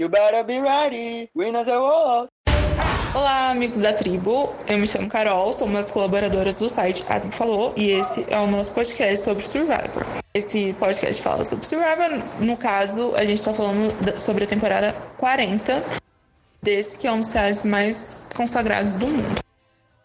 [0.00, 1.28] You better be ready.
[1.34, 2.26] Winners are all.
[3.14, 4.54] Olá, amigos da tribo.
[4.66, 8.24] Eu me chamo Carol, sou uma das colaboradoras do site A Tribo Falou e esse
[8.30, 10.06] é o nosso podcast sobre Survivor.
[10.32, 12.24] Esse podcast fala sobre Survivor.
[12.40, 15.84] No caso, a gente está falando sobre a temporada 40
[16.62, 19.38] desse que é um dos reais mais consagrados do mundo.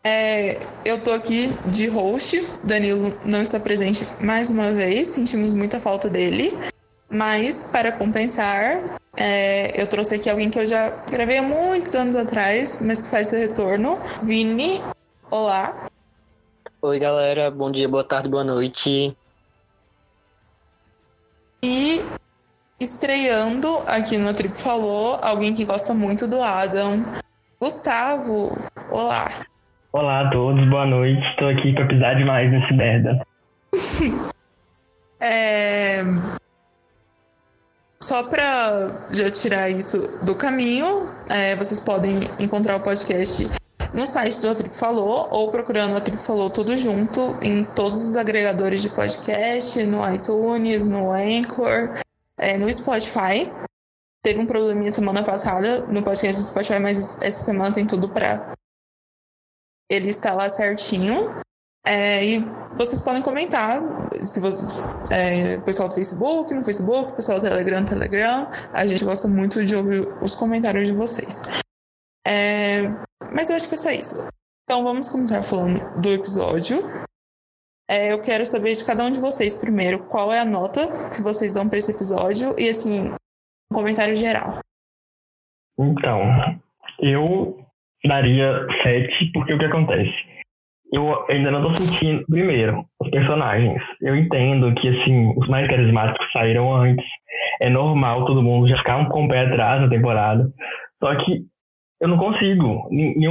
[0.03, 5.79] É, eu tô aqui de host, Danilo não está presente mais uma vez, sentimos muita
[5.79, 6.51] falta dele.
[7.09, 12.15] Mas, para compensar, é, eu trouxe aqui alguém que eu já gravei há muitos anos
[12.15, 13.99] atrás, mas que faz seu retorno.
[14.21, 14.81] Vini,
[15.31, 15.87] olá.
[16.81, 17.49] Oi, galera.
[17.49, 19.15] Bom dia, boa tarde, boa noite.
[21.63, 22.05] E
[22.79, 27.05] estreando aqui no Trip Falou, alguém que gosta muito do Adam.
[27.59, 28.55] Gustavo,
[28.91, 29.31] olá.
[29.91, 31.25] Olá a todos, boa noite.
[31.29, 33.25] Estou aqui para pisar demais nesse merda.
[35.19, 36.03] é...
[38.05, 43.49] Só para já tirar isso do caminho, é, vocês podem encontrar o podcast
[43.95, 47.95] no site do A Trip Falou ou procurando A Trip Falou tudo junto em todos
[47.95, 51.99] os agregadores de podcast, no iTunes, no Anchor,
[52.37, 53.51] é, no Spotify.
[54.21, 58.53] Teve um probleminha semana passada no podcast do Spotify, mas essa semana tem tudo para
[59.89, 61.41] ele estar lá certinho.
[61.87, 62.39] É, e
[62.75, 63.79] vocês podem comentar,
[64.15, 64.81] se você,
[65.13, 68.47] é, pessoal do Facebook, no Facebook, pessoal do Telegram, no Telegram.
[68.73, 71.43] A gente gosta muito de ouvir os comentários de vocês.
[72.27, 72.81] É,
[73.31, 74.15] mas eu acho que é só isso.
[74.63, 76.77] Então vamos começar falando do episódio.
[77.87, 80.81] É, eu quero saber de cada um de vocês primeiro qual é a nota
[81.15, 84.57] que vocês dão para esse episódio e assim, um comentário geral.
[85.77, 86.19] Então,
[86.99, 87.63] eu
[88.03, 90.34] daria 7 porque o que acontece?
[90.91, 92.25] Eu ainda não tô sentindo.
[92.27, 93.81] Primeiro, os personagens.
[94.01, 97.05] Eu entendo que, assim, os mais carismáticos saíram antes.
[97.61, 100.47] É normal todo mundo já ficar um com o pé atrás na temporada.
[101.03, 101.41] Só que
[102.01, 102.89] eu não consigo.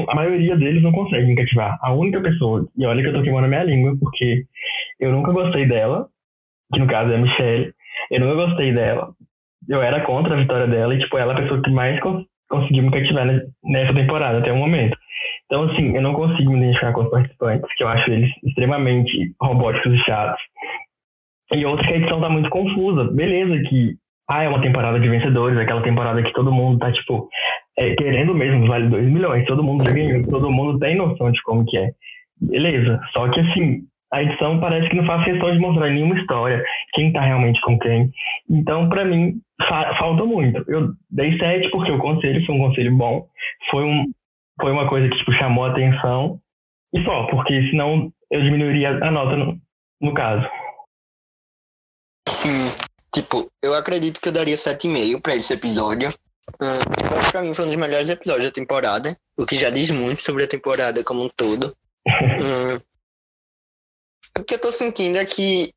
[0.08, 1.78] A maioria deles não consegue me cativar.
[1.82, 4.44] A única pessoa, e olha que eu tô queimando a minha língua, porque
[5.00, 6.06] eu nunca gostei dela,
[6.72, 7.72] que no caso é a Michelle.
[8.10, 9.12] Eu nunca gostei dela.
[9.68, 12.24] Eu era contra a vitória dela e, tipo, ela é a pessoa que mais cons
[12.48, 13.26] conseguiu me cativar
[13.64, 14.96] nessa temporada até o momento.
[15.46, 19.34] Então, assim, eu não consigo me identificar com os participantes, que eu acho eles extremamente
[19.40, 20.42] robóticos e chatos.
[21.52, 23.04] E outra que a edição tá muito confusa.
[23.12, 23.94] Beleza que,
[24.28, 27.28] ah, é uma temporada de vencedores, aquela temporada que todo mundo tá, tipo,
[27.78, 31.64] é, querendo mesmo, vale 2 milhões, todo mundo ganhou, todo mundo tem noção de como
[31.66, 31.90] que é.
[32.40, 36.62] Beleza, só que assim, a edição parece que não faz questão de mostrar nenhuma história,
[36.92, 38.10] quem tá realmente com quem.
[38.50, 39.34] Então, para mim,
[39.68, 40.64] fa falta muito.
[40.68, 43.26] Eu dei 7 porque o conselho foi um conselho bom,
[43.70, 44.04] foi um,
[44.60, 46.40] foi uma coisa que tipo, chamou a atenção.
[46.92, 49.60] E só, porque senão eu diminuiria a nota no,
[50.00, 50.46] no caso.
[52.28, 52.70] Sim,
[53.12, 56.10] tipo, eu acredito que eu daria 7,5 para esse episódio.
[56.60, 60.22] Uh, pra mim foi um dos melhores episódios da temporada, o que já diz muito
[60.22, 61.74] sobre a temporada como um todo.
[62.06, 62.82] uh,
[64.38, 65.72] o que eu tô sentindo é que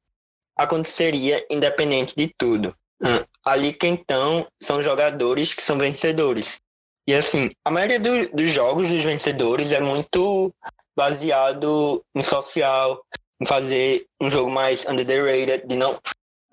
[0.57, 2.75] aconteceria independente de tudo.
[3.01, 6.59] Uh, ali que então são jogadores que são vencedores.
[7.07, 10.53] E assim, a maioria do, dos jogos dos vencedores é muito
[10.95, 13.01] baseado em social,
[13.41, 15.97] em fazer um jogo mais under the radar, de não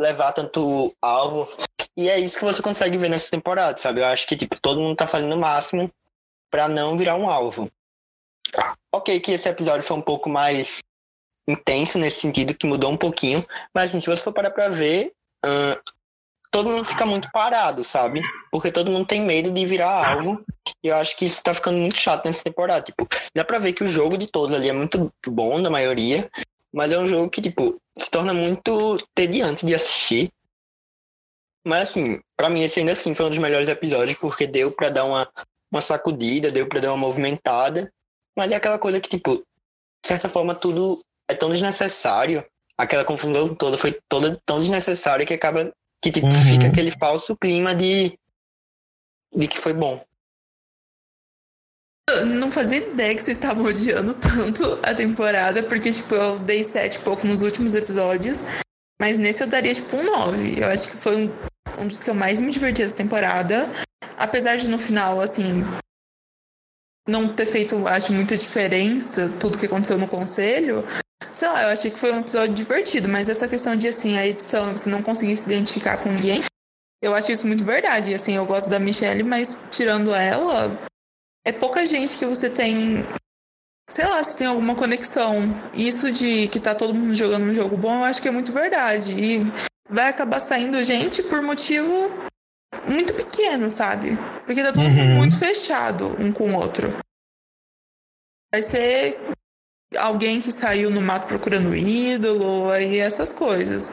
[0.00, 1.48] levar tanto alvo.
[1.96, 4.00] E é isso que você consegue ver nessa temporada, sabe?
[4.00, 5.90] Eu acho que tipo, todo mundo tá fazendo o máximo
[6.50, 7.70] para não virar um alvo.
[8.94, 10.78] Ok, que esse episódio foi um pouco mais
[11.48, 13.44] intenso nesse sentido, que mudou um pouquinho,
[13.74, 15.12] mas assim, se você for parar pra ver,
[15.44, 15.93] uh,
[16.54, 18.22] todo mundo fica muito parado, sabe?
[18.52, 20.40] Porque todo mundo tem medo de virar alvo.
[20.84, 22.84] E eu acho que isso tá ficando muito chato nessa temporada.
[22.84, 26.30] Tipo, dá pra ver que o jogo de todos ali é muito bom, da maioria.
[26.72, 30.30] Mas é um jogo que, tipo, se torna muito tediante de assistir.
[31.66, 34.90] Mas, assim, pra mim esse ainda assim foi um dos melhores episódios, porque deu pra
[34.90, 35.28] dar uma,
[35.72, 37.92] uma sacudida, deu pra dar uma movimentada.
[38.38, 42.46] Mas é aquela coisa que, tipo, de certa forma, tudo é tão desnecessário.
[42.78, 45.72] Aquela confusão toda foi toda tão desnecessária que acaba
[46.04, 46.44] que tipo, uhum.
[46.44, 48.18] fica aquele falso clima de,
[49.34, 50.04] de que foi bom.
[52.10, 56.62] Eu não fazia ideia que vocês estavam odiando tanto a temporada, porque, tipo, eu dei
[56.62, 58.44] sete pouco nos últimos episódios,
[59.00, 60.60] mas nesse eu daria, tipo, um nove.
[60.60, 61.32] Eu acho que foi um,
[61.80, 63.66] um dos que eu mais me diverti essa temporada.
[64.18, 65.64] Apesar de no final, assim,
[67.08, 70.84] não ter feito, acho, muita diferença tudo que aconteceu no conselho,
[71.32, 74.26] Sei lá, eu achei que foi um episódio divertido, mas essa questão de, assim, a
[74.26, 76.42] edição, você não conseguir se identificar com ninguém,
[77.02, 78.14] eu acho isso muito verdade.
[78.14, 80.78] Assim, eu gosto da Michelle, mas tirando ela,
[81.46, 83.04] é pouca gente que você tem.
[83.90, 85.34] Sei lá, se tem alguma conexão.
[85.74, 88.52] Isso de que tá todo mundo jogando um jogo bom, eu acho que é muito
[88.52, 89.12] verdade.
[89.12, 89.40] E
[89.90, 91.90] vai acabar saindo gente por motivo
[92.88, 94.16] muito pequeno, sabe?
[94.46, 95.16] Porque tá todo mundo Uhum.
[95.16, 96.96] muito fechado um com o outro.
[98.52, 99.18] Vai ser
[99.96, 103.90] alguém que saiu no mato procurando ídolo, aí essas coisas.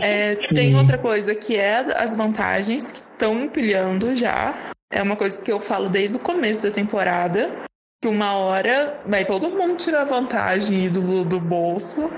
[0.00, 4.54] É, tem outra coisa que é as vantagens que estão empilhando já.
[4.92, 7.64] É uma coisa que eu falo desde o começo da temporada.
[8.02, 12.10] Que uma hora vai todo mundo tirar vantagem ídolo do bolso.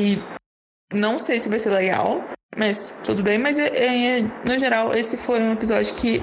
[0.00, 0.18] E
[0.92, 2.24] não sei se vai ser legal,
[2.56, 3.38] mas tudo bem.
[3.38, 6.22] Mas é- é- no geral, esse foi um episódio que,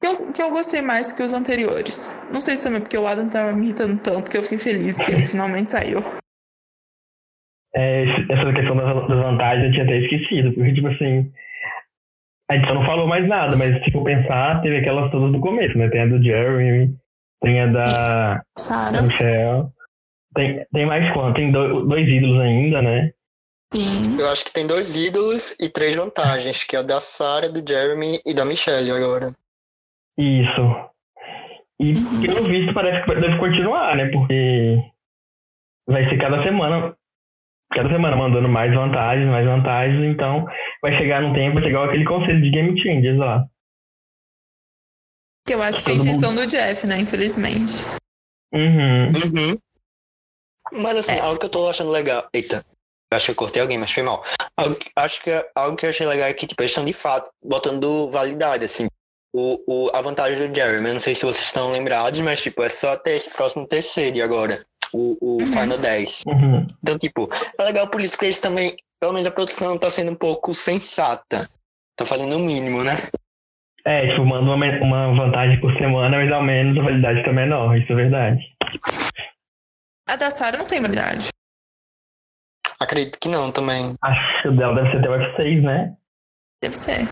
[0.00, 2.06] que, eu, que eu gostei mais que os anteriores.
[2.32, 4.96] Não sei se também porque o Adam tava me irritando tanto que eu fiquei feliz
[4.98, 6.00] que ele finalmente saiu.
[7.74, 11.30] É, essa questão das, das vantagens eu tinha até esquecido, porque, tipo assim,
[12.50, 15.40] a gente só não falou mais nada, mas se for pensar, teve aquelas todas do
[15.40, 15.88] começo, né?
[15.90, 16.96] Tem a do Jeremy,
[17.42, 19.68] tem a da, da Sarah, Michelle.
[20.34, 21.36] Tem, tem mais quanto?
[21.36, 23.12] Tem do- dois ídolos ainda, né?
[23.74, 24.18] sim.
[24.18, 27.62] Eu acho que tem dois ídolos e três vantagens, que é a da Sarah, do
[27.66, 29.34] Jeremy e da Michelle agora.
[30.18, 30.88] Isso.
[31.80, 32.20] E Uhum.
[32.22, 34.08] pelo visto parece que deve continuar, né?
[34.10, 34.78] Porque
[35.86, 36.96] vai ser cada semana,
[37.72, 40.44] cada semana mandando mais vantagens, mais vantagens, então
[40.82, 43.46] vai chegar num tempo, vai chegar aquele conselho de game changers lá.
[45.46, 46.98] Que eu acho que é a intenção do Jeff, né?
[46.98, 47.84] Infelizmente.
[48.52, 49.06] Uhum.
[49.12, 49.58] Uhum.
[50.72, 51.20] Mas assim, É.
[51.20, 52.28] algo que eu tô achando legal.
[52.34, 52.62] Eita,
[53.14, 54.22] acho que eu cortei alguém, mas foi mal.
[54.56, 57.30] Algo, acho que algo que eu achei legal é que, tipo, eles estão de fato
[57.42, 58.88] botando validade, assim.
[59.32, 62.62] O, o, a vantagem do Jeremy, eu não sei se vocês estão lembrados, mas tipo,
[62.62, 64.64] é só até esse próximo terceiro agora.
[64.92, 65.46] O, o Uhum.
[65.46, 66.24] Final 10.
[66.26, 66.66] Uhum.
[66.82, 67.28] Então, tipo,
[67.58, 70.54] é legal por isso que eles também, pelo menos a produção tá sendo um pouco
[70.54, 71.48] sensata.
[71.94, 72.92] Tá fazendo o mínimo, né?
[73.84, 77.76] É, tipo, manda uma, uma vantagem por semana, mas ao menos a validade tá menor,
[77.76, 78.56] isso é verdade.
[80.08, 81.28] A da Sarah não tem validade.
[82.80, 83.94] Acredito que não também.
[84.02, 85.96] Acho que o dela deve ser até o F6, né?
[86.62, 87.08] Deve ser.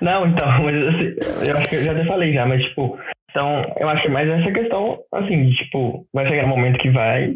[0.00, 1.14] Não, então, mas assim,
[1.50, 2.98] eu acho que eu já até falei já, mas tipo,
[3.30, 6.90] então, eu acho que mais essa questão, assim, de, tipo, vai chegar um momento que
[6.90, 7.34] vai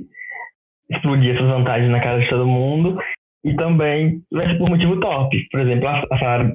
[0.91, 2.99] explodir essas vantagens na cara de todo mundo
[3.45, 5.37] e também vai ser por motivo top.
[5.51, 6.53] Por exemplo, a, a Sarah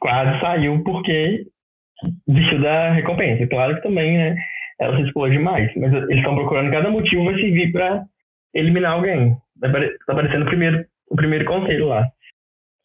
[0.00, 1.44] quase saiu porque
[2.26, 3.46] desistiu da recompensa.
[3.46, 4.36] Claro que também, né,
[4.80, 8.02] ela se expôs demais, mas eles estão procurando cada motivo vai servir pra
[8.54, 9.36] eliminar alguém.
[9.62, 12.06] Apare- Tá aparecendo o primeiro, o primeiro conselho lá.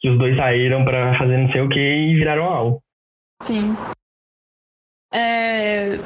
[0.01, 2.83] Que os dois saíram pra fazer não sei o que e viraram alvo.
[3.41, 3.75] Sim.
[5.13, 5.97] É,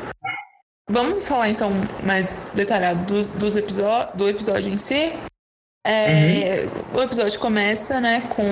[0.89, 1.71] Vamos falar então
[2.05, 5.13] mais detalhado dos, dos episódios, do episódio em si.
[5.85, 6.65] É,
[6.95, 8.43] O episódio começa, né, com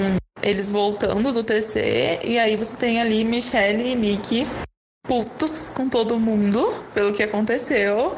[0.42, 4.48] eles voltando do TC, e aí você tem ali Michelle e Nick
[5.08, 6.60] putos com todo mundo
[6.94, 8.18] pelo que aconteceu.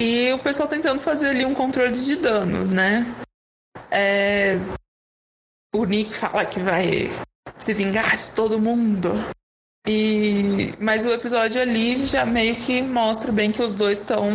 [0.00, 3.06] E o pessoal tentando fazer ali um controle de danos, né?
[3.90, 4.56] É,
[5.76, 7.10] O Nick fala que vai
[7.58, 9.10] se vingar de todo mundo.
[9.88, 14.28] E mas o episódio ali já meio que mostra bem que os dois estão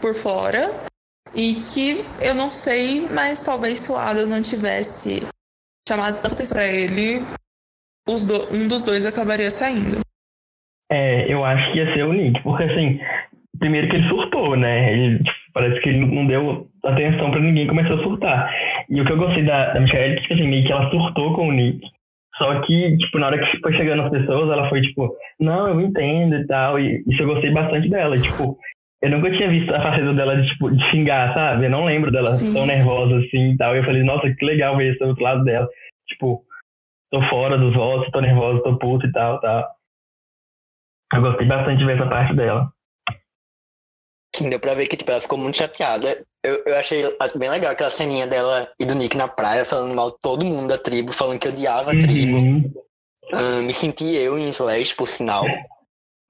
[0.00, 0.70] por fora
[1.34, 5.20] e que eu não sei, mas talvez se o Adam não tivesse
[5.88, 7.20] chamado tanta atenção pra ele,
[8.06, 9.98] do- um dos dois acabaria saindo.
[10.92, 13.00] É, eu acho que ia ser o Nick, porque assim,
[13.58, 14.92] primeiro que ele surtou, né?
[14.92, 18.54] Ele, tipo, parece que ele não deu atenção pra ninguém, começou a surtar.
[18.90, 20.90] E o que eu gostei da, da Michelle é que, tipo assim, meio que ela
[20.90, 21.80] surtou com o Nick.
[22.36, 25.80] Só que, tipo, na hora que foi chegando as pessoas, ela foi tipo, não, eu
[25.80, 26.80] entendo e tal.
[26.80, 28.18] E isso eu gostei bastante dela.
[28.18, 28.58] Tipo,
[29.00, 31.66] eu nunca tinha visto a faceta dela de, tipo, de xingar, sabe?
[31.66, 32.52] Eu não lembro dela Sim.
[32.52, 33.74] tão nervosa assim e tal.
[33.74, 35.68] E eu falei, nossa, que legal ver esse outro lado dela.
[36.08, 36.42] Tipo,
[37.12, 39.68] tô fora dos votos, tô nervosa, tô puta e tal, tal.
[41.14, 42.73] Eu gostei bastante de ver essa parte dela.
[44.34, 46.24] Sim, deu pra ver que tipo, ela ficou muito chateada.
[46.42, 47.04] Eu, eu achei
[47.36, 50.68] bem legal aquela ceninha dela e do Nick na praia, falando mal de todo mundo
[50.68, 52.36] da tribo, falando que odiava a tribo.
[52.38, 52.72] Uhum.
[53.32, 55.44] Ah, me senti eu em Slash, por sinal.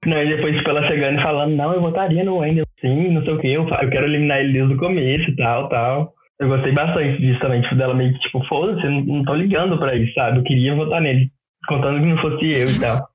[0.05, 3.23] Não, e depois, tipo, ela chegando e falando, não, eu votaria no Wendel sim, não
[3.23, 6.13] sei o que, eu, eu quero eliminar ele desde o começo e tal, tal.
[6.39, 9.33] Eu gostei bastante disso também, tipo, dela meio que, tipo, foda-se, eu não, não tô
[9.33, 10.37] ligando pra isso, sabe?
[10.37, 11.31] Eu queria votar nele,
[11.67, 13.09] contando que não fosse eu e tal.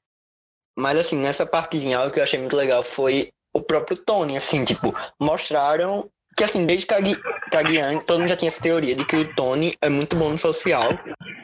[0.77, 4.64] Mas assim, nessa partezinha, algo que eu achei muito legal foi o próprio Tony, assim,
[4.64, 9.35] tipo, mostraram que assim, desde Kagian, todo mundo já tinha essa teoria de que o
[9.35, 10.88] Tony é muito bom no social.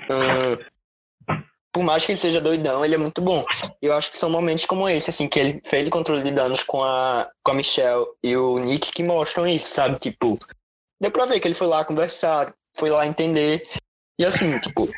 [0.09, 1.37] Ah,
[1.77, 3.45] por mais que ele seja doidão, ele é muito bom.
[3.83, 6.63] Eu acho que são momentos como esse, assim, que ele fez o controle de danos
[6.63, 9.99] com a, com a Michelle e o Nick que mostram isso, sabe?
[9.99, 10.39] Tipo,
[10.99, 13.69] deu pra ver que ele foi lá conversar, foi lá entender.
[14.19, 14.89] E assim, tipo,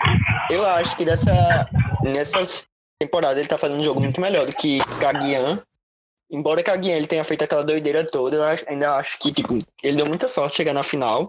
[0.48, 1.68] eu acho que dessa,
[2.04, 2.68] nessas
[3.00, 5.60] temporada ele tá fazendo um jogo muito melhor do que Kaguyan.
[6.30, 10.06] Embora Kaguyan ele tenha feito aquela doideira toda, eu ainda acho que, tipo, ele deu
[10.06, 11.26] muita sorte chegar na final.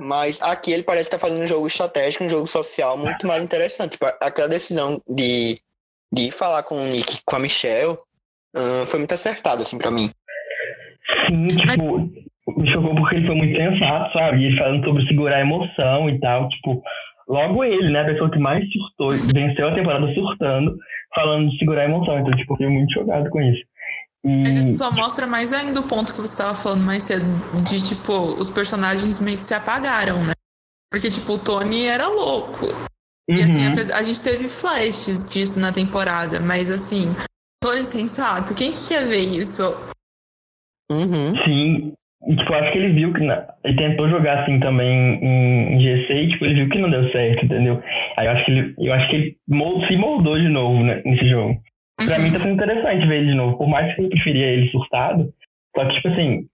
[0.00, 3.92] Mas aqui ele parece estar fazendo um jogo estratégico, um jogo social muito mais interessante.
[3.92, 5.60] Tipo, aquela decisão de
[6.12, 7.92] de falar com o Nick, com a Michelle,
[8.56, 10.10] uh, foi muito acertado, assim, pra mim.
[11.28, 14.44] Sim, tipo, me chocou porque ele foi muito sensato, sabe?
[14.44, 16.82] Ele falando sobre segurar a emoção e tal, tipo,
[17.28, 20.76] logo ele, né, a pessoa que mais surtou, venceu a temporada surtando,
[21.14, 22.18] falando de segurar a emoção.
[22.18, 23.62] Então, tipo, eu fiquei muito chocado com isso.
[24.28, 24.42] E...
[24.42, 27.24] Mas isso só mostra mais ainda o ponto que você estava falando mais cedo,
[27.62, 30.32] de, tipo, os personagens meio que se apagaram, né?
[30.90, 32.66] Porque, tipo, o Tony era louco.
[32.66, 33.36] Uhum.
[33.36, 33.74] E assim, uhum.
[33.94, 37.04] a, a gente teve flashes disso na temporada, mas assim,
[37.62, 39.62] Tony sensato, quem que quer ver isso?
[40.90, 41.36] Uhum.
[41.44, 41.92] Sim,
[42.26, 43.20] e, tipo, acho que ele viu que.
[43.20, 43.46] Na...
[43.64, 47.10] Ele tentou jogar assim também em, em GC e, tipo, ele viu que não deu
[47.10, 47.82] certo, entendeu?
[48.16, 51.00] Aí eu acho que ele, eu acho que ele mold, se moldou de novo né,
[51.04, 51.60] nesse jogo.
[52.06, 53.58] Pra mim tá sendo interessante ver ele de novo.
[53.58, 55.32] Por mais que eu preferia ele surtado,
[55.76, 56.48] só que, tipo assim,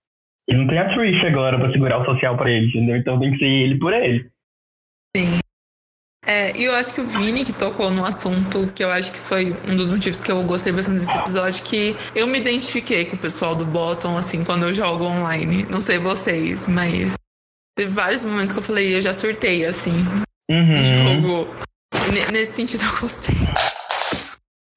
[0.49, 2.97] ele não tem a Trish agora pra segurar o social pra ele, entendeu?
[2.97, 4.31] Então tem que ser ele por ele.
[5.17, 5.39] Sim.
[6.27, 9.19] É, e eu acho que o Vini que tocou no assunto que eu acho que
[9.19, 13.15] foi um dos motivos que eu gostei bastante desse episódio, que eu me identifiquei com
[13.15, 15.65] o pessoal do Bottom, assim, quando eu jogo online.
[15.65, 17.17] Não sei vocês, mas
[17.77, 20.05] teve vários momentos que eu falei, eu já surtei, assim,
[20.51, 20.73] uhum.
[20.73, 21.55] no jogo.
[22.33, 23.35] nesse sentido eu gostei.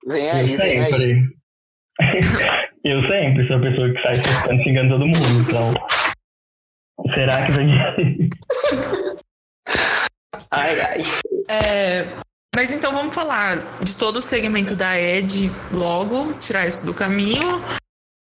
[0.08, 1.04] Vem aí, eu vem sempre.
[1.04, 2.68] aí.
[2.86, 5.74] eu sempre sou a pessoa que sai surtando, xingando todo mundo, então.
[7.14, 8.30] Será que vem aí?
[10.50, 11.02] Ai, ai.
[11.50, 12.06] É,
[12.56, 17.62] mas então vamos falar de todo o segmento da Ed logo, tirar isso do caminho.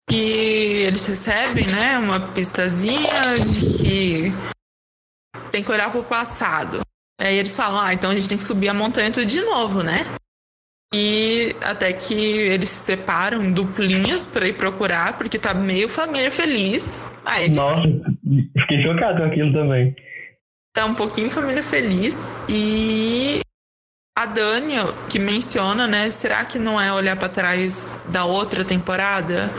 [0.09, 4.33] Que eles recebem, né, uma pistazinha de que
[5.51, 6.81] tem que olhar pro passado.
[7.19, 9.81] Aí eles falam, ah, então a gente tem que subir a montanha tudo de novo,
[9.83, 10.05] né?
[10.93, 17.05] E até que eles se separam duplinhas para ir procurar, porque tá meio família feliz.
[17.25, 17.83] Aí, Nossa,
[18.57, 19.95] fiquei chocado com aquilo também
[20.77, 22.21] tá um pouquinho família feliz.
[22.47, 23.39] E
[24.15, 24.75] a Dani,
[25.09, 26.11] que menciona, né?
[26.11, 29.49] Será que não é olhar para trás da outra temporada?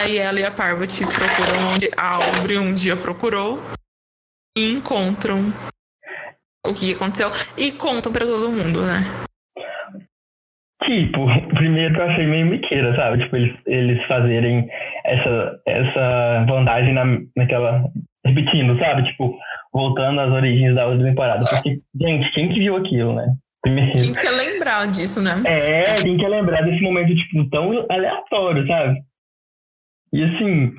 [0.00, 3.62] Aí ela e a Parvati procuram onde a Aubrey um dia procurou
[4.56, 5.52] e encontram
[6.66, 9.21] o que aconteceu e contam para todo mundo, né?
[10.84, 13.22] Tipo, primeiro eu achei meio miqueira, sabe?
[13.22, 14.68] Tipo, eles, eles fazerem
[15.06, 17.04] essa, essa vantagem na,
[17.36, 17.84] naquela.
[18.24, 19.04] repetindo, sabe?
[19.04, 19.36] Tipo,
[19.72, 21.44] voltando às origens da outra temporada.
[21.44, 23.26] Porque, gente, quem que viu aquilo, né?
[23.62, 23.92] Primeiro.
[23.92, 25.34] Quem quer lembrar disso, né?
[25.46, 29.00] É, quem quer lembrar desse momento, tipo, tão aleatório, sabe?
[30.12, 30.74] E assim.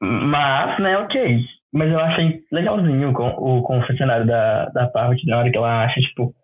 [0.00, 1.38] Mas, né, ok.
[1.72, 6.00] Mas eu achei legalzinho o, o confessionário da, da Parvati, na hora que ela acha,
[6.00, 6.34] tipo,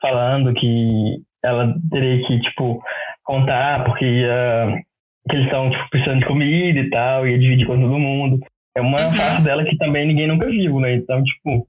[0.00, 2.82] falando que ela teria que, tipo,
[3.24, 4.26] contar porque
[5.28, 8.40] que eles estão, tipo, precisando de comida e tal, ia dividir com todo mundo.
[8.76, 9.16] É uma uhum.
[9.16, 10.94] parte dela que também ninguém nunca viu, né?
[10.94, 11.68] Então, tipo.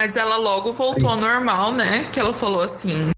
[0.00, 2.04] Mas ela logo voltou ao normal, né?
[2.12, 3.10] Que ela falou assim: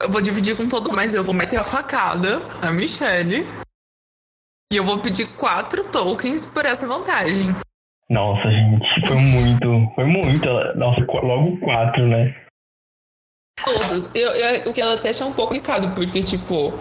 [0.00, 3.42] Eu vou dividir com todo mundo, mas eu vou meter a facada a Michelle.
[4.72, 7.54] E eu vou pedir quatro tokens por essa vantagem.
[8.10, 9.94] Nossa, gente, foi muito.
[9.94, 10.48] Foi muito.
[10.76, 12.34] Nossa, logo quatro, né?
[13.74, 14.14] Todos.
[14.14, 16.72] Eu, eu, o que ela até achou um pouco complicado, porque, tipo,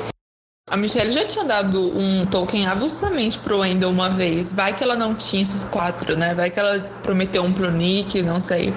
[0.70, 4.52] a Michelle já tinha dado um token avulsamente pro Wendell uma vez.
[4.52, 6.34] Vai que ela não tinha esses quatro, né?
[6.34, 8.70] Vai que ela prometeu um pro Nick, não sei.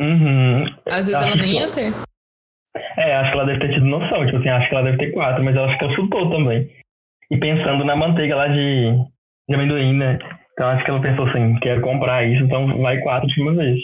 [0.00, 0.64] Uhum.
[0.86, 1.92] Às vezes acho ela nem ia ter.
[2.96, 4.26] É, acho que ela deve ter tido noção.
[4.26, 6.70] Tipo assim, acho que ela deve ter quatro, mas ela que consultou também.
[7.30, 8.92] E pensando na manteiga lá de,
[9.48, 10.18] de amendoim, né?
[10.52, 13.80] Então acho que ela pensou assim, quero comprar isso, então vai quatro de uma vez.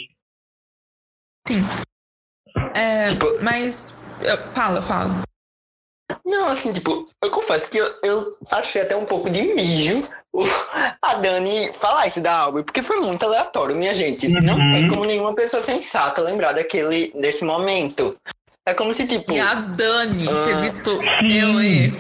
[1.48, 1.62] Sim.
[2.74, 3.08] É,
[3.42, 4.00] mas.
[4.54, 5.22] Fala, fala.
[6.24, 10.08] Não, assim, tipo, eu confesso que eu, eu achei até um pouco de mijo
[11.02, 14.26] a Dani falar isso da Albert, porque foi muito aleatório, minha gente.
[14.26, 14.40] Uhum.
[14.42, 18.16] Não tem como nenhuma pessoa sensata lembrar daquele, desse momento.
[18.66, 19.32] É como se, tipo.
[19.32, 20.44] E a Dani uh...
[20.44, 20.90] ter visto
[21.30, 21.94] eu e.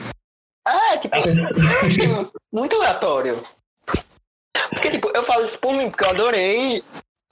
[0.66, 2.08] É, tipo, eu achei
[2.52, 3.42] muito aleatório.
[4.70, 6.78] Porque, tipo, eu falo isso por mim, porque eu adorei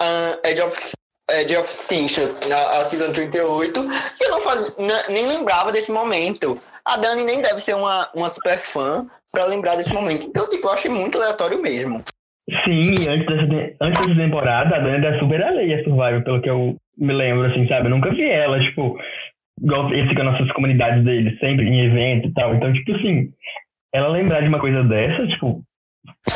[0.02, 0.92] uh, Edge of
[1.30, 4.76] é, de of Extinction, a, a Season 38, e eu não faz,
[5.08, 6.60] nem lembrava desse momento.
[6.84, 10.26] A Dani nem deve ser uma, uma super fã pra lembrar desse momento.
[10.26, 12.02] Então, tipo, eu achei muito aleatório mesmo.
[12.64, 16.48] Sim, antes dessa, antes dessa temporada, a Dani era super alheia a Survivor, pelo que
[16.48, 17.86] eu me lembro, assim, sabe?
[17.86, 18.98] Eu nunca vi ela, tipo,
[19.62, 22.54] igual esse com as nossas comunidades dele, sempre em evento e tal.
[22.54, 23.30] Então, tipo assim,
[23.92, 25.62] ela lembrar de uma coisa dessa, tipo,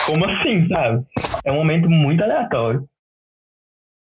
[0.07, 1.05] como assim, sabe?
[1.47, 2.85] É um momento muito aleatório.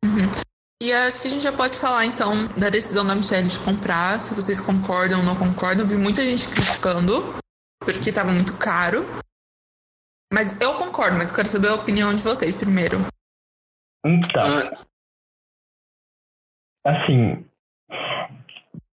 [0.03, 0.42] Uhum.
[0.83, 4.19] E acho que a gente já pode falar então da decisão da Michelle de comprar,
[4.19, 5.87] se vocês concordam ou não concordam.
[5.87, 7.39] Vi muita gente criticando,
[7.79, 9.05] porque estava muito caro.
[10.33, 12.97] Mas eu concordo, mas quero saber a opinião de vocês primeiro.
[14.05, 14.43] Então.
[16.85, 17.47] Assim.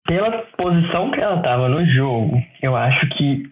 [0.04, 3.50] pela posição que ela tava no jogo, eu acho que.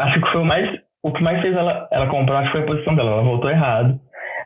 [0.00, 0.82] Acho que foi o mais.
[1.00, 3.12] O que mais fez ela, ela comprar acho que foi a posição dela.
[3.12, 4.00] Ela voltou errado.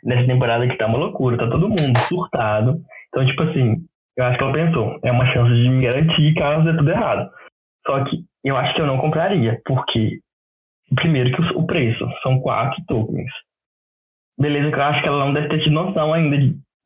[0.04, 2.80] Nessa temporada que tá uma loucura, tá todo mundo surtado.
[3.08, 3.76] Então, tipo assim,
[4.16, 7.30] eu acho que ela pensou, é uma chance de me garantir caso dê tudo errado.
[7.86, 10.18] Só que eu acho que eu não compraria, porque
[10.94, 13.30] primeiro que o preço são quatro tokens.
[14.38, 16.36] Beleza, que eu acho que ela não deve ter tido noção ainda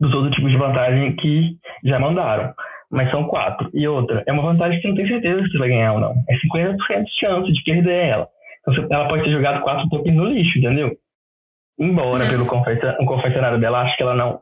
[0.00, 2.52] dos outros tipos de vantagem que já mandaram.
[2.90, 3.70] Mas são quatro.
[3.72, 6.00] E outra, é uma vantagem que você não tem certeza se você vai ganhar ou
[6.00, 6.14] não.
[6.28, 8.28] É 50% de chance de perder ela.
[8.66, 10.96] Então, ela pode ter jogado quatro tokens no lixo, entendeu?
[11.78, 14.40] Embora, pelo um confessionário dela, acho que ela não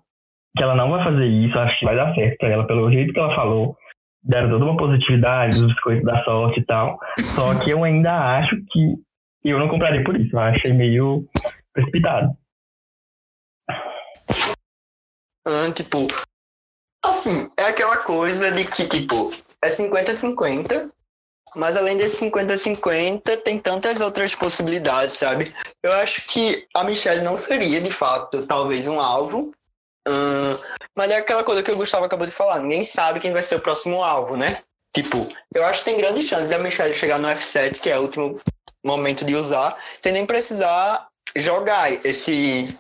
[0.57, 3.13] que ela não vai fazer isso, acho que vai dar certo pra ela, pelo jeito
[3.13, 3.77] que ela falou.
[4.23, 6.99] Deram toda uma positividade, os biscoitos da sorte e tal.
[7.19, 8.97] Só que eu ainda acho que
[9.43, 10.37] eu não compraria por isso.
[10.37, 11.27] Eu achei meio
[11.73, 12.37] precipitado.
[15.45, 16.07] Ah, tipo,
[17.05, 19.31] assim, é aquela coisa de que, tipo,
[19.65, 20.93] é 50-50,
[21.55, 25.55] mas além desse 50-50, tem tantas outras possibilidades, sabe?
[25.83, 29.53] Eu acho que a Michelle não seria, de fato, talvez um alvo.
[30.97, 33.57] Mas é aquela coisa que o Gustavo acabou de falar, ninguém sabe quem vai ser
[33.57, 34.63] o próximo alvo, né?
[34.95, 38.03] Tipo, eu acho que tem grande chance da Michelle chegar no F7, que é o
[38.03, 38.41] último
[38.85, 42.77] momento de usar, sem nem precisar jogar esse.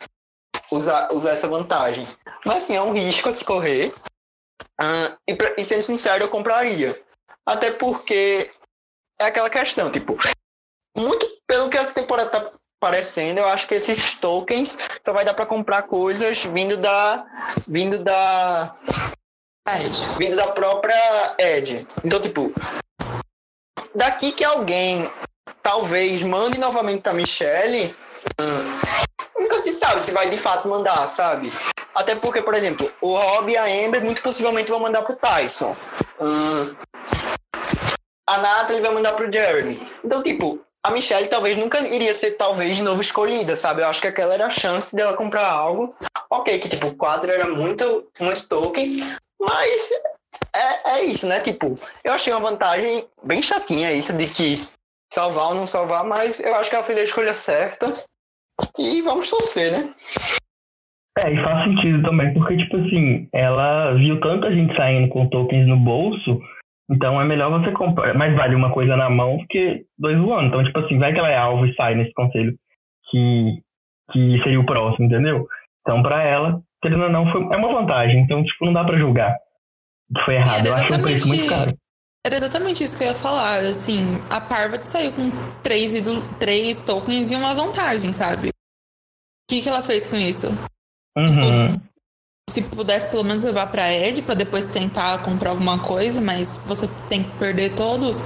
[0.71, 2.07] usar, usar essa vantagem.
[2.45, 3.95] Mas assim, é um risco a se correr.
[5.27, 7.01] E, e sendo sincero, eu compraria.
[7.47, 8.51] Até porque
[9.23, 10.19] é aquela questão, tipo,
[10.97, 15.35] muito pelo que essa temporada tá parecendo, eu acho que esses tokens só vai dar
[15.35, 17.25] para comprar coisas vindo da
[17.69, 18.75] vindo da
[19.69, 20.05] Edge.
[20.19, 21.87] vindo da própria Edge.
[22.05, 22.53] Então, tipo,
[23.95, 25.09] daqui que alguém
[25.63, 27.95] talvez mande novamente para Michelle,
[28.41, 28.79] hum,
[29.39, 31.53] nunca se sabe se vai de fato mandar, sabe?
[31.95, 35.77] Até porque, por exemplo, o Rob e a Amber muito possivelmente vão mandar pro Tyson.
[36.21, 36.75] Hum,
[38.33, 39.79] a Natalie vai mandar pro Jeremy.
[40.05, 43.83] Então, tipo, a Michelle talvez nunca iria ser, talvez, de novo escolhida, sabe?
[43.83, 45.95] Eu acho que aquela era a chance dela comprar algo.
[46.31, 49.01] Ok, que tipo, 4 era muito, muito token,
[49.39, 49.91] mas
[50.55, 51.41] é, é isso, né?
[51.41, 54.67] Tipo, eu achei uma vantagem bem chatinha isso de que
[55.13, 57.93] salvar ou não salvar, mas eu acho que ela fez a escolha certa.
[58.79, 59.93] E vamos torcer, né?
[61.19, 65.67] É, e faz sentido também, porque, tipo assim, ela viu tanta gente saindo com tokens
[65.69, 66.41] no bolso
[66.93, 68.15] então é melhor você comprar.
[68.15, 70.49] Mais vale uma coisa na mão que dois voando.
[70.49, 72.55] Então, tipo assim, vai que ela é alvo e sai nesse conselho
[73.11, 73.63] que,
[74.13, 75.47] que seria o próximo, entendeu?
[75.81, 78.21] Então, para ela, querendo ou não, foi, é uma vantagem.
[78.21, 79.35] Então, tipo, não dá para julgar
[80.15, 80.67] que foi errado.
[80.67, 81.73] Eu acho um preço muito caro.
[82.25, 83.61] Era exatamente isso que eu ia falar.
[83.61, 85.31] Assim, a Parvati saiu com
[85.63, 85.95] três,
[86.39, 88.49] três tokens e uma vantagem, sabe?
[88.49, 88.53] O
[89.49, 90.47] que, que ela fez com isso?
[91.17, 91.73] Uhum.
[91.73, 91.92] Tipo,
[92.51, 96.89] se pudesse pelo menos levar para Ed para depois tentar comprar alguma coisa, mas você
[97.09, 98.23] tem que perder todos.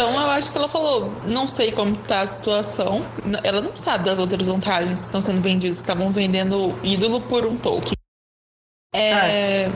[0.00, 3.04] Então eu acho que ela falou, não sei como tá a situação.
[3.42, 5.76] Ela não sabe das outras vantagens que estão sendo vendidas.
[5.76, 7.92] Estavam vendendo ídolo por um token.
[8.94, 9.66] É.
[9.66, 9.70] Ah.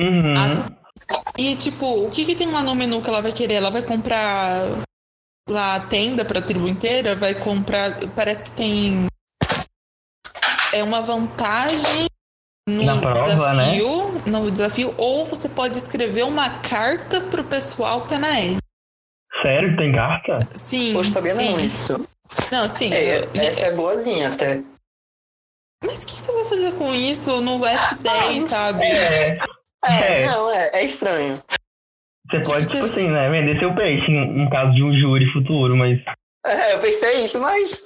[0.00, 0.34] Uhum.
[0.36, 0.76] A...
[1.38, 3.54] E tipo, o que, que tem lá no menu que ela vai querer?
[3.54, 4.82] Ela vai comprar
[5.48, 7.14] lá a tenda pra tribo inteira?
[7.14, 8.00] Vai comprar.
[8.16, 9.06] Parece que tem.
[10.72, 12.08] É uma vantagem
[12.68, 14.22] no Na prova, desafio, né?
[14.26, 18.58] no desafio, ou você pode escrever uma carta pro pessoal que tá na Edge.
[19.42, 19.76] Sério?
[19.76, 20.38] Tem carta?
[20.54, 20.94] Sim.
[20.94, 21.52] Poxa, sabia sim.
[21.52, 22.08] não isso.
[22.50, 22.92] Não, sim.
[22.92, 24.62] É, eu- é, é boazinha até.
[25.84, 28.84] Mas o que você vai fazer com isso no F10, sabe?
[28.84, 29.38] É.
[29.84, 30.26] É, É.
[30.26, 31.40] não, é, é estranho.
[32.28, 33.30] Você pode, Tipo, tipo você- assim, né?
[33.30, 36.00] Vender seu peixe em, em caso de um júri futuro, mas.
[36.44, 37.84] É, eu pensei isso, mas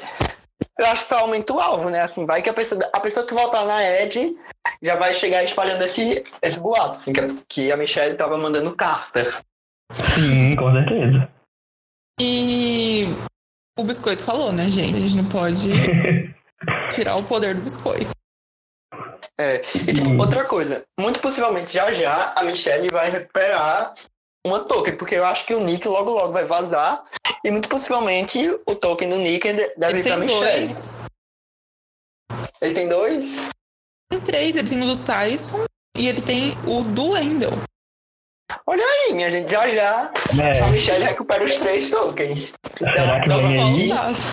[0.79, 2.01] eu acho que só aumenta o alvo, né?
[2.03, 4.37] Assim, vai que a pessoa, a pessoa que voltar na Edge
[4.83, 9.25] já vai chegar espalhando esse, esse boato, assim, que, que a Michelle tava mandando carta.
[9.93, 11.29] Sim, com certeza.
[12.21, 13.07] E
[13.79, 14.95] o biscoito falou, né, gente?
[14.97, 15.71] A gente não pode
[16.93, 18.11] tirar o poder do biscoito.
[19.39, 20.19] É, e tipo, Hum.
[20.21, 23.95] outra coisa, muito possivelmente já já a Michelle vai recuperar
[24.47, 27.05] uma token, porque eu acho que o Nick logo logo vai vazar
[27.45, 30.59] e muito possivelmente o token do Nick de- deve Ele ir pra tem Michelle.
[30.61, 30.93] dois.
[32.61, 33.49] Ele tem dois?
[34.11, 34.57] Tem três.
[34.57, 35.65] Ele tem o do Tyson
[35.97, 37.53] e ele tem o do Wendell.
[38.67, 42.53] Olha aí, minha gente, já já a É, Michelle recupera os três tokens.
[42.79, 43.89] Será que Então, aí?
[43.91, 44.31] falta.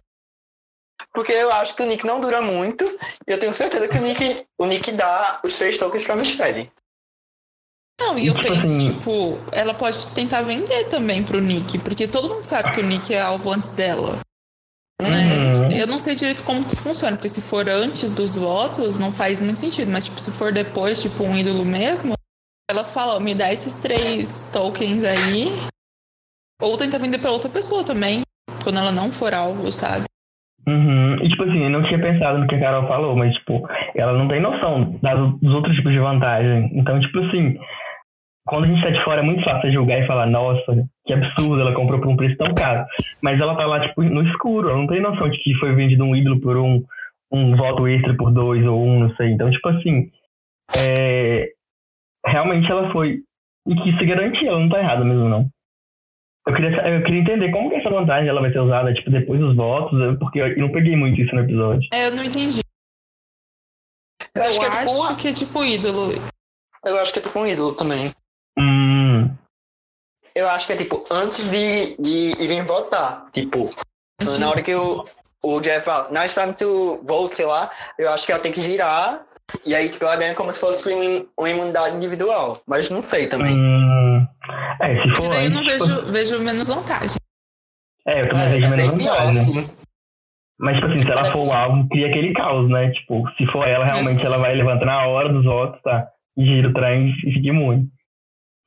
[1.13, 2.83] Porque eu acho que o Nick não dura muito
[3.27, 6.71] e eu tenho certeza que o Nick, o Nick dá os três tokens pra Michelle.
[7.99, 12.07] Não, e eu Tipo penso, assim- tipo, ela pode tentar vender também pro Nick, porque
[12.07, 14.19] todo mundo sabe que o Nick é alvo antes dela.
[15.01, 15.09] Uhum.
[15.09, 15.81] Né?
[15.81, 19.39] Eu não sei direito como que funciona, porque se for antes dos votos, não faz
[19.39, 19.91] muito sentido.
[19.91, 22.13] Mas, tipo, se for depois, tipo, um ídolo mesmo,
[22.69, 25.51] ela fala, me dá esses três tokens aí.
[26.61, 28.21] Ou tenta vender pra outra pessoa também.
[28.63, 30.05] Quando ela não for alvo, sabe?
[30.67, 31.15] Uhum.
[31.23, 34.13] E tipo assim, eu não tinha pensado no que a Carol falou, mas tipo, ela
[34.13, 36.69] não tem noção das, dos outros tipos de vantagem.
[36.73, 37.57] Então, tipo assim,
[38.47, 41.61] quando a gente tá de fora é muito fácil julgar e falar, nossa, que absurdo,
[41.61, 42.85] ela comprou por um preço tão caro.
[43.21, 46.03] Mas ela tá lá, tipo, no escuro, ela não tem noção de que foi vendido
[46.03, 46.83] um ídolo por um,
[47.31, 49.31] um voto extra por dois ou um, não sei.
[49.31, 50.09] Então, tipo assim,
[50.75, 51.51] é,
[52.25, 53.21] realmente ela foi.
[53.67, 55.49] E que se garantir, ela não tá errada mesmo, não.
[56.47, 59.39] Eu queria, eu queria entender como que essa vantagem ela vai ser usada, tipo, depois
[59.39, 61.89] dos votos, porque eu não peguei muito isso no episódio.
[61.93, 62.61] É, eu não entendi.
[64.33, 66.11] Eu Eu, acho que é tipo acho que é tipo ídolo.
[66.85, 68.13] Eu acho que é tipo um ídolo também.
[68.57, 69.29] Hum.
[70.35, 73.25] Eu acho que é tipo, antes de, de irem votar.
[73.33, 73.69] Tipo,
[74.21, 75.05] Assim, na hora que o,
[75.43, 78.61] o Jeff fala, it's time to vote, sei lá, eu acho que ela tem que
[78.61, 79.23] girar.
[79.65, 82.61] E aí, tipo, ela ganha como se fosse um- uma imunidade individual.
[82.67, 83.55] Mas não sei também.
[83.55, 84.27] Hum.
[84.81, 87.17] É, se for daí eu não tipo, vejo, vejo menos vantagem.
[88.05, 89.41] É, eu também É, vejo é menos pior, vantagem.
[89.59, 89.69] assim.
[90.59, 92.91] Mas, tipo assim, se ela for o alvo, cria aquele caos, né?
[92.91, 94.25] Tipo, se for ela, realmente Isso.
[94.25, 96.07] ela vai levantar na hora dos votos, tá?
[96.35, 97.87] E gira o trem e fica imune.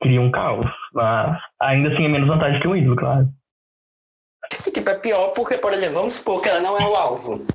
[0.01, 0.65] Cria um caos.
[0.93, 3.29] Mas ainda assim é menos vantagem que o ídolo, claro.
[4.67, 7.45] E, tipo, é pior porque, por exemplo, vamos supor que ela não é o alvo.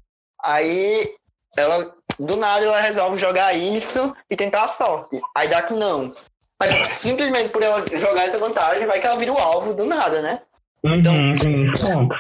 [0.42, 1.14] Aí,
[1.56, 5.20] ela, do nada, ela resolve jogar isso e tentar a sorte.
[5.34, 6.12] Aí dá que não.
[6.58, 10.22] Mas simplesmente por ela jogar essa vantagem, vai que ela vira o alvo do nada,
[10.22, 10.40] né?
[10.84, 12.14] Então- Uhum, tem esse ponto.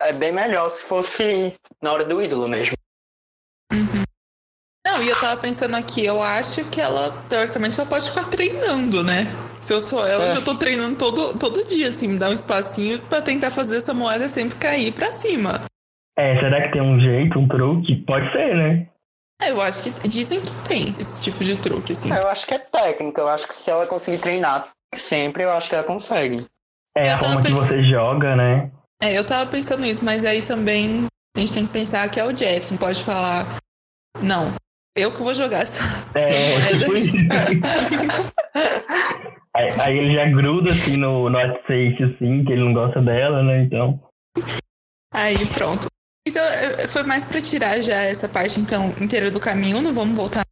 [0.00, 2.76] É bem melhor se fosse na hora do ídolo mesmo.
[4.86, 9.02] Não, e eu tava pensando aqui, eu acho que ela, teoricamente, ela pode ficar treinando,
[9.02, 9.24] né?
[9.60, 10.30] Se eu sou ela, É.
[10.30, 13.78] eu já tô treinando todo, todo dia, assim, me dá um espacinho pra tentar fazer
[13.78, 15.64] essa moeda sempre cair pra cima.
[16.18, 17.96] É, será que tem um jeito, um truque?
[18.06, 18.88] Pode ser, né?
[19.42, 22.10] É, eu acho que dizem que tem esse tipo de truque, assim.
[22.10, 23.20] Eu acho que é técnica.
[23.20, 26.44] Eu acho que se ela conseguir treinar sempre, eu acho que ela consegue.
[26.96, 28.70] É a Eu forma que você joga, né?
[29.02, 31.04] É, eu tava pensando nisso, mas aí também
[31.36, 33.58] a gente tem que pensar que é o Jeff, não pode falar,
[34.22, 34.54] não,
[34.96, 35.82] eu que vou jogar essa,
[36.14, 37.66] essa É, moeda tipo
[39.56, 39.70] aí.
[39.80, 43.62] aí, ele já gruda assim no, no safe, assim, que ele não gosta dela, né?
[43.62, 44.00] Então.
[45.12, 45.86] Aí pronto.
[46.26, 46.42] Então
[46.88, 50.42] foi mais pra tirar já essa parte então inteira do caminho, não vamos voltar.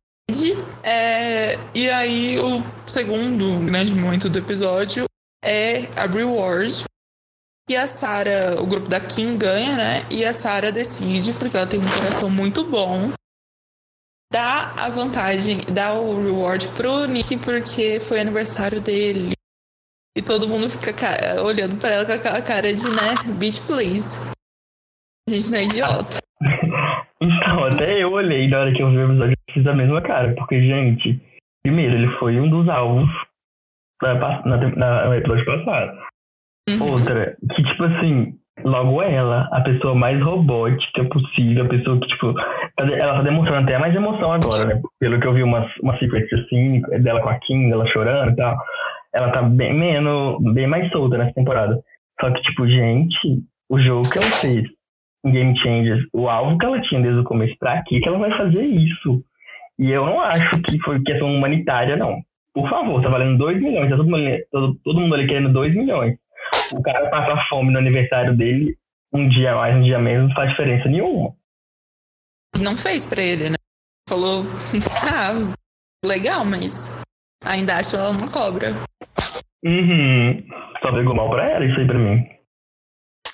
[0.82, 5.04] É, e aí o segundo grande momento do episódio
[5.44, 6.84] é a reward.
[7.68, 10.06] E a Sarah, o grupo da Kim ganha, né?
[10.10, 13.10] E a Sarah decide, porque ela tem um coração muito bom,
[14.34, 19.32] dá a vantagem, dá o reward pro Nick porque foi aniversário dele.
[20.18, 24.18] E todo mundo fica ca- olhando pra ela com aquela cara de, né, bitch please.
[25.28, 26.18] A gente não é idiota.
[27.22, 30.02] Então, até eu olhei na hora que eu vi o episódio, eu fiz a mesma
[30.02, 31.18] cara, porque, gente,
[31.64, 33.08] primeiro, ele foi um dos alvos
[34.02, 35.98] na, na, na, no episódio passado.
[36.82, 42.32] Outra, que tipo assim, logo ela, a pessoa mais robótica possível, a pessoa que, tipo,
[42.34, 44.80] tá ela tá demonstrando até mais emoção agora, né?
[45.00, 48.36] Pelo que eu vi umas, umas secrets assim, dela com a Kim, ela chorando e
[48.36, 48.56] tal.
[49.14, 51.78] Ela tá bem menos, bem mais solta nessa temporada.
[52.20, 54.64] Só que, tipo, gente, o jogo que ela fez
[55.24, 58.18] em Game Changers, o alvo que ela tinha desde o começo, pra que que ela
[58.18, 59.22] vai fazer isso?
[59.78, 62.18] E eu não acho que foi questão humanitária, não.
[62.54, 65.52] Por favor, tá valendo 2 milhões, tá todo mundo, ali- todo, todo mundo ali querendo
[65.52, 66.14] 2 milhões.
[66.72, 68.76] O cara passar fome no aniversário dele,
[69.12, 71.34] um dia mais, um dia menos, não faz diferença nenhuma.
[72.58, 73.56] Não fez pra ele, né?
[74.08, 74.44] Falou,
[75.12, 75.54] ah,
[76.04, 76.90] legal, mas
[77.44, 78.72] ainda acho ela uma cobra.
[79.64, 80.46] Uhum.
[80.82, 82.28] Só pegou mal pra ela, isso aí pra mim.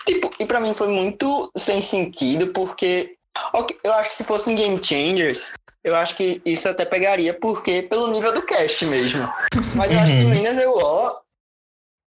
[0.06, 3.16] Tipo, e pra mim foi muito sem sentido, porque
[3.52, 7.34] ok, eu acho que se fosse em Game Changers, eu acho que isso até pegaria,
[7.34, 9.28] porque pelo nível do cast mesmo.
[9.76, 11.20] Mas eu acho que Minas The War,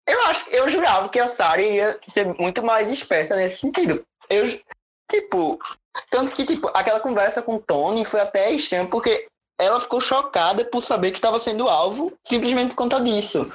[0.06, 4.04] eu acho eu jurava que a Sarah iria ser muito mais esperta nesse sentido.
[4.28, 4.46] Eu,
[5.10, 5.58] tipo,
[6.10, 9.26] tanto que, tipo, aquela conversa com o Tony foi até estranha, porque
[9.58, 13.50] ela ficou chocada por saber que estava sendo alvo simplesmente por conta disso.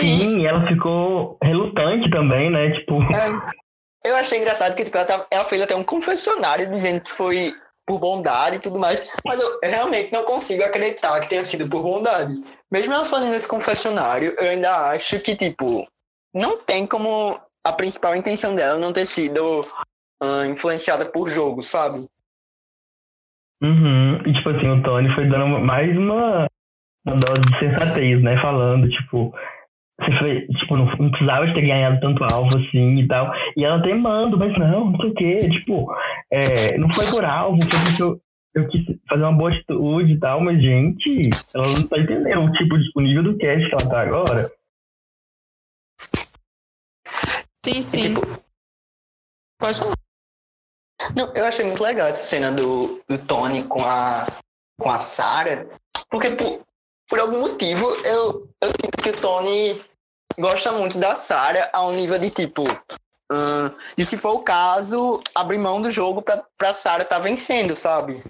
[0.00, 2.70] Sim, ela ficou relutante também, né?
[2.78, 7.02] Tipo, É, eu achei engraçado que tipo, ela, tava- ela fez até um confessionário dizendo
[7.02, 7.54] que foi
[7.86, 11.82] por bondade e tudo mais, mas eu realmente não consigo acreditar que tenha sido por
[11.82, 12.34] bondade.
[12.70, 15.86] Mesmo ela fazendo esse confessionário, eu ainda acho que, tipo,
[16.34, 19.64] não tem como a principal intenção dela não ter sido
[20.22, 22.06] ah, influenciada por jogo, sabe?
[23.62, 24.16] Uhum.
[24.26, 26.46] E tipo assim, o Tony foi dando mais uma,
[27.06, 28.40] uma dose de sensatez, né?
[28.40, 29.34] Falando, tipo,
[30.00, 33.32] você foi, tipo, não, não precisava de ter ganhado tanto alvo assim e tal.
[33.56, 35.48] E ela temando, mas não, não sei o quê.
[35.48, 35.94] Tipo,
[36.30, 38.20] é, não foi por alvo, foi porque eu.
[38.54, 42.52] eu quis fazer uma boa atitude e tal, mas, gente, ela não tá entendendo o
[42.52, 44.50] tipo de o nível do cast que ela tá agora.
[47.64, 48.14] Sim, sim.
[49.60, 49.94] Pode falar.
[51.16, 54.26] Não, eu achei muito legal essa cena do, do Tony com a,
[54.78, 55.66] com a Sarah,
[56.10, 56.64] porque por,
[57.08, 59.80] por algum motivo eu, eu sinto que o Tony
[60.38, 62.64] gosta muito da Sarah ao nível de tipo.
[63.30, 67.76] hum, e se for o caso, abrir mão do jogo pra, pra Sarah estar vencendo,
[67.76, 68.22] sabe?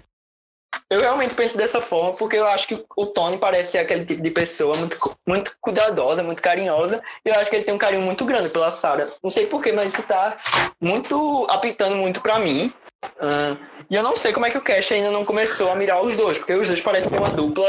[0.89, 4.21] Eu realmente penso dessa forma porque eu acho que o Tony parece ser aquele tipo
[4.21, 7.01] de pessoa muito, muito cuidadosa, muito carinhosa.
[7.25, 9.09] E eu acho que ele tem um carinho muito grande pela Sarah.
[9.23, 10.37] Não sei porquê, mas isso tá
[10.79, 12.73] muito apitando muito pra mim.
[13.19, 13.57] Ahn,
[13.89, 16.15] e eu não sei como é que o Cash ainda não começou a mirar os
[16.15, 17.67] dois, porque os dois parecem uma dupla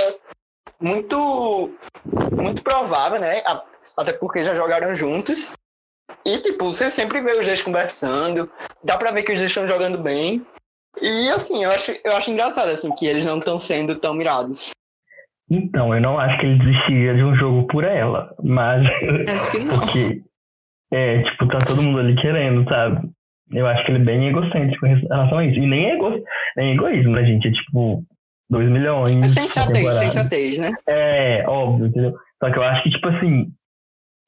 [0.81, 1.71] muito
[2.33, 3.43] muito provável, né?
[3.97, 5.55] Até porque já jogaram juntos.
[6.25, 8.51] E, tipo, você sempre vê os dois conversando.
[8.83, 10.45] Dá pra ver que os dois estão jogando bem.
[11.01, 14.71] E, assim, eu acho, eu acho engraçado, assim, que eles não estão sendo tão mirados.
[15.51, 18.85] Então, eu não acho que ele desistiria de um jogo por ela, mas
[19.33, 19.79] Acho que não.
[19.79, 20.23] porque
[20.93, 23.09] é, tipo, tá todo mundo ali querendo, sabe?
[23.53, 25.59] Eu acho que ele é bem egocêntrico em relação a isso.
[25.59, 26.11] E nem é, ego,
[26.57, 27.47] nem é egoísmo, né, gente?
[27.47, 28.03] É tipo,
[28.51, 29.25] 2 milhões.
[29.25, 30.73] É sensatez, sensatez, né?
[30.87, 32.15] É, óbvio, entendeu?
[32.43, 33.53] Só que eu acho que, tipo assim,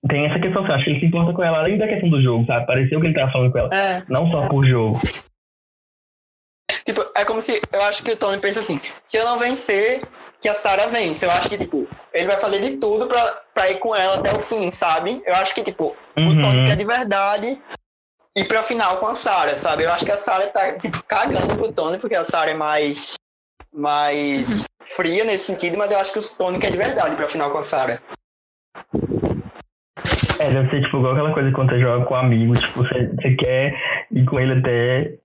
[0.09, 2.23] tem essa questão, eu acho que ele se importa com ela além da questão do
[2.23, 2.67] jogo, sabe?
[2.67, 4.03] Pareceu que ele tava falando com ela, É.
[4.09, 5.01] não só por jogo.
[6.85, 7.61] Tipo, é como se.
[7.73, 10.03] Eu acho que o Tony pensa assim: se eu não vencer,
[10.41, 11.25] que a Sarah vence.
[11.25, 13.21] Eu acho que, tipo, ele vai fazer de tudo pra,
[13.55, 15.23] pra ir com ela até o fim, sabe?
[15.27, 16.41] Eu acho que, tipo, o Uhum.
[16.41, 17.61] Tony quer de verdade
[18.37, 19.83] ir pra final com a Sarah, sabe?
[19.85, 23.15] Eu acho que a Sarah tá, tipo, cagando pro Tony, porque a Sarah é mais.
[23.79, 27.51] Mais fria nesse sentido, mas eu acho que o Tony quer de verdade pra final
[27.51, 28.01] com a Sarah.
[30.41, 33.09] É, deve ser tipo igual aquela coisa quando você joga com um amigo, tipo, você,
[33.09, 33.75] você quer
[34.13, 35.19] ir com ele até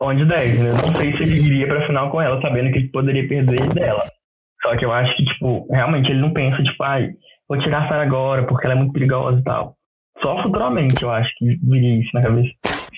[0.00, 0.72] onde der, né?
[0.72, 4.04] Não sei se ele iria pra final com ela, sabendo que ele poderia perder dela.
[4.62, 7.10] Só que eu acho que, tipo, realmente ele não pensa, tipo, ai,
[7.48, 9.76] vou tirar a Sarah agora porque ela é muito perigosa e tal.
[10.22, 12.50] Só futuramente eu acho que viria isso na cabeça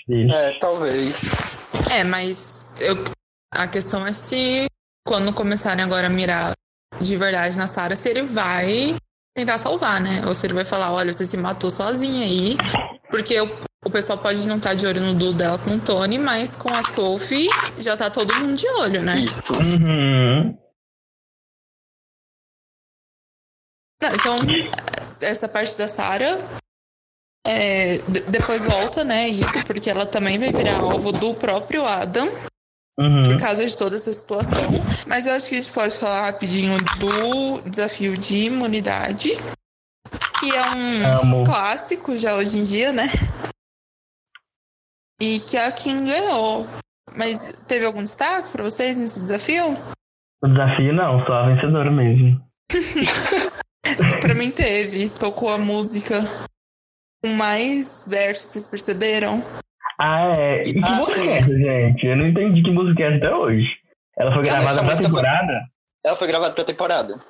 [0.07, 0.33] dele.
[0.33, 1.59] É, talvez.
[1.93, 2.97] É, mas eu,
[3.53, 4.67] a questão é se
[5.09, 6.53] quando começarem agora a mirar
[7.01, 8.94] de verdade na Sarah, se ele vai
[9.35, 10.23] tentar salvar, né?
[10.27, 12.57] Ou se ele vai falar, olha, você se matou sozinha aí.
[13.11, 13.47] Porque o,
[13.87, 16.68] o pessoal pode não estar de olho no duo dela com o Tony, mas com
[16.68, 19.16] a Sophie já tá todo mundo de olho, né?
[19.21, 19.38] Isso.
[19.55, 20.59] Uhum.
[24.03, 24.38] Então,
[25.23, 26.37] essa parte da Sarah.
[27.47, 29.27] é, de- depois volta, né?
[29.29, 32.29] Isso, porque ela também vai virar alvo do próprio Adam.
[32.99, 33.23] Uhum.
[33.23, 34.71] por causa de toda essa situação.
[35.07, 39.31] Mas eu acho que a gente pode falar rapidinho do desafio de imunidade,
[40.41, 41.45] que é um Amo.
[41.45, 43.05] clássico já hoje em dia, né?
[45.21, 46.67] E que a Kim ganhou.
[47.17, 49.77] Mas teve algum destaque pra vocês nesse desafio?
[50.43, 52.41] O desafio não, só a vencedora mesmo.
[54.21, 55.09] Pra mim teve.
[55.11, 56.15] Tocou a música
[57.25, 59.43] com mais versos, vocês perceberam?
[60.01, 60.63] Ah, é.
[60.63, 61.29] E que Ah, música sim.
[61.29, 62.07] é essa, gente?
[62.07, 63.67] Eu não entendi que música é essa até hoje.
[64.17, 65.53] Ela foi gravada pra música foi- temporada?
[66.07, 67.21] Ela foi gravada pra temporada.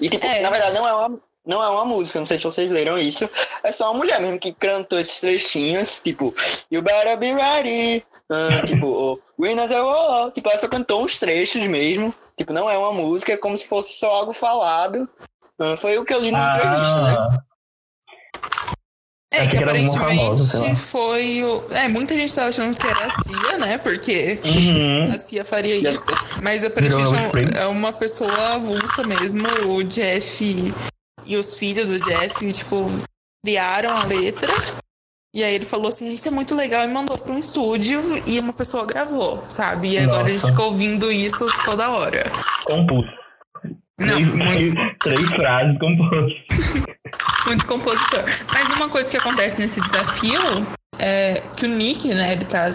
[0.00, 0.40] E, tipo, É.
[0.40, 3.28] na verdade, não é, uma, não é uma música, não sei se vocês leram isso.
[3.64, 6.34] É só uma mulher mesmo que cantou esses trechinhos, tipo,
[6.70, 8.04] You better be ready.
[8.30, 12.14] ah, tipo, oh, Winners é oh, Tipo, ela só cantou uns trechos mesmo.
[12.36, 15.08] Tipo, não é uma música, é como se fosse só algo falado.
[15.58, 17.38] Ah, foi o que eu li numa entrevista, né?
[19.32, 21.64] É, que que aparentemente foi o.
[21.70, 23.78] É, muita gente tava achando que era a Cia, né?
[23.78, 25.04] Porque Uhum.
[25.14, 26.10] a Cia faria isso.
[26.42, 29.46] Mas aparentemente é um- é uma pessoa avulsa mesmo.
[29.66, 30.72] O Jeff
[31.24, 32.90] e os filhos do Jeff, tipo,
[33.44, 34.52] criaram a letra.
[35.34, 38.38] E aí ele falou assim, isso é muito legal, e mandou pra um estúdio e
[38.38, 39.92] uma pessoa gravou, sabe?
[39.92, 40.52] E agora a gente Nossa.
[40.52, 42.30] fica ouvindo isso toda hora.
[42.66, 43.06] Compus.
[43.98, 46.32] Não, três, muito, três, frases compus.
[47.46, 48.24] muito compositor.
[48.52, 50.40] Mas uma coisa que acontece nesse desafio
[50.98, 52.70] é que o Nick, né, ele tá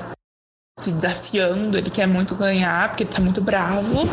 [0.80, 4.08] se desafiando, ele quer muito ganhar, porque ele tá muito bravo.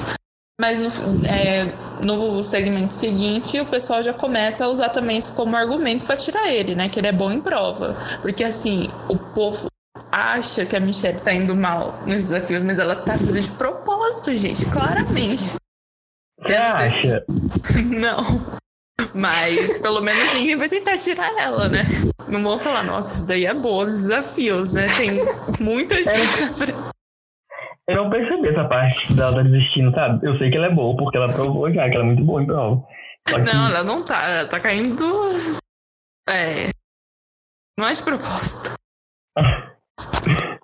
[0.61, 0.89] Mas no,
[1.27, 1.65] é,
[2.05, 6.49] no segmento seguinte, o pessoal já começa a usar também isso como argumento pra tirar
[6.53, 6.89] ele, né?
[6.89, 7.97] Que ele é bom em prova.
[8.23, 9.67] Porque assim, o povo
[10.13, 14.35] acha que a Michelle tá indo mal nos desafios, mas ela tá fazendo de propósito,
[14.37, 15.55] gente, claramente.
[16.41, 17.25] Você Eu não sei se- acha?
[18.01, 18.59] Não.
[19.15, 21.83] Mas pelo menos ninguém vai tentar tirar ela, né?
[22.29, 24.87] Não vão falar, nossa, isso daí é boa nos desafios, né?
[24.97, 25.11] Tem
[25.61, 26.79] muita gente na frente.
[27.89, 30.27] Eu não percebi essa parte dela tá desistindo, sabe?
[30.27, 32.43] Eu sei que ela é boa, porque ela provou já que ela é muito boa
[32.43, 32.83] em prova.
[33.27, 34.27] Que, Não, ela não tá.
[34.27, 35.05] Ela tá caindo.
[36.29, 36.71] É.
[37.79, 38.73] Não é de propósito.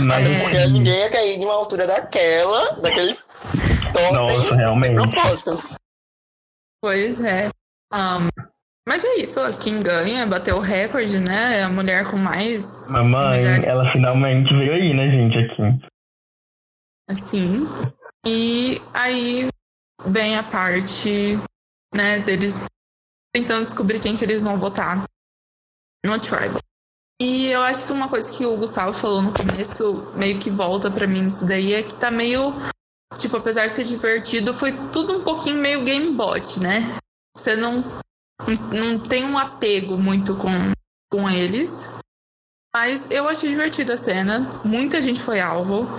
[0.00, 0.40] Mas É.
[0.40, 3.16] Porque ninguém ia cair de uma altura daquela, daquele
[4.12, 4.96] Nossa, realmente.
[4.96, 5.62] propósito.
[6.82, 7.48] Pois é.
[7.92, 8.28] Ahn,
[8.88, 11.58] mas é isso, quem ganha, bateu o recorde, né?
[11.58, 12.90] É a mulher com mais.
[12.90, 15.86] Mamãe, unidades, ela finalmente veio aí, né, gente, aqui.
[17.08, 17.66] Assim.
[18.26, 19.48] E aí
[20.04, 21.38] vem a parte,
[21.94, 22.64] né, deles
[23.34, 25.04] tentando descobrir quem que eles vão votar
[26.04, 26.60] no Tribal.
[27.20, 30.90] E eu acho que uma coisa que o Gustavo falou no começo, meio que volta
[30.90, 32.52] pra mim isso daí, é que tá meio.
[33.18, 36.98] Tipo, apesar de ser divertido, foi tudo um pouquinho meio game bot, né?
[37.36, 37.84] Você não,
[38.72, 40.50] não tem um apego muito com,
[41.10, 41.88] com eles.
[42.74, 44.40] Mas eu achei divertida a cena.
[44.64, 45.98] Muita gente foi alvo.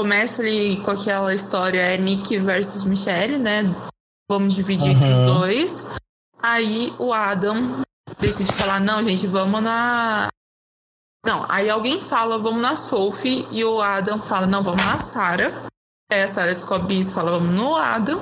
[0.00, 3.62] Começa ali com aquela história é Nick versus Michelle, né?
[4.30, 5.26] Vamos dividir entre os Uhum.
[5.40, 5.82] dois.
[6.42, 7.82] Aí o Adam
[8.18, 10.28] decide falar, não, gente, vamos na.
[11.26, 15.66] Não, aí alguém fala, vamos na Sophie, e o Adam fala, não, vamos na Sarah.
[16.10, 18.18] Aí a Sarah descobre isso, fala, vamos no Adam.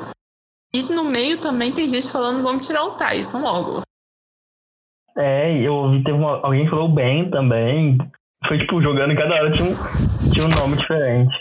[0.74, 3.82] E no meio também tem gente falando, vamos tirar o Tyson logo.
[5.16, 7.98] É, eu ouvi, teve uma, alguém falou bem também.
[8.48, 9.74] Foi, tipo, jogando cada hora tinha um,
[10.32, 11.34] tinha um nome diferente.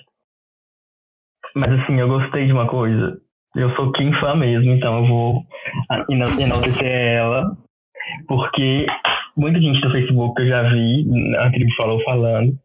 [1.55, 3.19] Mas, assim, eu gostei de uma coisa.
[3.55, 5.45] Eu sou Kim fã mesmo, então eu vou
[6.09, 7.57] ena- enaltecer ela.
[8.27, 8.85] Porque
[9.35, 11.05] muita gente do Facebook eu já vi,
[11.37, 12.57] a tribo falou falando,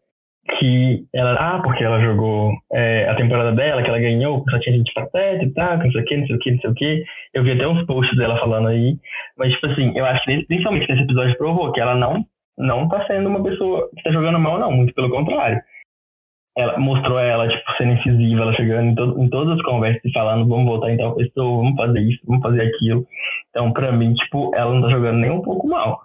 [0.59, 4.59] que ela, ah, porque ela jogou é, a temporada dela, que ela ganhou, que só
[4.61, 6.71] tinha gente pateta e tal, não sei o que, não sei o que, não sei
[6.71, 7.05] o que.
[7.35, 8.97] Eu vi até uns posts dela falando aí.
[9.37, 12.25] Mas, tipo assim, eu acho que principalmente nesse episódio provou que ela não,
[12.59, 14.73] não tá sendo uma pessoa que tá jogando mal, não.
[14.73, 15.61] Muito pelo contrário.
[16.57, 20.13] Ela mostrou ela, tipo, sendo incisiva, ela chegando em, to- em todas as conversas e
[20.13, 23.07] falando, vamos voltar em tal pessoa, vamos fazer isso, vamos fazer aquilo.
[23.51, 26.01] Então, pra mim, tipo, ela não tá jogando nem um pouco mal.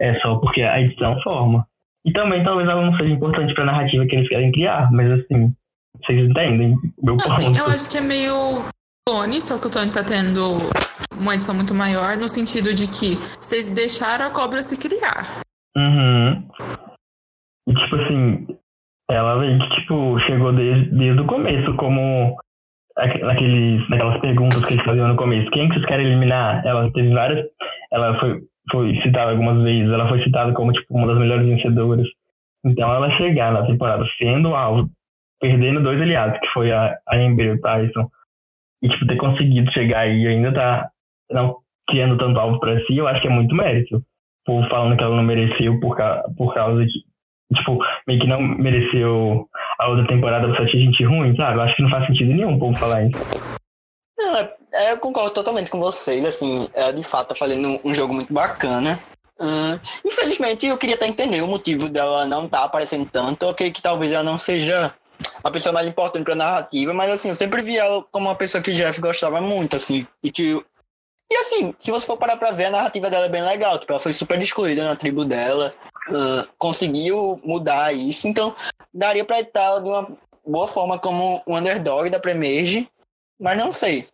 [0.00, 1.66] É só porque a edição forma.
[2.04, 5.52] E também talvez ela não seja importante pra narrativa que eles querem criar, mas assim,
[6.00, 7.58] vocês entendem meu Assim, ponto.
[7.58, 8.64] eu acho que é meio
[9.06, 10.58] Tony, só que o Tony tá tendo
[11.18, 15.40] uma edição muito maior, no sentido de que vocês deixaram a cobra se criar.
[15.76, 16.48] Uhum.
[17.68, 18.46] E tipo assim,
[19.10, 22.36] ela que tipo, chegou desde, desde o começo, como
[22.96, 25.50] aqu- naqueles, naquelas perguntas que eles faziam no começo.
[25.50, 26.64] Quem que vocês querem eliminar?
[26.64, 27.46] Ela teve várias.
[27.92, 32.06] Ela foi, foi citada algumas vezes, ela foi citada como tipo, uma das melhores vencedoras.
[32.64, 34.88] Então ela chegar na temporada sendo alvo,
[35.40, 38.08] perdendo dois aliados, que foi a, a Ember e o Tyson,
[38.82, 40.90] e tipo, ter conseguido chegar aí e ainda tá
[41.30, 41.56] não
[41.88, 44.02] criando tanto alvo pra si, eu acho que é muito mérito o
[44.44, 46.92] povo falando que ela não mereceu por, ca- por causa de.
[47.54, 49.46] Tipo, meio que não mereceu
[49.78, 51.56] a outra temporada por só tinha gente ruim, sabe?
[51.56, 53.58] Eu acho que não faz sentido nenhum o povo falar isso.
[54.18, 57.94] Não, é- é, eu concordo totalmente com vocês, assim, ela de fato tá fazendo um
[57.94, 58.98] jogo muito bacana.
[59.40, 63.80] Ahn, infelizmente, eu queria até entender o motivo dela não estar aparecendo tanto, ok, que
[63.80, 64.92] talvez ela não seja
[65.42, 68.62] a pessoa mais importante pra narrativa, mas assim, eu sempre vi ela como uma pessoa
[68.62, 70.64] que o Jeff gostava muito, assim, e que...
[71.30, 73.92] E assim, se você for parar pra ver, a narrativa dela é bem legal, tipo,
[73.92, 75.74] ela foi super excluída na tribo dela,
[76.08, 78.54] ahn, conseguiu mudar isso, então
[78.92, 80.08] daria pra estar de uma
[80.44, 82.88] boa forma como um underdog da Premerge,
[83.38, 84.08] mas não sei.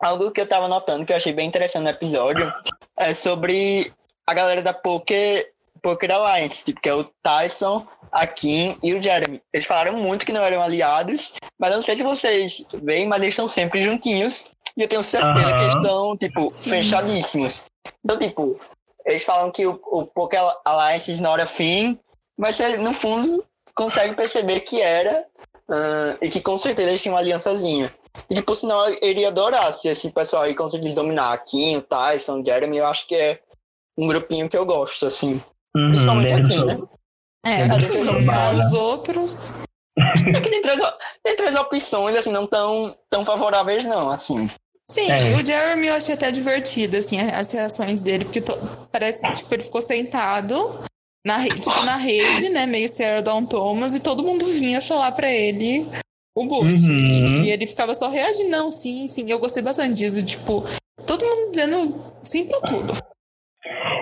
[0.00, 2.52] Algo que eu tava notando que eu achei bem interessante no episódio
[2.96, 3.92] é sobre
[4.26, 9.02] a galera da Poker, Poker Alliance, tipo, que é o Tyson, a Kim e o
[9.02, 9.40] Jeremy.
[9.52, 13.22] Eles falaram muito que não eram aliados, mas eu não sei se vocês veem, mas
[13.22, 14.46] eles estão sempre juntinhos.
[14.76, 16.70] E eu tenho certeza que eles estão, tipo, Sim.
[16.70, 17.64] fechadíssimos.
[18.04, 18.60] Então, tipo,
[19.06, 21.98] eles falam que o, o Poker Alliance is not a thing,
[22.36, 23.42] mas você, no fundo,
[23.74, 25.24] consegue perceber que era
[25.68, 27.92] ah, e que com certeza eles tinham uma aliançazinha.
[28.30, 31.82] E por sinal, eu iria adorar se esse pessoal aí conseguisse dominar a Kim, o
[31.82, 32.78] Tyson, o Jeremy.
[32.78, 33.40] Eu acho que é
[33.98, 35.40] um grupinho que eu gosto, assim.
[35.76, 36.78] Uhum, Principalmente aqui, né?
[37.46, 39.52] É, É, os outros.
[39.98, 40.80] É que tem três,
[41.22, 44.48] tem três opções, assim, não tão, tão favoráveis, não, assim.
[44.90, 45.34] Sim, É.
[45.36, 48.58] o Jeremy eu achei até divertido, assim, as reações dele, porque to-
[48.92, 50.84] parece que tipo, ele ficou sentado
[51.26, 52.66] na rede, tipo, na rede, né?
[52.66, 55.88] Meio Sarah Dawn Thomas, e todo mundo vinha falar pra ele
[56.36, 56.66] o boot.
[56.66, 57.42] Uhum.
[57.42, 59.28] E, ele ficava só reagindo, não, sim, sim.
[59.30, 60.62] Eu gostei bastante disso, tipo,
[61.06, 62.92] todo mundo dizendo sim pra tudo.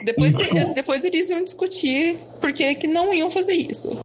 [0.05, 0.35] Depois,
[0.75, 4.01] depois eles iam discutir por que não iam fazer isso.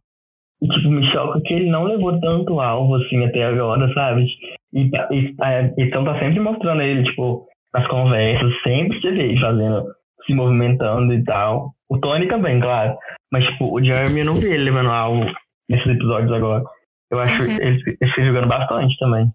[0.62, 4.26] E, tipo, me choca que ele não levou tanto alvo, assim, até agora, sabe?
[4.72, 9.22] E, tá- e a edição tá sempre mostrando ele, tipo, nas conversas, sempre se vê
[9.24, 9.84] ele fazendo,
[10.26, 11.72] se movimentando e tal.
[11.88, 12.96] O Tony também, claro.
[13.32, 15.24] Mas, tipo, o Jeremy eu não vi ele levando alvo
[15.68, 16.62] nesses episódios agora.
[17.10, 17.56] Eu acho Uhum.
[17.60, 19.32] ele, ele fica jogando bastante também.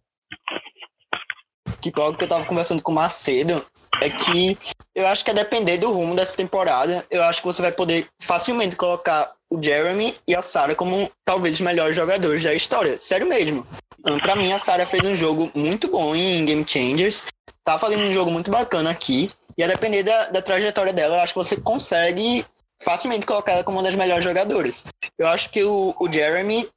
[1.81, 3.65] Tipo, algo que eu tava conversando com o Macedo
[4.01, 4.57] é que
[4.93, 8.07] eu acho que a depender do rumo dessa temporada, eu acho que você vai poder
[8.21, 12.99] facilmente colocar o Jeremy e a Sarah como talvez os melhores jogadores da história.
[12.99, 13.65] Sério mesmo.
[14.05, 17.25] Um, pra mim, a Sarah fez um jogo muito bom em Game Changers.
[17.63, 19.31] Tá fazendo um jogo muito bacana aqui.
[19.57, 22.45] E a depender da, da trajetória dela, eu acho que você consegue
[22.83, 24.83] facilmente colocar ela como uma das melhores jogadoras.
[25.17, 26.67] Eu acho que o, o Jeremy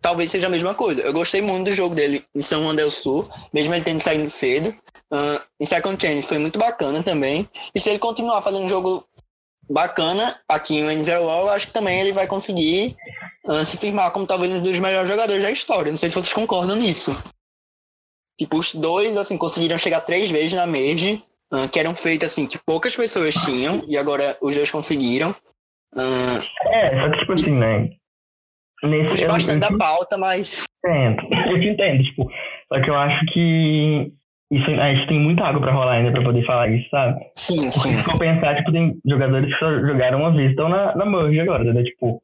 [0.00, 1.02] talvez seja a mesma coisa.
[1.02, 4.28] Eu gostei muito do jogo dele em São Juan del Sul, mesmo ele tendo saído
[4.30, 4.74] cedo.
[5.12, 7.48] Uh, em Second Change foi muito bacana também.
[7.74, 9.06] E se ele continuar fazendo um jogo
[9.68, 12.96] bacana aqui em NZL, acho que também ele vai conseguir
[13.46, 15.90] uh, se firmar como talvez um dos melhores jogadores da história.
[15.90, 17.16] Não sei se vocês concordam nisso.
[18.38, 21.22] Tipo, os dois, assim, conseguiram chegar três vezes na Merge,
[21.52, 25.34] uh, que eram feitas, assim, que poucas pessoas tinham, e agora os dois conseguiram.
[25.94, 27.90] Uh, é, só que, tipo assim, né?
[28.82, 30.64] Nesse, bastante da pauta, mas.
[30.84, 32.30] Entendo, eu te entendo, tipo,
[32.68, 34.12] só que eu acho que
[34.50, 37.18] isso, a gente tem muita água pra rolar ainda pra poder falar isso, sabe?
[37.34, 37.96] Sim, sim.
[37.96, 41.40] Se for pensar, tipo, tem jogadores que só jogaram uma vez, estão na, na merge
[41.40, 41.82] agora, né?
[41.82, 42.22] Tipo,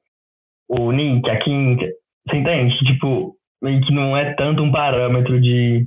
[0.68, 2.78] o Nick, a Kim, você entende?
[2.84, 5.86] Tipo, meio que não é tanto um parâmetro de,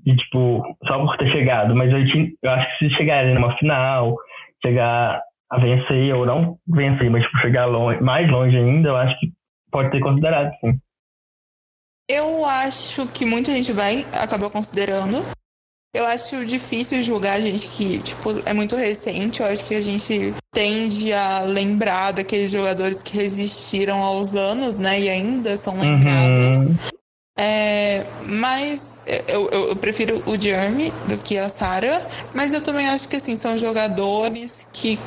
[0.00, 1.98] de tipo, só por ter chegado, mas eu,
[2.42, 4.16] eu acho que se chegarem numa final,
[4.64, 9.20] chegar a vencer, ou não vencer, mas tipo, chegar longe, mais longe ainda, eu acho
[9.20, 9.30] que
[9.72, 10.78] pode ter considerado, sim.
[12.08, 15.24] Eu acho que muita gente vai acabar considerando.
[15.94, 19.40] Eu acho difícil julgar a gente que, tipo, é muito recente.
[19.40, 25.00] Eu acho que a gente tende a lembrar daqueles jogadores que resistiram aos anos, né?
[25.00, 26.68] E ainda são lembrados.
[26.68, 26.76] Uhum.
[27.38, 28.98] É, mas
[29.28, 32.06] eu, eu, eu, prefiro o Jeremy do que a Sarah.
[32.34, 34.98] Mas eu também acho que, assim, são jogadores que,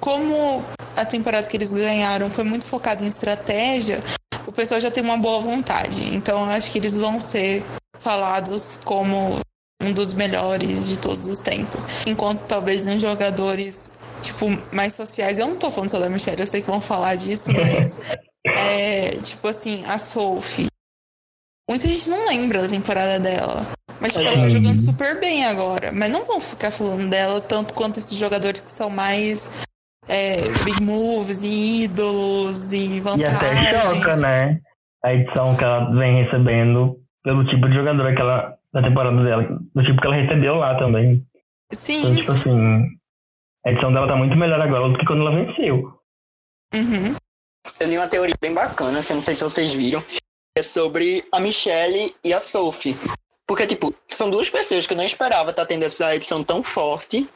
[0.00, 0.64] como
[0.96, 4.02] a temporada que eles ganharam foi muito focada em estratégia,
[4.46, 6.14] o pessoal já tem uma boa vontade.
[6.14, 7.64] Então, eu acho que eles vão ser
[7.98, 9.40] falados como
[9.80, 11.86] um dos melhores de todos os tempos.
[12.06, 15.38] Enquanto talvez uns jogadores, tipo, mais sociais.
[15.38, 17.98] Eu não tô falando só da Michelle, eu sei que vão falar disso, mas.
[18.58, 20.66] é, tipo assim, a Sophie.
[21.68, 23.66] Muita gente não lembra da temporada dela.
[24.00, 25.92] Mas tipo, ela tá jogando super bem agora.
[25.92, 29.48] Mas não vão ficar falando dela tanto quanto esses jogadores que são mais
[30.08, 33.40] é, big moves e ídolos e vantagens.
[33.42, 34.60] E até choca, né?
[35.04, 39.60] A edição que ela vem recebendo pelo tipo de jogador que ela da temporada dela,
[39.74, 41.24] do tipo que ela recebeu lá também.
[41.70, 42.00] Sim.
[42.00, 42.86] Então, tipo assim,
[43.66, 45.98] a edição dela tá muito melhor agora do que quando ela venceu.
[46.74, 47.14] Uhum.
[47.78, 50.02] Eu li uma teoria bem bacana, assim, não sei se vocês viram,
[50.56, 52.96] é sobre a Michelle e a Sophie.
[53.46, 56.62] Porque, tipo, são duas pessoas que eu não esperava estar tá tendo essa edição tão
[56.62, 57.28] forte.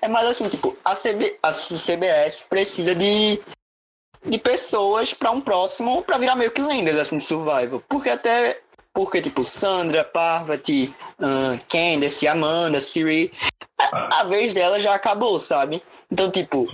[0.00, 3.40] É mais assim, tipo, a, CB, a CBS precisa de,
[4.24, 7.82] de pessoas para um próximo, para virar meio que lendas, assim, de survival.
[7.88, 8.60] Porque até
[8.94, 13.30] porque, tipo, Sandra, Parvati, uh, Candace, Amanda, Siri,
[13.78, 15.82] a, a, vez dela já acabou, sabe?
[16.10, 16.66] Então, tipo,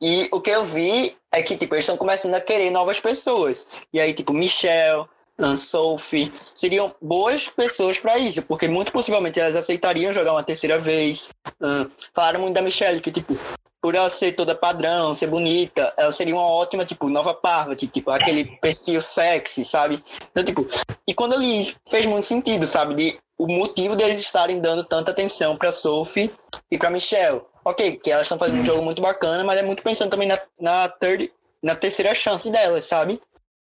[0.00, 3.66] e o que eu vi é que, tipo, eles estão começando a querer novas pessoas.
[3.92, 5.06] E aí, tipo, Michelle,
[5.42, 10.78] uh, Sophie, seriam boas pessoas para isso, porque muito possivelmente elas aceitariam jogar uma terceira
[10.78, 11.30] vez.
[11.60, 13.36] Uh, falaram muito da Michelle, que, tipo,
[13.82, 18.10] por ela ser toda padrão, ser bonita, ela seria uma ótima, tipo, nova Parvati, tipo,
[18.12, 20.02] aquele perfil sexy, sabe?
[20.30, 20.66] Então, tipo,
[21.06, 22.94] e quando li fez muito sentido, sabe?
[22.94, 26.30] De, o motivo deles estarem dando tanta atenção pra Sophie
[26.70, 27.42] e pra Michelle.
[27.64, 30.38] Ok, que elas estão fazendo um jogo muito bacana, mas é muito pensando também na,
[30.60, 33.20] na, third, na terceira chance delas, sabe?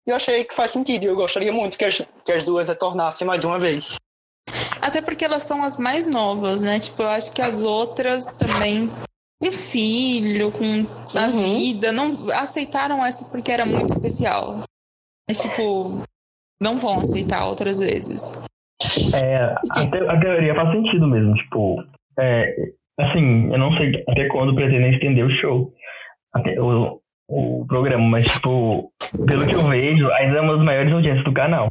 [0.06, 2.68] E eu achei que faz sentido, e eu gostaria muito que as, que as duas
[2.68, 3.96] retornassem mais uma vez.
[4.80, 6.80] Até porque elas são as mais novas, né?
[6.80, 8.90] Tipo, eu acho que as outras também
[9.40, 11.56] com filho, com a uhum.
[11.56, 14.62] vida, não aceitaram essa porque era muito especial.
[15.28, 16.04] Mas, tipo,
[16.62, 18.32] não vão aceitar outras vezes.
[19.22, 21.76] É, a, te, a teoria faz sentido mesmo, tipo,
[22.18, 22.54] é,
[22.98, 25.72] assim, eu não sei até quando pretendem estender o show,
[26.34, 28.92] até o, o programa, mas, tipo,
[29.26, 31.68] pelo que eu vejo, ainda é uma das maiores audiências do canal.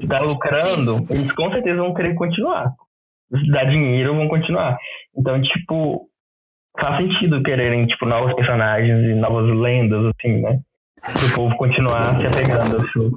[0.00, 2.72] Se tá lucrando, eles com certeza vão querer continuar.
[3.30, 4.78] Se dá dinheiro, vão continuar.
[5.16, 6.08] Então, tipo,
[6.80, 10.60] faz sentido quererem, tipo, novos personagens e novas lendas, assim, né?
[11.00, 13.10] Pro povo continuar se apegando ao show.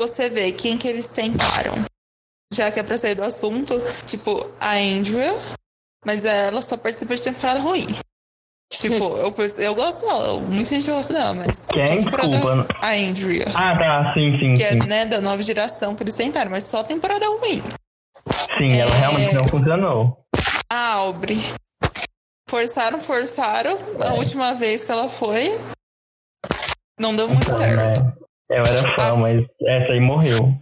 [0.00, 1.74] Você vê quem que eles tentaram.
[2.52, 3.74] Já que é pra sair do assunto,
[4.06, 4.30] tipo,
[4.60, 5.32] a Andrea,
[6.04, 7.86] mas ela só participa de temporada ruim.
[8.78, 11.68] Tipo, eu, eu gosto dela, muita gente gosta dela, mas.
[11.68, 11.84] Quem?
[11.84, 12.66] Desculpa.
[12.82, 13.46] A Andrea.
[13.54, 14.54] Ah, tá, sim, sim.
[14.54, 14.80] Que sim.
[14.80, 17.62] é, né, da nova geração que eles tentaram, mas só temporada ruim.
[18.58, 18.78] Sim, é...
[18.78, 20.18] ela realmente não funcionou.
[20.70, 21.40] A Aubrey.
[22.48, 23.76] Forçaram, forçaram.
[24.06, 25.58] A última vez que ela foi,
[26.98, 28.02] não deu muito então, certo.
[28.02, 28.12] Né?
[28.50, 29.16] Eu era fã, a...
[29.16, 30.54] mas essa aí morreu.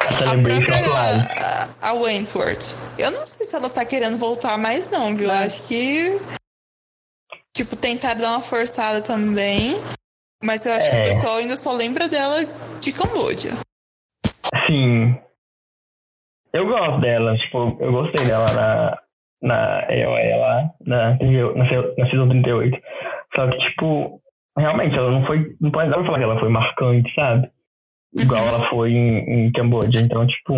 [0.00, 2.74] A, a própria, a, a Wentworth.
[2.98, 5.28] Eu não sei se ela tá querendo voltar mais não, viu?
[5.28, 5.60] Mas...
[5.60, 6.20] Acho que...
[7.56, 9.74] Tipo, tentaram dar uma forçada também.
[10.42, 10.90] Mas eu acho É.
[10.90, 12.36] que o pessoal ainda só lembra dela
[12.80, 13.50] de Camboja.
[14.66, 15.18] Sim.
[16.52, 18.98] Eu gosto dela, tipo, eu gostei dela na,
[19.42, 22.76] na EOE lá, na, 38 na, na Season 38.
[23.36, 24.20] Só que, tipo,
[24.58, 25.56] realmente, ela não foi.
[25.60, 27.50] Não pode dar pra falar que ela foi marcante, sabe?
[28.18, 30.00] Igual ela foi em, em Camboja.
[30.00, 30.54] Então, tipo,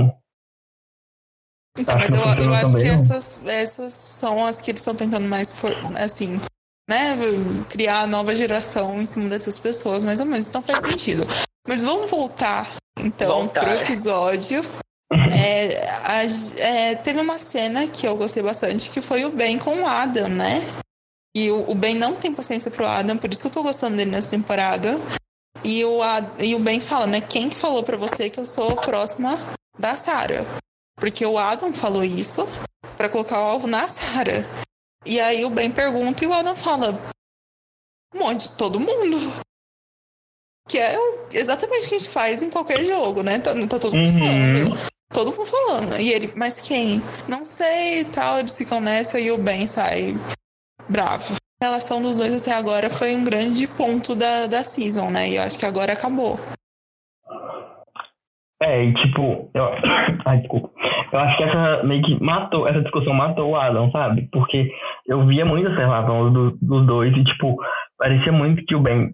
[1.78, 2.94] Então, Acho mas que eu, eu acho que também, não.
[2.94, 6.40] essas, essas são as que eles estão tentando mais, for, assim,
[6.88, 7.16] né?
[7.68, 10.48] Criar a nova geração em cima dessas pessoas, mais ou menos.
[10.48, 11.26] Então faz sentido.
[11.66, 12.68] Mas vamos voltar,
[12.98, 13.60] então, Voltar.
[13.64, 14.62] pro episódio.
[15.32, 16.24] É, a-
[16.60, 20.28] é, teve uma cena que eu gostei bastante, que foi o Ben com o Adam,
[20.28, 20.60] né?
[21.36, 23.96] E o, o Ben não tem paciência pro Adam, por isso que eu tô gostando
[23.96, 24.98] dele nessa temporada.
[25.62, 27.20] E o, Ad- e o Ben fala, né?
[27.20, 29.38] Quem que falou pra você que eu sou próxima
[29.78, 30.44] da Sarah?
[30.98, 32.46] Porque o Adam falou isso
[32.96, 34.44] pra colocar o alvo na Sarah.
[35.04, 36.98] E aí o Ben pergunta e o Adam fala:
[38.14, 39.16] Um monte de todo mundo.
[40.68, 40.96] Que é
[41.32, 43.38] exatamente o que a gente faz em qualquer jogo, né?
[43.38, 44.18] Tá, tá todo mundo Uhum.
[44.18, 44.92] falando.
[45.12, 46.00] Todo mundo falando.
[46.00, 47.02] E ele, mas quem?
[47.28, 48.38] Não sei e tal.
[48.38, 50.14] Eles ficam nessa e o Ben sai
[50.88, 51.34] bravo.
[51.62, 55.28] A relação dos dois até agora foi um grande ponto da, da season, né?
[55.28, 56.40] E eu acho que agora acabou.
[58.64, 59.64] É, e tipo, eu,
[60.24, 60.70] ai, desculpa.
[61.12, 64.28] Eu acho que essa meio que matou, essa discussão matou o Adam, sabe?
[64.32, 64.70] Porque
[65.06, 67.56] eu via muito essa relação do- dos dois e, tipo,
[67.98, 69.10] parecia muito que o Ben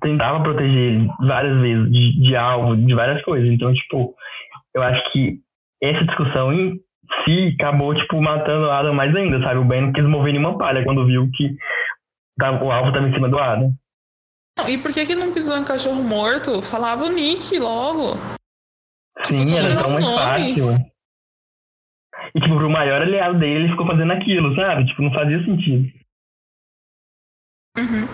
[0.00, 3.48] tentava proteger ele várias vezes de, de alvo, de várias coisas.
[3.50, 4.14] Então, tipo,
[4.74, 5.38] eu acho que
[5.82, 6.74] essa discussão em
[7.24, 9.58] si acabou, tipo, matando o Adam mais ainda, sabe?
[9.58, 11.50] O Ben não quis mover nenhuma palha quando viu que
[12.38, 13.72] tava- o alvo estava em cima do Adam.
[14.68, 16.62] E por que que não pisou em cachorro morto?
[16.62, 18.16] Falava o Nick logo.
[19.24, 20.72] Sim, era tão mais fácil.
[22.34, 24.86] E, tipo, pro maior aliado dele, ele ficou fazendo aquilo, sabe?
[24.86, 25.88] Tipo, não fazia sentido.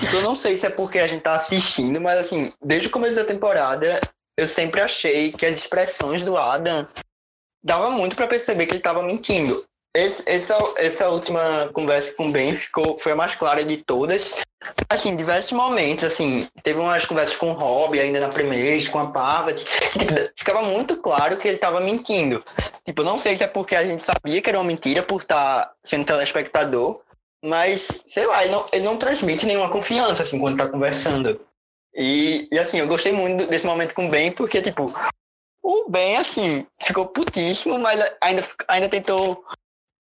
[0.00, 2.90] Tipo, eu não sei se é porque a gente tá assistindo, mas assim, desde o
[2.90, 4.00] começo da temporada,
[4.36, 6.86] eu sempre achei que as expressões do Adam
[7.64, 9.64] dava muito pra perceber que ele tava mentindo.
[9.95, 14.34] Esse- essa, essa última conversa com o Ben ficou, foi a mais clara de todas.
[14.88, 19.11] Assim, diversos momentos, assim, teve umas conversas com o Rob ainda na primeira, com a
[19.11, 22.43] Parvati, tipo, ficava muito claro que ele tava mentindo.
[22.86, 25.72] Tipo, não sei se é porque a gente sabia que era uma mentira por estar
[25.84, 27.03] sendo telespectador,
[27.45, 31.40] mas, sei lá, ele não, ele não transmite nenhuma confiança, assim, quando tá conversando.
[31.95, 34.95] E, e assim, eu gostei muito desse momento com o Ben, porque, tipo,
[35.62, 39.45] o Ben, assim, ficou putíssimo, mas ainda, ainda tentou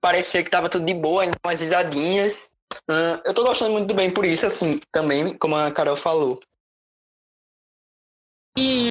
[0.01, 2.49] parecer que tava tudo de boa, umas risadinhas.
[2.89, 6.39] Ah, eu tô gostando muito Ben por isso, assim, também, como a Carol falou.
[8.57, 8.89] E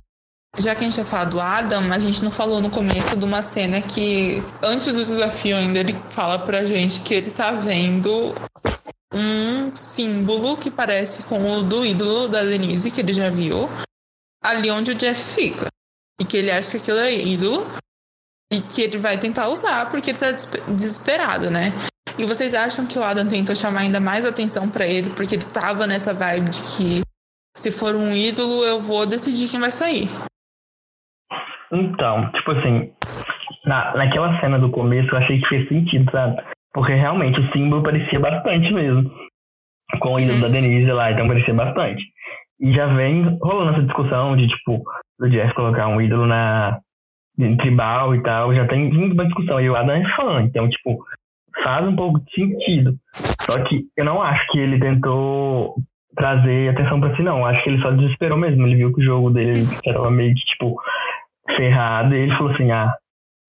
[0.59, 3.25] já que a gente vai falar do Adam, a gente não falou no começo de
[3.25, 8.35] uma cena que, antes do desafio ainda, ele fala pra gente que ele tá vendo
[9.13, 13.69] um símbolo que parece com o do ídolo da Denise, que ele já viu,
[14.43, 15.67] ali onde o Jeff fica.
[16.21, 17.67] E que ele acha que aquilo é ídolo
[18.53, 21.73] e que ele vai tentar usar porque ele tá desespe- desesperado, né?
[22.19, 25.45] E vocês acham que o Adam tentou chamar ainda mais atenção pra ele porque ele
[25.45, 27.01] tava nessa vibe de que
[27.57, 30.09] se for um ídolo, eu vou decidir quem vai sair.
[31.73, 32.93] Então, tipo assim,
[33.65, 36.43] na, naquela cena do começo eu achei que fez sentido, sabe?
[36.73, 39.11] Porque realmente o símbolo parecia bastante mesmo.
[40.01, 42.03] Com o ídolo da Denise lá, então parecia bastante.
[42.61, 44.83] E já vem rolando essa discussão de, tipo,
[45.19, 46.79] do Jeff colocar um ídolo na
[47.57, 49.61] tribal e tal, já tem vindo uma discussão.
[49.61, 51.05] E o Adam é fã, então, tipo,
[51.63, 52.95] faz um pouco de sentido.
[53.43, 55.75] Só que eu não acho que ele tentou
[56.17, 57.39] trazer atenção pra si, não.
[57.39, 58.67] Eu acho que ele só desesperou mesmo.
[58.67, 60.81] Ele viu que o jogo dele estava meio que, tipo,
[61.57, 62.93] ferrado, e ele falou assim, ah,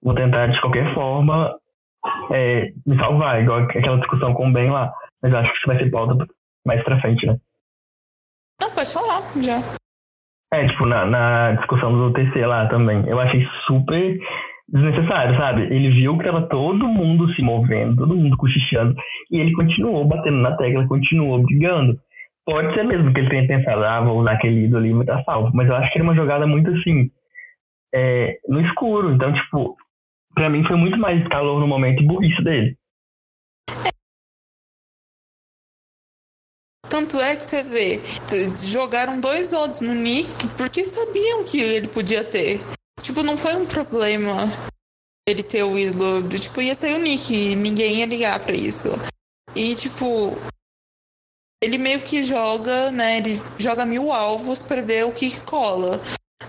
[0.01, 1.55] vou tentar de qualquer forma
[2.31, 4.91] é, me salvar, igual aquela discussão com o Ben lá.
[5.21, 6.25] Mas eu acho que isso vai ser pauta
[6.65, 7.37] mais pra frente, né?
[8.61, 9.81] Não, pode falar, já.
[10.53, 13.07] É, tipo, na, na discussão do TC lá também.
[13.07, 14.19] Eu achei super
[14.67, 15.63] desnecessário, sabe?
[15.63, 18.95] Ele viu que tava todo mundo se movendo, todo mundo cochichando,
[19.29, 21.97] e ele continuou batendo na tecla, continuou brigando.
[22.45, 25.23] Pode ser mesmo que ele tenha pensado, ah, vou usar aquele ídolo ali e estar
[25.23, 25.51] salvo.
[25.53, 27.09] Mas eu acho que era uma jogada muito assim,
[27.93, 29.13] é, no escuro.
[29.13, 29.75] Então, tipo,
[30.33, 32.75] pra mim foi muito mais calor no momento e burrice dele.
[36.91, 38.01] Tanto é que você vê,
[38.61, 40.27] jogaram dois odds no Nick
[40.57, 42.59] porque sabiam que ele podia ter.
[43.01, 44.35] Tipo, não foi um problema
[45.25, 46.27] ele ter o ídolo.
[46.37, 48.89] Tipo, ia ser o Nick e ninguém ia ligar pra isso.
[49.55, 50.37] E, tipo,
[51.63, 53.19] ele meio que joga, né?
[53.19, 56.01] Ele joga mil alvos pra ver o que cola.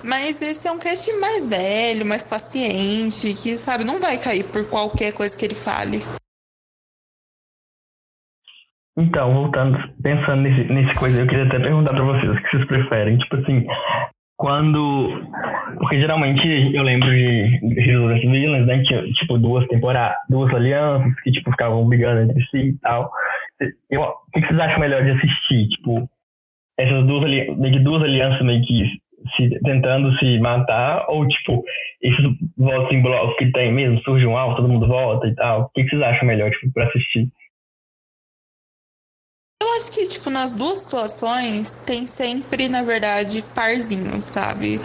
[0.02, 4.68] Mas esse é um cast mais velho, mais paciente, que, sabe, não vai cair por
[4.68, 6.02] qualquer coisa que ele fale.
[8.96, 12.66] Então, voltando, pensando nesse, nesse coisa, eu queria até perguntar pra vocês o que vocês
[12.66, 13.16] preferem.
[13.16, 13.66] Tipo assim,
[14.36, 15.08] quando.
[15.78, 18.82] Porque geralmente eu lembro de Heroes vs Villains, né?
[19.14, 23.10] Tipo, duas temporadas, duas alianças que, tipo, ficavam brigando entre si e tal.
[23.90, 25.68] Eu, o que vocês acham melhor de assistir?
[25.68, 26.08] Tipo,
[26.78, 28.84] essas duas, meio que duas alianças meio que
[29.36, 31.62] se, tentando se matar, ou tipo,
[32.02, 32.24] esses
[32.58, 35.62] votos em bloco que tem mesmo, surge um alvo, todo mundo vota e tal.
[35.62, 37.28] O que vocês acham melhor, tipo, pra assistir?
[39.62, 44.80] Eu acho que, tipo, nas duas situações tem sempre, na verdade, parzinhos, sabe?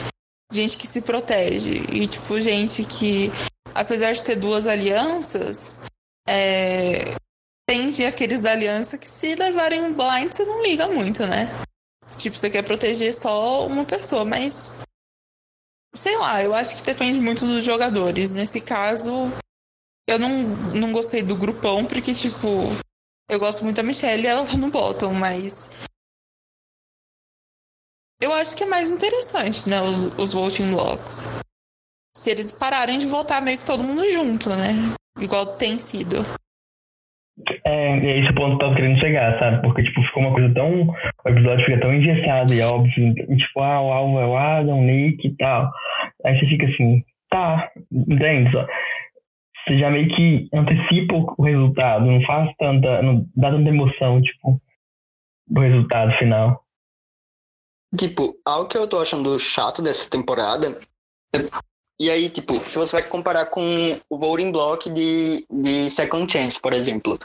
[0.53, 1.81] Gente que se protege.
[1.91, 3.31] E, tipo, gente que,
[3.73, 5.73] apesar de ter duas alianças,
[6.29, 7.15] é...
[7.67, 11.49] tem de aqueles da aliança que se levarem um blind, você não liga muito, né?
[12.19, 14.75] Tipo, você quer proteger só uma pessoa, mas.
[15.95, 18.29] Sei lá, eu acho que depende muito dos jogadores.
[18.29, 19.11] Nesse caso,
[20.07, 20.43] eu não,
[20.75, 22.69] não gostei do grupão, porque, tipo,
[23.29, 25.69] eu gosto muito da Michelle e ela tá no bottom, mas.
[28.21, 29.79] Eu acho que é mais interessante, né?
[29.81, 31.29] Os, os voting blocks.
[32.15, 34.73] Se eles pararem de votar meio que todo mundo junto, né?
[35.19, 36.17] Igual tem sido.
[37.63, 39.61] É, e é esse ponto que eu tava querendo chegar, sabe?
[39.61, 40.87] Porque, tipo, ficou uma coisa tão.
[41.25, 43.13] O episódio fica tão engessado e óbvio.
[43.29, 45.71] E, tipo, ah, o alvo é o Adam, o Nick e tal.
[46.25, 48.51] Aí você fica assim, tá, entende?
[48.51, 48.65] Só
[49.67, 53.01] você já meio que antecipa o resultado, não faz tanta.
[53.01, 54.61] não dá tanta emoção, tipo,
[55.47, 56.63] do resultado final.
[57.97, 60.79] Tipo, algo que eu tô achando chato dessa temporada.
[61.99, 63.61] E aí, tipo, se você vai comparar com
[64.09, 67.17] o voting block de, de Second Chance, por exemplo.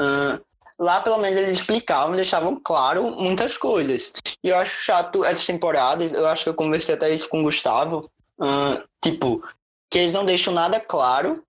[0.00, 0.40] Uh,
[0.78, 4.12] lá, pelo menos, eles explicavam, deixavam claro muitas coisas.
[4.42, 7.44] E eu acho chato essas temporadas, eu acho que eu conversei até isso com o
[7.44, 8.10] Gustavo.
[8.38, 9.42] Uh, tipo,
[9.90, 11.42] que eles não deixam nada claro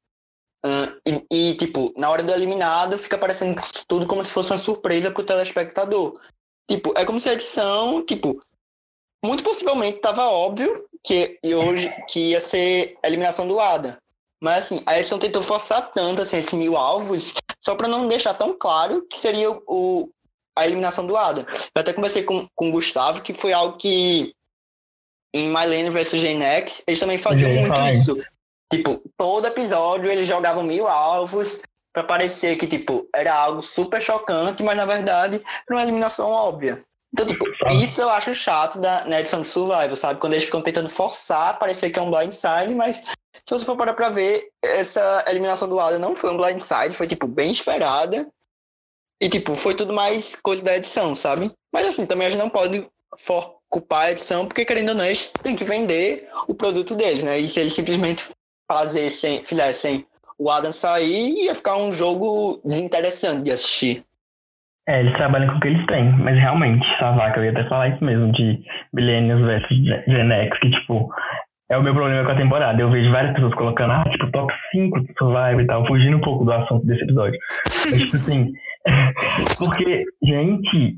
[0.66, 4.58] Uh, e, e, tipo, na hora do eliminado fica parecendo tudo como se fosse uma
[4.58, 6.20] surpresa pro telespectador.
[6.70, 8.42] Tipo, é como se a edição, tipo,
[9.24, 13.98] muito possivelmente tava óbvio que hoje que ia ser a eliminação do Ada.
[14.42, 18.34] Mas assim, a edição tentou forçar tanto assim, esses mil alvos, só para não deixar
[18.34, 20.10] tão claro que seria o,
[20.56, 21.46] a eliminação do Ada.
[21.76, 24.34] Eu até conversei com, com o Gustavo, que foi algo que
[25.34, 28.22] em Mylene vs Gen X, eles também faziam muito isso.
[28.78, 31.62] Tipo, todo episódio eles jogavam mil alvos
[31.94, 36.84] para parecer que, tipo, era algo super chocante, mas na verdade era uma eliminação óbvia.
[37.14, 40.20] Então, tipo, isso eu acho chato da, na edição de Survival, sabe?
[40.20, 43.94] Quando eles ficam tentando forçar, parecer que é um blindside, mas se você for parar
[43.94, 48.28] pra ver, essa eliminação do Adam não foi um blindside, foi, tipo, bem esperada.
[49.22, 51.52] E, tipo, foi tudo mais coisa da edição, sabe?
[51.72, 52.88] Mas, assim, também a gente não pode
[53.20, 57.24] for culpar a edição, porque, querendo ou não, eles têm que vender o produto deles,
[57.24, 57.40] né?
[57.40, 58.28] E se eles simplesmente
[58.74, 60.06] fazessem, fizessem
[60.38, 64.04] o Adam sair, ia ficar um jogo desinteressante de assistir.
[64.88, 67.90] É, eles trabalham com o que eles têm, mas realmente, Savaca, eu ia até falar
[67.90, 68.62] isso mesmo, de
[68.94, 71.10] Millennials versus Gen X, que, tipo,
[71.72, 72.82] é o meu problema com a temporada.
[72.82, 76.22] Eu vejo várias pessoas colocando, ah, tipo, top 5 do Survivor e tal, fugindo um
[76.22, 77.40] pouco do assunto desse episódio.
[77.66, 78.52] Mas, tipo assim,
[79.58, 80.98] porque, gente,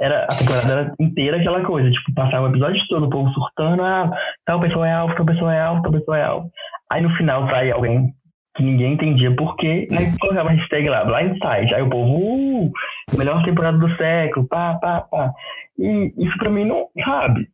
[0.00, 3.82] era, a temporada era inteira aquela coisa, tipo, passava o episódio todo, o povo surtando,
[3.82, 4.10] ah,
[4.44, 6.50] tal pessoa é alvo, tal pessoa é alvo, tal pessoa é alvo.
[6.92, 8.12] Aí no final sai alguém
[8.54, 11.74] que ninguém entendia por quê, aí colocava a hashtag lá, blindside.
[11.74, 12.72] Aí o povo, uh,
[13.16, 15.32] melhor temporada do século, pá, pá, pá.
[15.78, 17.48] E isso pra mim não, sabe?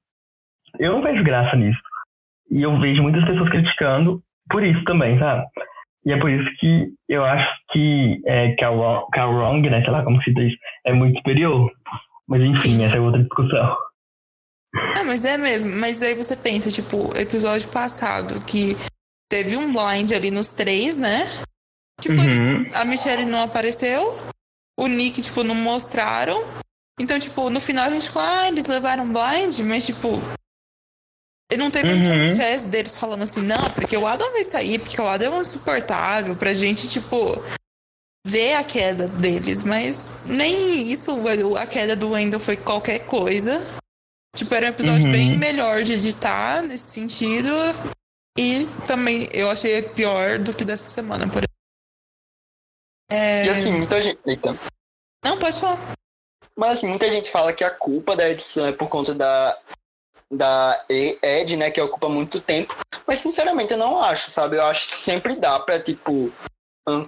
[0.80, 1.78] Eu não vejo graça nisso.
[2.50, 4.20] E eu vejo muitas pessoas criticando
[4.50, 5.46] por isso também, sabe?
[6.04, 10.34] E é por isso que eu acho que é, Wrong, né, sei lá como se
[10.34, 10.52] diz,
[10.84, 11.70] é muito superior.
[12.26, 13.76] Mas enfim, essa é outra discussão.
[14.74, 15.78] Ah, mas é mesmo.
[15.80, 18.76] Mas aí você pensa, tipo, episódio passado, que
[19.28, 21.26] teve um blind ali nos três, né?
[22.00, 22.24] Tipo, uhum.
[22.24, 24.02] eles, a Michelle não apareceu,
[24.78, 26.42] o Nick, tipo, não mostraram.
[27.00, 30.20] Então, tipo, no final a gente ficou, ah, eles levaram blind, mas, tipo,
[31.56, 32.32] não teve uhum.
[32.32, 36.36] um deles falando assim, não, porque o Adam vai sair, porque o Adam é insuportável
[36.36, 37.42] pra gente, tipo,
[38.26, 39.62] ver a queda deles.
[39.62, 41.12] Mas nem isso,
[41.56, 43.64] a queda do Wendell foi qualquer coisa.
[44.36, 45.12] Tipo, era um episódio uhum.
[45.12, 47.50] bem melhor de editar nesse sentido.
[48.38, 51.48] E também eu achei pior do que dessa semana, por exemplo.
[53.10, 53.46] É...
[53.46, 54.20] E assim, muita gente.
[54.24, 54.56] Eita.
[55.24, 55.78] Não, pode falar.
[56.56, 59.58] Mas assim, muita gente fala que a culpa da edição é por conta da
[60.30, 62.76] da Ed, né, que ocupa muito tempo.
[63.06, 64.56] Mas sinceramente eu não acho, sabe?
[64.56, 66.32] Eu acho que sempre dá para tipo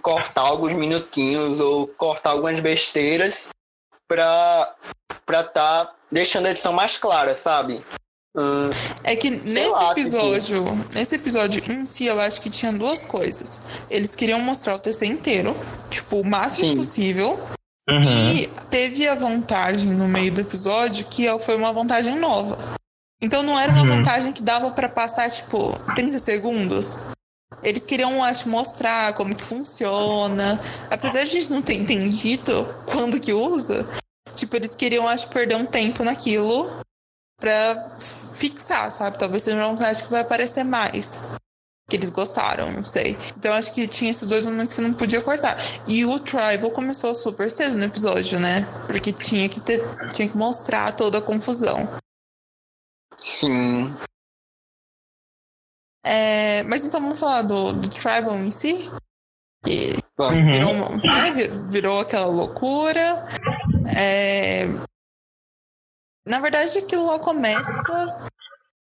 [0.03, 3.51] cortar alguns minutinhos ou cortar algumas besteiras
[4.09, 4.75] para
[5.25, 7.85] para tá deixando a edição mais clara, sabe?
[8.37, 8.71] Hum,
[9.03, 10.95] é que nesse lá, episódio, tipo...
[10.95, 13.61] nesse episódio em si, eu acho que tinha duas coisas.
[13.91, 15.57] Eles queriam mostrar o TC inteiro,
[15.91, 16.77] tipo, o máximo Sim.
[16.77, 17.39] possível.
[17.89, 18.01] Uhum.
[18.35, 22.57] E teve a vantagem no meio do episódio que foi uma vantagem nova.
[23.21, 23.89] Então não era uma Uhum.
[23.97, 26.99] vantagem que dava pra passar, tipo, 30 segundos.
[27.65, 30.59] Eles queriam, acho, mostrar como que funciona.
[30.89, 33.87] Apesar de a gente não ter entendido quando que usa,
[34.37, 36.71] tipo, eles queriam, acho, perder um tempo naquilo
[37.41, 39.19] pra fixar, sabe?
[39.19, 41.23] Talvez seja uma vantagem que vai aparecer mais.
[41.89, 43.17] Que eles gostaram, não sei.
[43.37, 45.57] Então acho que tinha esses dois momentos que não podia cortar.
[45.89, 48.63] E o Tribal começou super cedo no episódio, né?
[48.87, 49.83] Porque tinha que ter,
[50.13, 51.89] tinha que mostrar toda a confusão.
[53.19, 53.93] Sim.
[56.05, 58.91] É, mas então vamos falar do, do Tribal em si?
[59.65, 60.87] Que virou, Uhum.
[60.95, 63.27] uma- né, vir- virou aquela loucura.
[63.97, 64.65] É,
[66.27, 68.29] na verdade, aquilo lá começa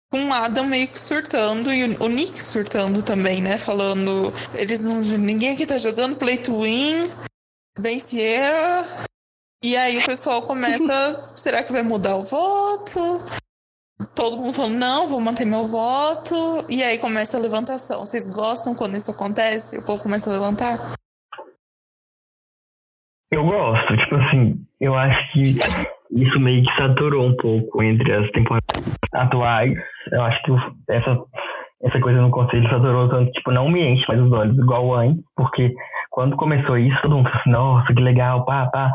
[0.09, 3.59] com o Adam meio que surtando e o, Nick surtando também, né?
[3.59, 7.11] Falando, eles não, ninguém aqui tá jogando play to win,
[7.99, 9.05] Sierra.
[9.63, 13.23] E aí o pessoal começa, será que vai mudar o voto?
[14.13, 16.35] Todo mundo falando, não, vou manter meu voto.
[16.69, 18.05] E aí começa a levantação.
[18.05, 19.79] Vocês gostam quando isso acontece?
[19.79, 20.93] O povo começa a levantar?
[23.31, 25.59] Eu gosto, tipo assim, eu acho que
[26.11, 29.73] isso meio que saturou um pouco entre as temporadas atuais.
[30.11, 30.51] Eu acho que
[30.89, 31.17] essa,
[31.83, 35.23] essa coisa no conselho saturou tanto, tipo, não me enche mais os olhos igual antes,
[35.35, 35.73] porque
[36.11, 38.91] quando começou isso, todo mundo falou assim, nossa, que legal, pá, pá.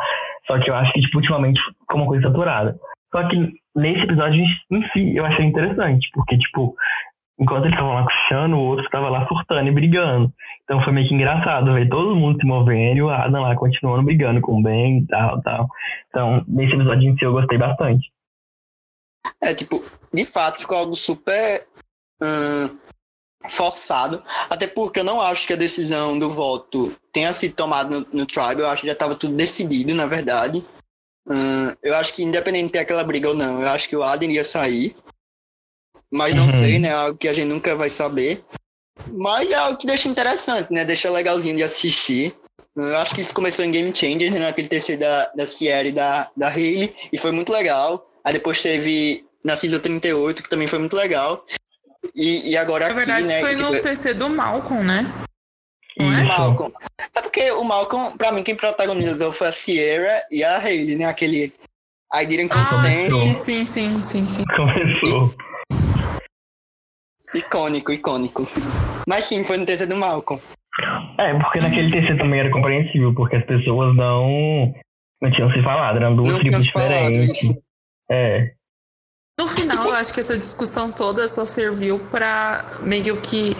[0.47, 2.77] Só que eu acho que, tipo, ultimamente ficou uma coisa saturada.
[3.15, 3.37] Só que
[3.77, 6.75] nesse episódio em si, eu achei interessante, porque, tipo,
[7.43, 10.33] enquanto eles estavam lá cochichando, o outro estava lá surtando e brigando.
[10.65, 14.05] Então foi meio que engraçado ver todo mundo se movendo e o Adam lá continuando
[14.05, 15.69] brigando com o Ben e tal, tal.
[16.09, 18.13] Então, nesse episódio em si eu gostei bastante.
[19.41, 21.67] É, tipo, de fato ficou algo super
[22.23, 22.79] hum,
[23.49, 24.23] forçado.
[24.49, 28.27] Até porque eu não acho que a decisão do voto tenha sido tomada no, no
[28.27, 28.61] Tribe.
[28.61, 30.65] Eu acho que já estava tudo decidido, na verdade.
[31.27, 34.03] Hum, eu acho que independente de ter aquela briga ou não, eu acho que o
[34.03, 34.97] Adam ia sair.
[36.13, 36.53] Mas não Uhum.
[36.53, 36.93] sei, né?
[36.93, 38.45] Algo que a gente nunca vai saber.
[39.11, 40.85] Mas é algo que deixa interessante, né?
[40.85, 42.35] Deixa legalzinho de assistir.
[42.77, 44.39] Eu acho que isso começou em Game Changer, né?
[44.39, 46.95] Naquele terceiro da, da Sierra e da, da Hayley.
[47.13, 48.07] E foi muito legal.
[48.25, 51.45] Aí depois teve na Season 38, que também foi muito legal.
[52.15, 53.41] E, e agora Na aqui, verdade, né?
[53.41, 55.11] foi no tipo, TC do Malcolm, né?
[55.99, 56.23] Não é?
[56.25, 56.73] Malcolm.
[57.15, 61.05] É porque o Malcolm, pra mim, quem protagonizou foi a Sierra e a Hayley, né?
[61.07, 61.53] Aquele
[62.15, 63.11] I didn't Ah, consent.
[63.11, 64.45] sim, sim, sim, sim, sim.
[64.55, 65.35] Começou.
[67.35, 68.47] Icônico, icônico.
[69.09, 70.43] Mas sim, foi no terceiro do Malcolm.
[71.19, 74.73] É, porque naquele TC também era compreensível, porque as pessoas não,
[75.21, 77.43] não tinham se falado, eram duas Não tribos falado diferentes.
[77.43, 77.63] isso.
[78.11, 78.55] É.
[79.39, 83.55] No final, eu acho que essa discussão toda só serviu pra meio que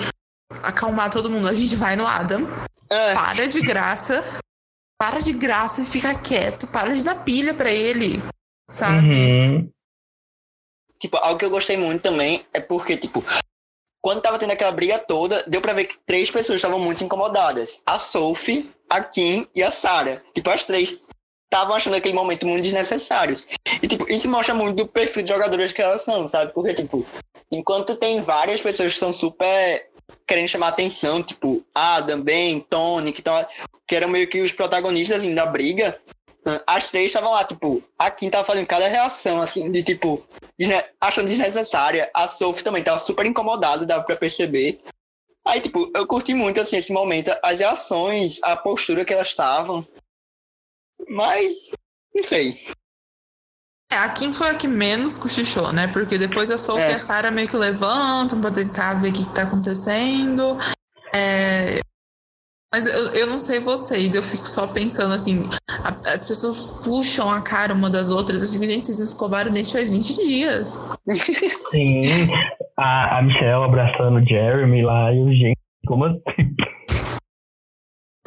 [0.63, 1.49] acalmar todo mundo.
[1.49, 2.47] A gente vai no Adam,
[2.91, 4.23] É, para de graça,
[5.01, 8.23] para de graça e fica quieto, para de dar pilha pra ele,
[8.71, 8.99] sabe?
[9.09, 9.71] Uhum.
[11.01, 13.25] tipo, algo que eu gostei muito também é porque, tipo,
[14.03, 17.79] quando tava tendo aquela briga toda, deu pra ver que três pessoas estavam muito incomodadas.
[17.87, 20.21] A Sophie, a Kim e a Sarah.
[20.35, 21.01] Tipo, as três
[21.45, 23.37] estavam achando aquele momento muito desnecessário.
[23.81, 26.53] E, tipo, isso mostra muito do perfil de jogadoras que elas são, sabe?
[26.53, 27.07] Porque, tipo,
[27.53, 29.89] enquanto tem várias pessoas que são super
[30.27, 33.47] querendo chamar atenção, tipo, Adam, Ben, Tony, que, tão,
[33.87, 36.01] que eram meio que os protagonistas, assim, da briga,
[36.67, 40.27] as três estavam lá, tipo, a Kim tava fazendo cada reação, assim, de, tipo,
[40.59, 42.11] desne- achando desnecessária.
[42.15, 44.81] A Sophie também tava super incomodada, dava pra perceber.
[45.45, 49.87] Aí, tipo, eu curti muito, assim, esse momento, as reações, a postura que elas estavam.
[51.09, 51.71] Mas,
[52.15, 52.61] não sei.
[53.91, 55.87] É, a Kim foi a que menos cochichou, né?
[55.89, 56.93] Porque depois a Sophie É.
[56.93, 60.57] e a Sarah meio que levantam pra tentar ver o que, que tá acontecendo.
[61.15, 61.81] É,
[62.75, 67.29] Mas eu, eu não sei vocês, eu fico só pensando assim, a- as pessoas puxam
[67.31, 70.79] a cara uma das outras, eu fico, gente, vocês escovaram o dente faz 20 dias.
[71.71, 72.01] Sim.
[72.79, 75.59] A, a Michelle abraçando o Jeremy lá e o gente.
[75.87, 76.23] Como assim?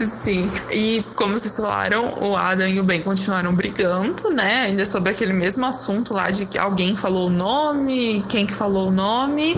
[0.02, 4.64] Sim, e como vocês falaram, o Adam e o Ben continuaram brigando, né?
[4.64, 8.90] Ainda sobre aquele mesmo assunto lá de que alguém falou o nome, quem que falou
[8.90, 9.56] o nome.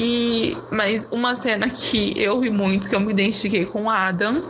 [0.00, 4.42] E mas uma cena que eu ri muito, que eu me identifiquei com o Adam,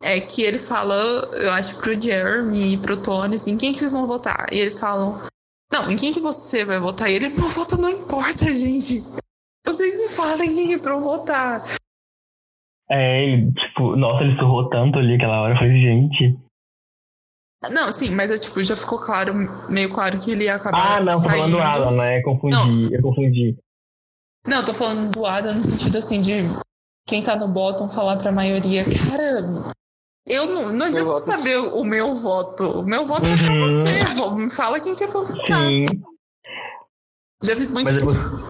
[0.00, 0.94] é que ele fala,
[1.34, 4.46] eu acho pro Jeremy e pro Tony, assim, quem que vocês vão votar?
[4.52, 5.20] E eles falam,
[5.72, 7.10] não, em quem que você vai votar?
[7.10, 9.02] E ele, meu voto não importa, gente.
[9.66, 11.62] Vocês me falem quem é pra eu votar.
[12.90, 15.54] É, ele, tipo, nossa, ele surrou tanto ali aquela hora.
[15.54, 16.38] Falei, gente.
[17.70, 19.32] Não, sim, mas é tipo, já ficou claro,
[19.70, 21.30] meio claro que ele ia acabar Ah, não, saindo.
[21.36, 22.20] falando do Alan, né?
[22.22, 22.88] Confundi, Não.
[22.90, 23.56] eu confundi.
[24.46, 26.42] Não, eu tô falando do Adam no sentido assim de
[27.06, 29.40] quem tá no bottom falar pra maioria, cara,
[30.26, 32.80] Eu não, não adianta voto- saber o meu voto.
[32.80, 33.64] O meu voto é pra Uhum.
[33.64, 34.42] você.
[34.44, 35.58] Me fala quem que é pra votar.
[35.66, 35.86] Sim,
[37.42, 38.20] Já fiz muito mas eu, isso.
[38.30, 38.48] gos-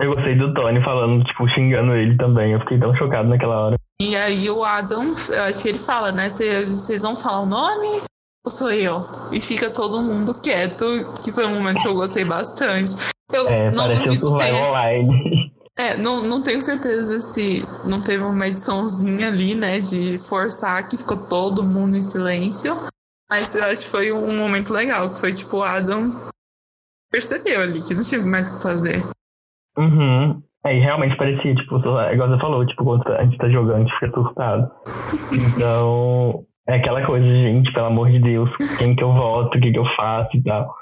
[0.00, 2.52] eu gostei do Tony falando, tipo, xingando ele também.
[2.52, 3.76] Eu fiquei tão chocado naquela hora.
[4.00, 6.28] E aí o Adam, eu acho que ele fala, né?
[6.28, 8.02] "Cê- Vocês vão falar o nome
[8.44, 9.06] ou sou eu?
[9.30, 10.84] E fica todo mundo quieto,
[11.22, 12.94] que foi um momento que eu gostei bastante.
[13.32, 14.68] Eu É, não parece um duvido que survival tenha.
[14.68, 15.52] online.
[15.74, 19.80] É, não, não tenho certeza se não teve uma ediçãozinha ali, né?
[19.80, 22.76] De forçar que ficou todo mundo em silêncio.
[23.30, 26.12] Mas eu acho que foi um momento legal, que foi tipo, o Adam
[27.10, 29.02] percebeu ali que não tinha mais o que fazer.
[29.78, 30.42] Uhum.
[30.66, 33.80] É, e realmente parecia, tipo, igual você falou, tipo, quando a gente tá jogando, a
[33.80, 34.70] gente fica surtado.
[35.32, 39.72] Então, é aquela coisa, gente, pelo amor de Deus, quem que eu voto, o que
[39.72, 40.72] que eu faço e tal.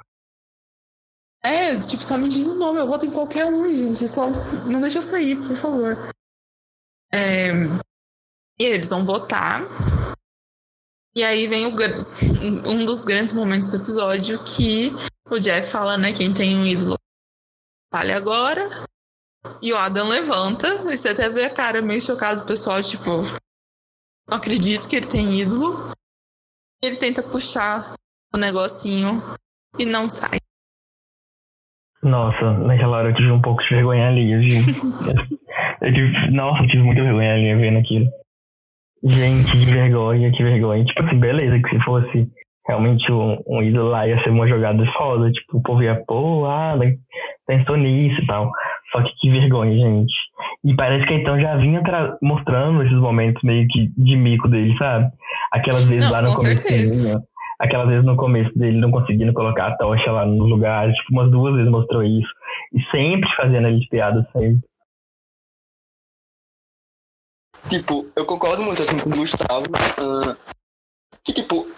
[1.42, 4.06] É, tipo, só me diz o nome, eu voto em qualquer um, gente.
[4.06, 4.28] Só
[4.66, 5.96] não deixa eu sair, por favor.
[7.12, 7.50] É,
[8.58, 9.62] E eles vão votar.
[11.14, 11.70] E aí vem o,
[12.68, 14.92] um dos grandes momentos do episódio que
[15.28, 16.12] o Jeff fala, né?
[16.12, 16.96] Quem tem um ídolo
[17.92, 18.68] fale agora.
[19.62, 20.76] E o Adam levanta.
[20.84, 23.22] Você até vê a cara meio chocada do pessoal, tipo,
[24.28, 25.90] não acredito que ele tem ídolo.
[26.82, 27.94] Ele tenta puxar
[28.32, 29.22] o negocinho
[29.78, 30.38] e não sai.
[32.02, 34.72] Nossa, naquela hora eu tive um pouco de vergonha ali, eu tive,
[35.82, 38.06] eu tive, nossa, eu tive muita vergonha ali vendo aquilo.
[39.04, 40.84] Gente, que vergonha, que vergonha.
[40.84, 42.28] Tipo assim, beleza, que se fosse
[42.66, 45.30] realmente um, um ídolo lá, ia ser uma jogada foda.
[45.30, 46.74] Tipo, o povo ia, pô, ah,
[47.46, 48.50] pensou nisso e tal.
[48.92, 50.12] Só que que vergonha, gente.
[50.64, 54.76] E parece que então já vinha tra- mostrando esses momentos meio que de mico dele,
[54.78, 55.10] sabe?
[55.52, 57.24] Aquelas vezes Não, lá no com começo
[57.60, 61.30] aquelas vezes no começo dele não conseguindo colocar a tocha lá nos lugares, tipo, umas
[61.30, 62.32] duas vezes mostrou isso.
[62.72, 64.60] E sempre fazendo ele de piada, sempre.
[67.68, 69.66] Tipo, eu concordo muito assim com o Gustavo.
[69.76, 70.36] ah,
[71.22, 71.70] que tipo,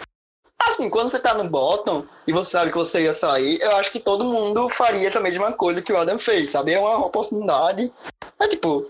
[0.60, 3.90] assim, quando você tá no bottom e você sabe que você ia sair, eu acho
[3.90, 6.72] que todo mundo faria essa mesma coisa que o Adam fez, sabe?
[6.72, 7.92] É uma oportunidade.
[8.40, 8.88] É tipo,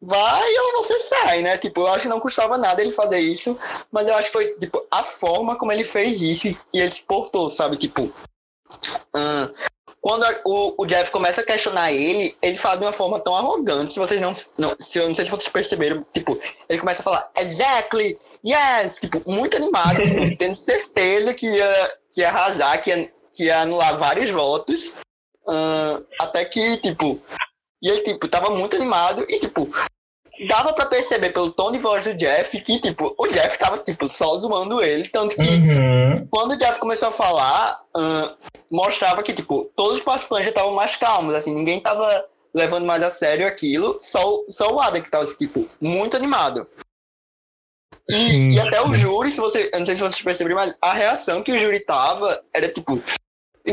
[0.00, 1.56] vai ou você sai, né?
[1.58, 3.58] Tipo, eu acho que não custava nada ele fazer isso,
[3.90, 7.02] mas eu acho que foi, tipo, a forma como ele fez isso e ele se
[7.02, 7.76] portou, sabe?
[7.76, 8.12] Tipo,
[10.00, 13.36] quando a- o, o Jeff começa a questionar ele, ele fala de uma forma tão
[13.36, 16.38] arrogante, se vocês não, não se eu não sei se vocês perceberam, tipo,
[16.68, 22.20] ele começa a falar, exactly, yes, tipo, muito animado, tipo, tendo certeza que ia, que
[22.20, 24.96] ia arrasar, que ia, que ia anular vários votos,
[26.20, 27.20] até que, tipo,
[27.86, 29.68] e ele, tipo, tava muito animado e, tipo,
[30.48, 34.08] dava pra perceber pelo tom de voz do Jeff que, tipo, o Jeff tava, tipo,
[34.08, 36.26] só zoando ele, tanto que Uhum.
[36.28, 38.34] quando o Jeff começou a falar, ahn,
[38.68, 43.02] mostrava que, tipo, todos os participantes já estavam mais calmos, assim, ninguém tava levando mais
[43.04, 46.68] a sério aquilo, só, o- só o Adam que tava, tipo, muito animado.
[48.08, 50.92] E, e até o júri, se você, eu não sei se vocês perceberam, mas a
[50.92, 53.00] reação que o júri tava era, tipo,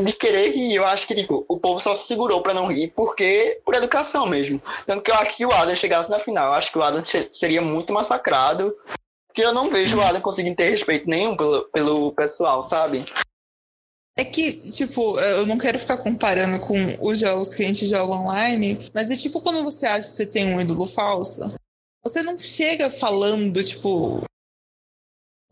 [0.01, 0.75] de querer rir.
[0.75, 4.25] Eu acho que, tipo, o povo só se segurou pra não rir, porque, por educação
[4.25, 4.61] mesmo.
[4.85, 7.03] Tanto que eu acho que o Adam chegasse na final, eu acho que o Adam
[7.03, 8.75] se- seria muito massacrado,
[9.27, 13.05] porque eu não vejo o Adam conseguindo ter respeito nenhum pelo, pelo pessoal, sabe?
[14.17, 18.13] É que, tipo, eu não quero ficar comparando com os jogos que a gente joga
[18.13, 21.51] online, mas é tipo quando você acha que você tem um ídolo falso,
[22.05, 24.21] você não chega falando, tipo,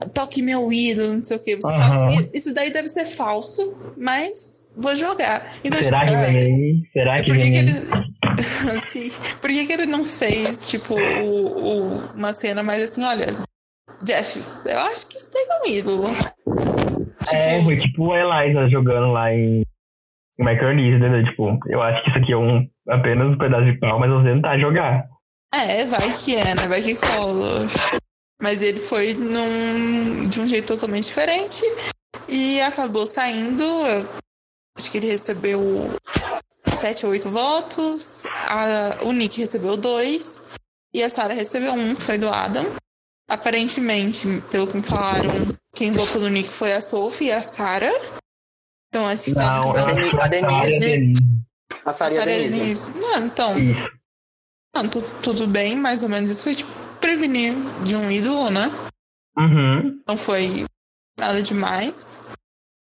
[0.09, 1.55] toque meu ídolo, não sei o quê.
[1.55, 2.07] Você fala Aham.
[2.07, 5.45] assim, isso daí deve ser falso, mas vou jogar.
[5.63, 6.81] Então, Será que tipo, vem aí?
[6.93, 7.71] Será que que, vem que ele.
[8.75, 13.27] assim, por que, que ele não fez, tipo, o- o- uma cena mais assim, olha,
[14.03, 16.15] Jeff, eu acho que isso daí é um ídolo.
[17.31, 19.61] É, foi tipo o Eliza jogando lá em,
[20.39, 21.23] em Micronesia, entendeu?
[21.25, 24.33] Tipo, eu acho que isso aqui é um, apenas um pedaço de pau, mas você
[24.33, 25.05] não tá a jogar.
[25.53, 26.67] É, vai que é, né?
[26.67, 27.67] Vai que cola.
[28.41, 31.61] Mas ele foi num, de um jeito totalmente diferente
[32.27, 33.63] e acabou saindo.
[34.77, 35.61] Acho que ele recebeu
[36.73, 38.23] sete ou oito votos.
[38.49, 40.43] a- o Nick recebeu dois.
[40.93, 42.65] E a Sarah recebeu um, que foi do Adam.
[43.29, 45.31] Aparentemente, pelo que me falaram,
[45.73, 47.89] quem votou no Nick foi a Sophie e a Sarah.
[48.89, 51.13] Então, acho que tá Não, tentando- eu a Denise-
[51.85, 52.59] A a Saria Sarah Denise.
[52.59, 52.91] Denise.
[52.99, 53.53] Não, então.
[54.75, 56.29] Não, tudo, tudo bem, mais ou menos.
[56.29, 56.69] Isso foi tipo
[57.01, 57.53] prevenir
[57.85, 58.67] de um ídolo, né?
[59.37, 60.01] Uhum.
[60.07, 60.65] Não foi
[61.19, 62.21] nada demais.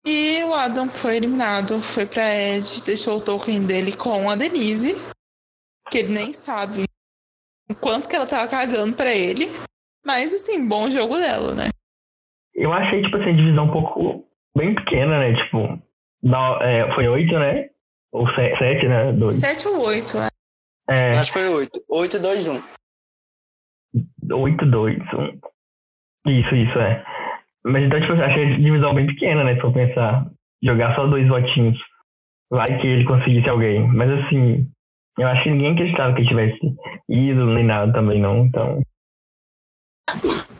[0.06, 4.94] E o Adam foi eliminado, foi pra Ed, deixou o token dele com a Denise,
[5.90, 6.84] que ele nem sabe
[7.70, 9.46] o quanto que ela tava cagando pra ele.
[10.06, 11.68] Mas assim, bom jogo dela, né?
[12.54, 15.34] Eu achei, tipo assim, a divisão um pouco bem pequena, né?
[15.42, 15.82] Tipo,
[16.22, 17.70] na- é, foi oito, né?
[18.12, 19.12] Ou se- sete, né?
[19.12, 19.36] Dois.
[19.36, 20.28] 7 ou 8, né?
[20.88, 21.82] É, Acho que foi 8.
[21.88, 22.52] 8, 2, 1.
[22.52, 22.62] oito, dois, um.
[26.26, 27.04] Isso, isso, é.
[27.64, 29.54] Mas então, tipo, eu achei a divisão bem pequena, né?
[29.54, 30.26] Se eu pensar,
[30.62, 31.78] jogar só dois votinhos.
[32.50, 33.86] Vai que ele conseguisse alguém.
[33.88, 34.68] Mas assim,
[35.18, 36.76] eu acho que ninguém acreditava que ele tivesse
[37.08, 38.44] ido nem nada também, não.
[38.46, 38.82] Então.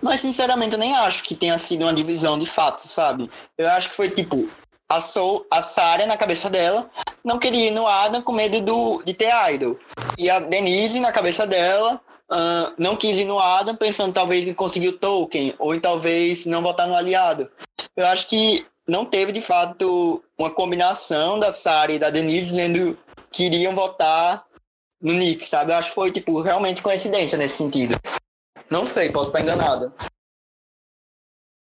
[0.03, 3.31] Mas sinceramente eu nem acho que tenha sido uma divisão de fato, sabe?
[3.59, 4.49] Eu acho que foi tipo,
[4.89, 6.91] a, Soul, a Sarah na cabeça dela
[7.25, 9.79] não queria ir no Adam com medo do, de ter idol.
[10.19, 12.01] E a Denise na cabeça dela
[12.35, 16.45] uh, não quis ir no Adam pensando talvez em conseguir o token ou em talvez
[16.45, 17.51] não votar no aliado.
[17.97, 22.99] Eu acho que não teve de fato uma combinação da Sarah e da Denise dizendo
[23.31, 24.45] que iriam votar
[25.01, 25.73] no Nick, sabe?
[25.73, 27.95] Eu acho que foi tipo realmente coincidência nesse sentido.
[28.71, 29.93] Não sei, posso estar enganado.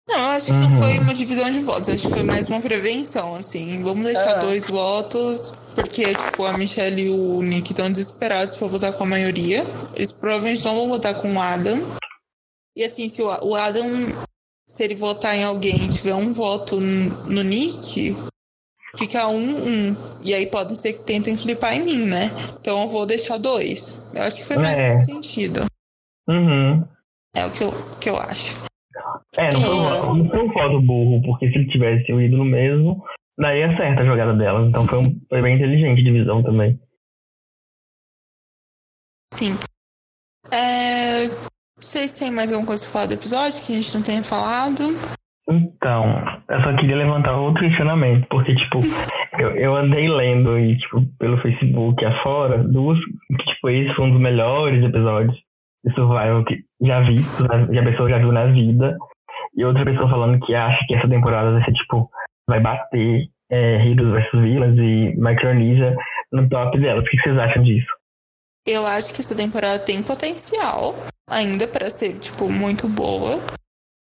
[0.08, 2.60] Não, eu acho que não foi uma divisão de votos, acho que foi mais uma
[2.60, 3.82] prevenção, assim.
[3.82, 4.40] Vamos deixar é.
[4.40, 9.06] dois votos, porque, tipo, a Michelle e o Nick estão desesperados pra votar com a
[9.06, 9.64] maioria.
[9.94, 11.78] Eles provavelmente não vão votar com o Adam.
[12.76, 13.86] E assim, se o Adam,
[14.68, 18.16] se ele votar em alguém e tiver um voto no Nick,
[18.96, 19.96] fica um, um.
[20.22, 22.30] E aí pode ser que tentem flipar em mim, né?
[22.60, 24.06] Então eu vou deixar dois.
[24.14, 24.88] Eu acho que foi mais é.
[24.88, 25.64] nesse sentido.
[26.28, 26.84] Uhum.
[27.34, 28.71] É o que eu, que eu acho.
[29.36, 33.02] É, não foi, não foi um voto burro, porque se ele tivesse ido no mesmo,
[33.38, 34.68] daí é certa a jogada delas.
[34.68, 36.78] Então foi, um, foi bem inteligente de visão também.
[39.32, 39.58] Sim.
[40.52, 43.94] É, não sei se tem mais alguma coisa pra falar do episódio que a gente
[43.94, 44.82] não tenha falado.
[45.48, 46.04] Então,
[46.48, 48.78] eu só queria levantar outro questionamento, porque, tipo,
[49.40, 54.12] eu, eu andei lendo e, tipo, pelo Facebook afora, duas, que, tipo, esse foi um
[54.12, 55.34] dos melhores episódios
[55.84, 57.16] de Survival que já vi,
[57.70, 58.96] que a pessoa já viu na vida,
[59.54, 62.10] e outra pessoa falando que acha que essa temporada vai ser tipo,
[62.48, 65.96] vai bater é, Heroes vs Villains e Micronesia
[66.32, 67.04] no top delas.
[67.04, 67.92] O que vocês acham disso?
[68.66, 70.94] Eu acho que essa temporada tem potencial
[71.28, 73.40] ainda para ser, tipo, muito boa.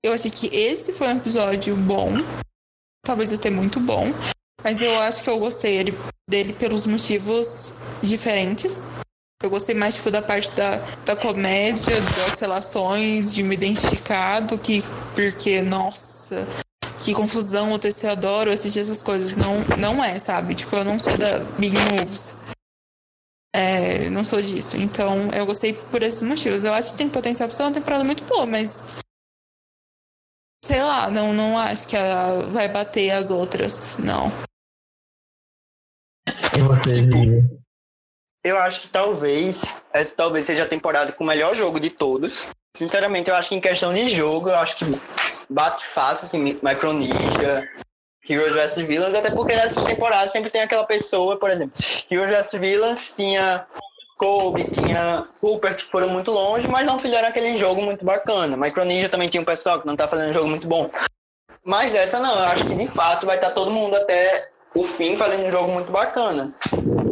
[0.04, 2.08] Eu achei que esse foi um episódio bom.
[3.04, 4.04] Talvez até muito bom.
[4.62, 5.84] Mas eu acho que eu gostei
[6.28, 8.99] dele pelos motivos diferentes.
[9.42, 10.76] Eu gostei mais, tipo, da parte da,
[11.06, 14.82] da comédia, das relações, de me identificar do que
[15.14, 16.46] porque, nossa,
[17.02, 19.38] que confusão, o TC adoro assistir essas coisas.
[19.38, 20.54] Não, não é, sabe?
[20.54, 22.36] Tipo, eu não sou da Big Moves.
[23.56, 24.76] É, não sou disso.
[24.76, 26.62] Então, eu gostei por esses motivos.
[26.62, 28.88] Eu acho que tem potencial pra ser uma temporada muito boa, mas.
[30.62, 34.30] Sei lá, não, não acho que ela vai bater as outras, não.
[36.54, 37.59] E você, Vivi?
[38.42, 42.50] Eu acho que talvez, essa talvez seja a temporada com o melhor jogo de todos.
[42.74, 44.84] Sinceramente, eu acho que em questão de jogo, eu acho que
[45.48, 47.68] bate fácil, assim, Micronesia,
[48.26, 51.74] Heroes vs Villains, até porque nessas temporadas sempre tem aquela pessoa, por exemplo,
[52.10, 53.66] Heroes vs Villains tinha
[54.16, 58.56] Kobe, tinha Cooper, que foram muito longe, mas não fizeram aquele jogo muito bacana.
[58.56, 60.90] Micronesia também tinha um pessoal que não tá fazendo um jogo muito bom.
[61.64, 64.84] Mas essa não, eu acho que de fato vai estar tá todo mundo até o
[64.84, 66.54] fim fazendo um jogo muito bacana.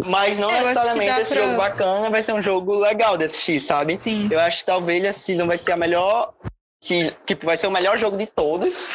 [0.07, 1.45] Mas não eu necessariamente esse pra...
[1.45, 3.97] jogo bacana vai ser um jogo legal de assistir, sabe?
[3.97, 4.29] Sim.
[4.31, 6.33] Eu acho que talvez a season vai ser a melhor.
[6.81, 8.91] Tipo, vai ser o melhor jogo de todos.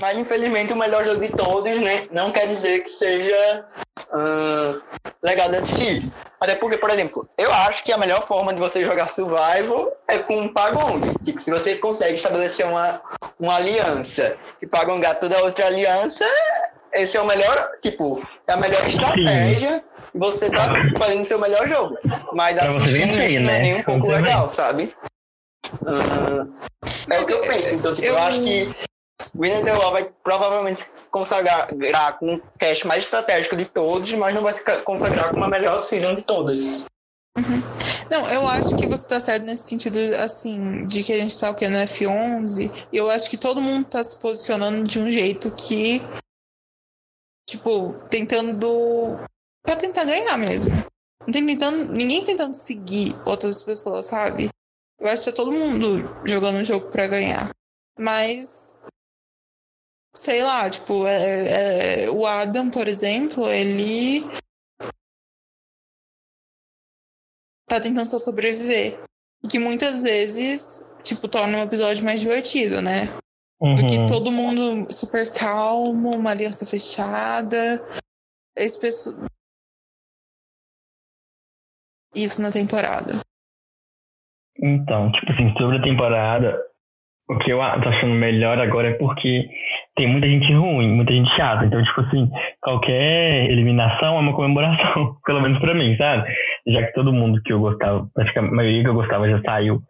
[0.00, 2.06] Mas infelizmente o melhor jogo de todos, né?
[2.12, 3.66] Não quer dizer que seja
[4.12, 4.80] uh,
[5.22, 6.12] legal de assistir.
[6.40, 10.18] Até porque, por exemplo, eu acho que a melhor forma de você jogar survival é
[10.18, 11.00] com um Pagong.
[11.24, 13.02] Tipo, se você consegue estabelecer uma,
[13.40, 16.24] uma aliança e Pagongar toda outra aliança,
[16.92, 19.76] esse é o melhor, tipo, é a melhor estratégia.
[19.76, 19.98] Sim.
[20.14, 21.96] Você tá fazendo seu melhor jogo.
[22.32, 23.40] Mas assistindo isso né?
[23.40, 24.94] não é nem um pouco legal, sabe?
[25.82, 26.50] Uh,
[27.10, 27.74] é o que eu penso.
[27.74, 28.68] Então, tipo, eu, eu acho que
[29.36, 31.68] Winners Law vai provavelmente consagrar
[32.18, 35.78] com o cast mais estratégico de todos, mas não vai se consagrar com a melhor
[35.78, 36.84] season de todas.
[37.36, 37.62] Uhum.
[38.10, 41.50] Não, eu acho que você tá certo nesse sentido, assim, de que a gente tá
[41.50, 45.10] o que no F11, e eu acho que todo mundo tá se posicionando de um
[45.10, 46.02] jeito que
[47.48, 49.16] Tipo, tentando.
[49.62, 50.70] pra tentar ganhar mesmo.
[51.20, 54.50] Não tem tentando, ninguém tentando seguir outras pessoas, sabe?
[55.00, 57.48] Eu acho que tá todo mundo jogando um jogo pra ganhar.
[57.98, 58.76] Mas.
[60.14, 64.20] Sei lá, tipo, é, é, o Adam, por exemplo, ele.
[67.66, 69.02] Tá tentando só sobreviver.
[69.50, 73.08] Que muitas vezes, tipo, torna um episódio mais divertido, né?
[73.60, 73.74] Uhum.
[73.74, 77.56] Do que todo mundo super calmo, uma aliança fechada.
[78.56, 79.28] Esse pessoal...
[82.14, 83.20] Isso na temporada.
[84.60, 86.60] Então, tipo assim, sobre a temporada,
[87.28, 89.48] o que eu tô achando melhor agora é porque
[89.94, 91.66] tem muita gente ruim, muita gente chata.
[91.66, 92.30] Então, tipo assim,
[92.60, 96.28] qualquer eliminação é uma comemoração, pelo menos pra mim, sabe?
[96.66, 99.40] Já que todo mundo que eu gostava, acho que a maioria que eu gostava já
[99.42, 99.82] saiu.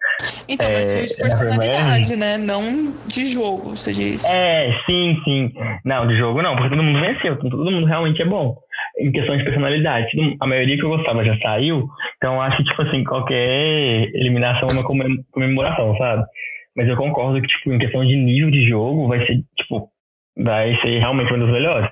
[0.48, 2.36] Então, mas É, filme de na personalidade, né?
[2.38, 2.62] Não
[3.06, 4.24] de jogo, você diz.
[4.24, 5.52] É, sim, sim.
[5.84, 8.56] Não, de jogo não, porque todo mundo venceu, todo mundo realmente é bom.
[8.98, 10.08] Em questão de personalidade,
[10.40, 11.86] a maioria que eu gostava já saiu,
[12.16, 16.24] então eu acho que, tipo assim, qualquer eliminação é uma comem- comemoração, sabe?
[16.76, 19.88] Mas eu concordo que, tipo, em questão de nível de jogo, vai ser, tipo,
[20.36, 21.90] vai ser realmente um dos melhores.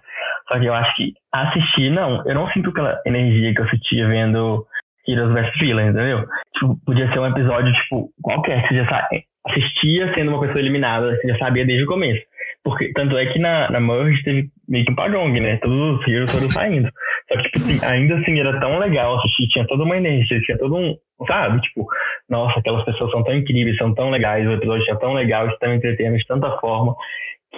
[0.48, 4.06] Só que eu acho que assistir, não, eu não sinto aquela energia que eu sentia
[4.08, 4.64] vendo
[5.08, 6.24] Heroes vs Villains, entendeu?
[6.58, 9.08] Tipo, podia ser um episódio, tipo, qualquer, que você já sa-
[9.48, 12.22] assistia sendo uma pessoa eliminada, você já sabia desde o começo.
[12.64, 15.56] Porque, tanto é que na, na Merge teve meio que um pagong, né?
[15.58, 16.90] Todos os heroes foram saindo.
[17.28, 20.58] Só que, tipo assim, ainda assim era tão legal assistir, tinha toda uma energia, tinha
[20.58, 20.96] todo um,
[21.28, 21.60] sabe?
[21.60, 21.86] Tipo,
[22.28, 25.76] nossa, aquelas pessoas são tão incríveis, são tão legais, o episódio é tão legal, me
[25.76, 26.96] entretendo de tanta forma,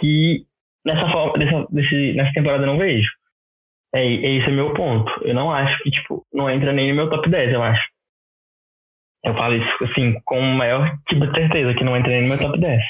[0.00, 0.42] que
[0.84, 3.08] nessa, forma, dessa, desse, nessa temporada eu não vejo.
[3.94, 5.10] É, é esse é meu ponto.
[5.22, 7.82] Eu não acho que, tipo, não entra nem no meu top 10, eu acho.
[9.24, 12.28] Eu falo isso, assim, com o maior tipo de certeza, que não entra nem no
[12.28, 12.80] meu top 10.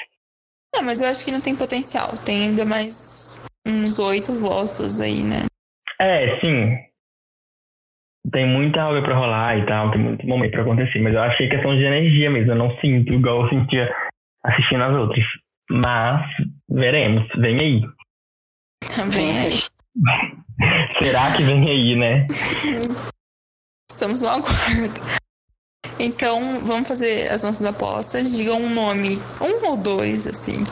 [0.74, 2.09] Não, mas eu acho que não tem potencial.
[2.24, 5.47] Tem ainda mais uns oito votos aí, né?
[6.01, 6.76] É, sim.
[8.31, 11.37] Tem muita água pra rolar e tal, tem muito momento pra acontecer, mas eu acho
[11.39, 13.91] que é questão de energia mesmo, eu não sinto igual eu sentia
[14.45, 15.24] assistindo as outras.
[15.70, 16.26] Mas,
[16.68, 17.83] veremos, vem aí.
[18.95, 19.59] Também aí.
[21.03, 22.26] Será que vem aí, né?
[23.91, 25.28] Estamos no aguardo.
[26.01, 28.36] Então, vamos fazer as nossas apostas.
[28.36, 30.64] Digam um nome, um ou dois, assim.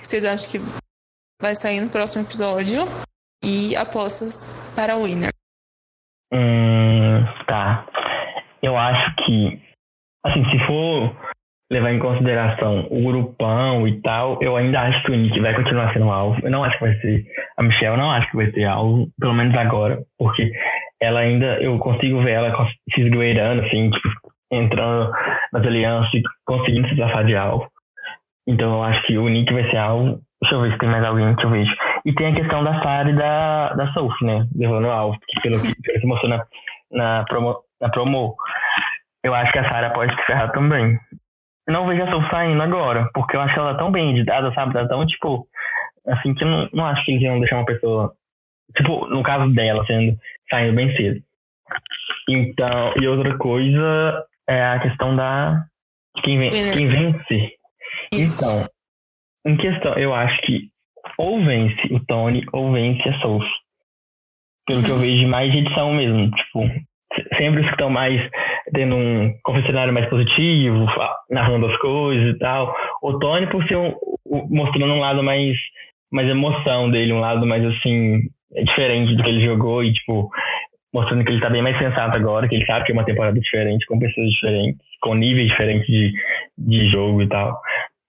[0.00, 0.66] Vocês acham que
[1.40, 2.82] vai sair no próximo episódio.
[3.44, 5.30] E apostas para o winner.
[6.32, 7.86] Hum, tá.
[8.62, 9.62] Eu acho que,
[10.24, 11.14] assim, se for
[11.70, 15.92] levar em consideração o grupão e tal, eu ainda acho que o Nick vai continuar
[15.92, 16.40] sendo alvo.
[16.42, 17.24] Eu não acho que vai ser.
[17.56, 20.50] A Michelle não acho que vai ser alvo, pelo menos agora, porque
[21.00, 21.58] ela ainda.
[21.62, 22.52] Eu consigo ver ela
[22.94, 25.10] se esgueirando, assim, tipo, entrando
[25.52, 27.70] nas alianças e conseguindo se safar de alvo.
[28.46, 30.20] Então eu acho que o Nick vai ser alvo.
[30.40, 31.74] Deixa eu ver se tem mais alguém que eu vejo.
[32.04, 34.46] E tem a questão da Sarah e da, da Sophie, né?
[34.54, 36.46] Levando alvo, que pelo que, que mostrou na,
[36.92, 38.36] na, promo, na promo,
[39.24, 40.98] eu acho que a Sarah pode se ferrar também.
[41.68, 44.74] Não vejo a Sophie saindo agora, porque eu acho ela tá tão bem editada, sabe?
[44.74, 45.48] Tá tão, tipo,
[46.06, 48.12] assim, que eu não, não acho que eles iam deixar uma pessoa,
[48.76, 50.16] tipo, no caso dela, sendo,
[50.48, 51.20] saindo bem cedo.
[52.28, 55.64] Então, e outra coisa é a questão da
[56.22, 57.52] quem, quem vence.
[58.12, 58.44] Isso.
[58.44, 58.68] Então,
[59.52, 60.68] em questão, eu acho que
[61.18, 63.48] ou vence o Tony ou vence a Sophie.
[64.66, 66.30] Pelo que eu vejo de mais edição mesmo.
[66.30, 66.60] Tipo,
[67.14, 68.20] se- sempre os que estão mais
[68.74, 70.86] tendo um confessionário mais positivo,
[71.30, 72.74] narrando as coisas e tal.
[73.02, 73.94] O Tony por ser um,
[74.50, 75.56] mostrando um lado mais,
[76.10, 78.22] mais emoção dele, um lado mais assim,
[78.64, 80.28] diferente do que ele jogou e tipo,
[80.96, 83.38] mostrando que ele tá bem mais sensato agora, que ele sabe que é uma temporada
[83.38, 86.12] diferente, com pessoas diferentes, com níveis diferentes de,
[86.56, 87.60] de jogo e tal.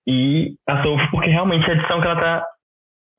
[0.08, 2.48] E a Sophie porque realmente é a edição que ela tá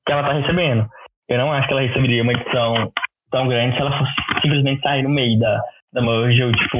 [0.07, 0.87] que ela tá recebendo.
[1.29, 2.91] Eu não acho que ela receberia uma edição
[3.29, 4.11] tão grande se ela fosse
[4.41, 5.61] simplesmente sair no meio da,
[5.93, 6.79] da merge ou tipo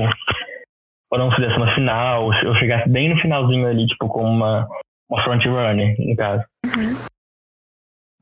[1.12, 4.68] ou não fizesse uma final, ou ou chegasse bem no finalzinho ali, tipo, como uma,
[5.10, 6.44] uma front runner, no caso.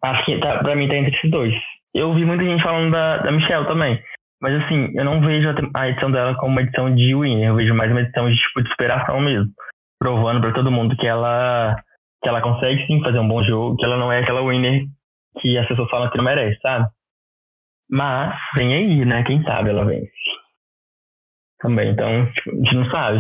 [0.04, 1.54] Acho que tá, pra mim tá entre esses dois.
[1.94, 4.02] Eu vi muita gente falando da, da Michelle também.
[4.42, 7.74] Mas assim, eu não vejo a, edição dela como uma edição de winner, eu vejo
[7.74, 9.52] mais uma edição de tipo de superação mesmo.
[10.00, 11.76] Provando pra todo mundo que ela
[12.22, 14.86] que ela consegue sim fazer um bom jogo, que ela não é aquela winner
[15.40, 16.88] que as pessoas falam que não merece, sabe?
[17.90, 19.24] Mas vem aí, né?
[19.24, 20.12] Quem sabe ela vence.
[21.60, 23.20] Também, então, tipo, a gente não sabe.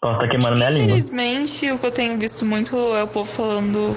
[0.00, 0.84] Posso estar queimando minha língua.
[0.84, 3.96] Infelizmente, o que eu tenho visto muito é o povo falando.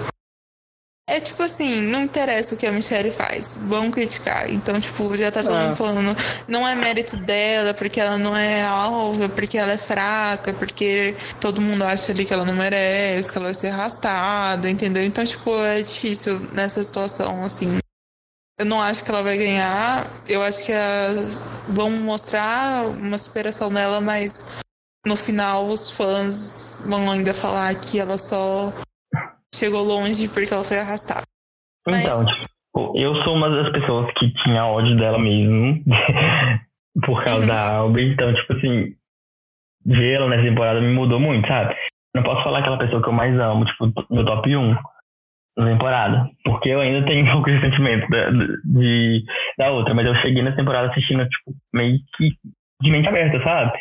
[1.13, 4.49] É tipo assim, não interessa o que a Michelle faz, vão criticar.
[4.49, 5.63] Então, tipo, já tá todo Ah.
[5.65, 6.17] mundo falando,
[6.47, 11.59] não é mérito dela, porque ela não é alva, porque ela é fraca, porque todo
[11.59, 15.03] mundo acha ali que ela não merece, que ela vai ser arrastada, entendeu?
[15.03, 17.77] Então, tipo, é difícil nessa situação, assim.
[18.57, 20.09] Eu não acho que ela vai ganhar.
[20.29, 24.45] Eu acho que elas vão mostrar uma superação dela, mas
[25.05, 28.71] no final os fãs vão ainda falar que ela só
[29.53, 31.25] chegou longe porque ela foi arrastada.
[31.87, 35.83] Então, Mas- tipo, eu sou uma das pessoas que tinha ódio dela mesmo.
[37.05, 38.01] por causa da Alba.
[38.01, 38.93] Então, tipo assim,
[39.85, 41.75] vê-la nessa temporada me mudou muito, sabe?
[42.15, 44.75] Não posso falar aquela pessoa que eu mais amo, tipo, meu top 1
[45.57, 46.29] na temporada.
[46.43, 49.23] Porque eu ainda tenho um pouco de sentimento da, de,
[49.57, 49.93] da outra.
[49.93, 52.29] Mas eu cheguei na temporada assistindo, tipo, meio que
[52.81, 53.71] de mente aberta, sabe?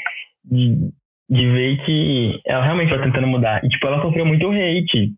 [0.45, 0.91] De,
[1.29, 3.65] de ver que ela realmente tá tentando mudar.
[3.65, 5.13] E, tipo, ela sofreu muito hate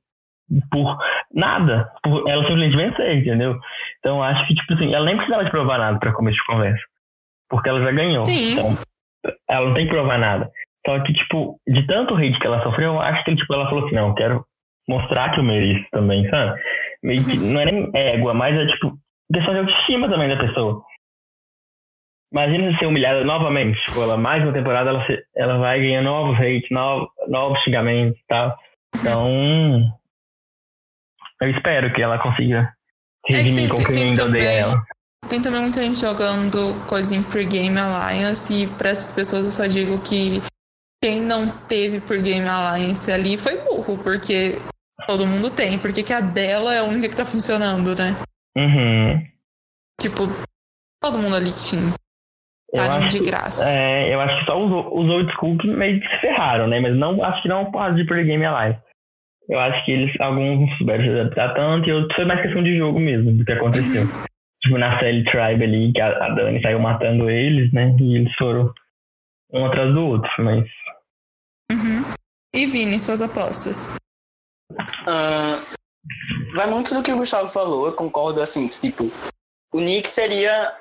[0.71, 0.99] por
[1.33, 1.91] nada.
[2.03, 3.59] Por ela simplesmente vencer, entendeu?
[3.99, 6.83] Então, acho que, tipo assim, ela nem precisava de provar nada pra começo de conversa.
[7.49, 8.25] Porque ela já ganhou.
[8.27, 8.53] Sim.
[8.53, 8.77] Então,
[9.49, 10.51] ela não tem que provar nada.
[10.87, 13.87] Só que, tipo, de tanto hate que ela sofreu, eu acho que tipo, ela falou
[13.87, 14.45] assim, não, quero
[14.89, 16.61] mostrar que eu mereço também, sabe?
[17.03, 18.99] Meio que não é nem égua, mas é tipo
[19.33, 20.83] questão de autoestima também da pessoa.
[22.33, 26.37] Imagina ser humilhada novamente, tipo, ela mais uma temporada ela, se, ela vai ganhar novos
[26.39, 28.57] hate, novos, novos xingamentos e tal.
[28.97, 29.83] Então,
[31.43, 32.73] eu espero que ela consiga
[33.27, 34.83] se redimir com quem ainda odeia ela.
[35.29, 39.67] Tem também muita gente jogando coisa em Pre-Game Alliance e para essas pessoas eu só
[39.67, 40.43] digo que
[41.03, 44.59] quem não teve Pre-Game Alliance ali foi burro, porque
[45.07, 45.79] todo mundo tem.
[45.79, 48.17] Porque que a dela é a única que tá funcionando, né?
[48.57, 49.27] Uhum.
[50.01, 50.23] Tipo,
[51.03, 51.93] todo mundo ali tinha.
[52.75, 53.71] Tá de graça.
[53.71, 56.81] É, eu acho que só os, os old school que meio que se ferraram, né?
[56.81, 58.81] Mas não, acho que não por causa de Pre-Game Alliance.
[59.53, 62.63] Eu acho que eles, alguns não souberam se adaptar tanto e outros foi mais questão
[62.63, 64.05] de jogo mesmo, do que aconteceu.
[64.63, 67.95] tipo, na Cell Tribe ali, que a, a Dani saiu matando eles, né?
[68.01, 68.73] E eles foram
[69.53, 70.65] um atrás do outro, mas.
[71.71, 72.15] Uhum.
[72.55, 73.95] E Vini, suas apostas?
[75.03, 75.61] Uh,
[76.57, 79.13] vai muito do que o Gustavo falou, eu concordo assim, que, tipo,
[79.75, 80.75] o Nick seria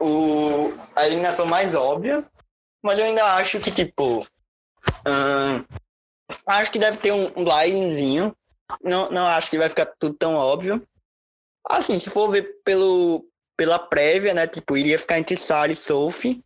[0.00, 2.24] o, a eliminação mais óbvia,
[2.84, 5.81] mas eu ainda acho que, tipo, uh,
[6.46, 8.34] acho que deve ter um, um blindzinho,
[8.82, 10.86] não, não acho que vai ficar tudo tão óbvio,
[11.68, 13.24] Assim, se for ver pelo,
[13.56, 14.46] pela prévia, né?
[14.46, 16.42] Tipo, iria ficar entre Sarah e Sophie.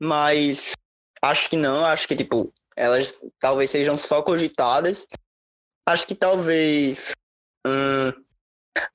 [0.00, 0.72] Mas
[1.20, 1.84] acho que não.
[1.84, 5.06] Acho que, tipo, elas talvez sejam só cogitadas.
[5.86, 7.12] Acho que talvez.
[7.66, 8.12] Hum,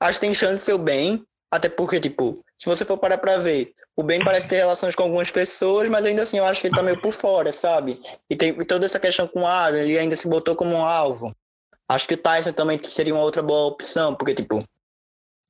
[0.00, 1.24] acho que tem chance de ser o bem.
[1.50, 5.02] Até porque, tipo, se você for parar pra ver, o Ben parece ter relações com
[5.02, 8.00] algumas pessoas, mas ainda assim eu acho que ele tá meio por fora, sabe?
[8.28, 11.34] E tem toda essa questão com o Adam, ele ainda se botou como um alvo.
[11.88, 14.62] Acho que o Tyson também seria uma outra boa opção, porque, tipo,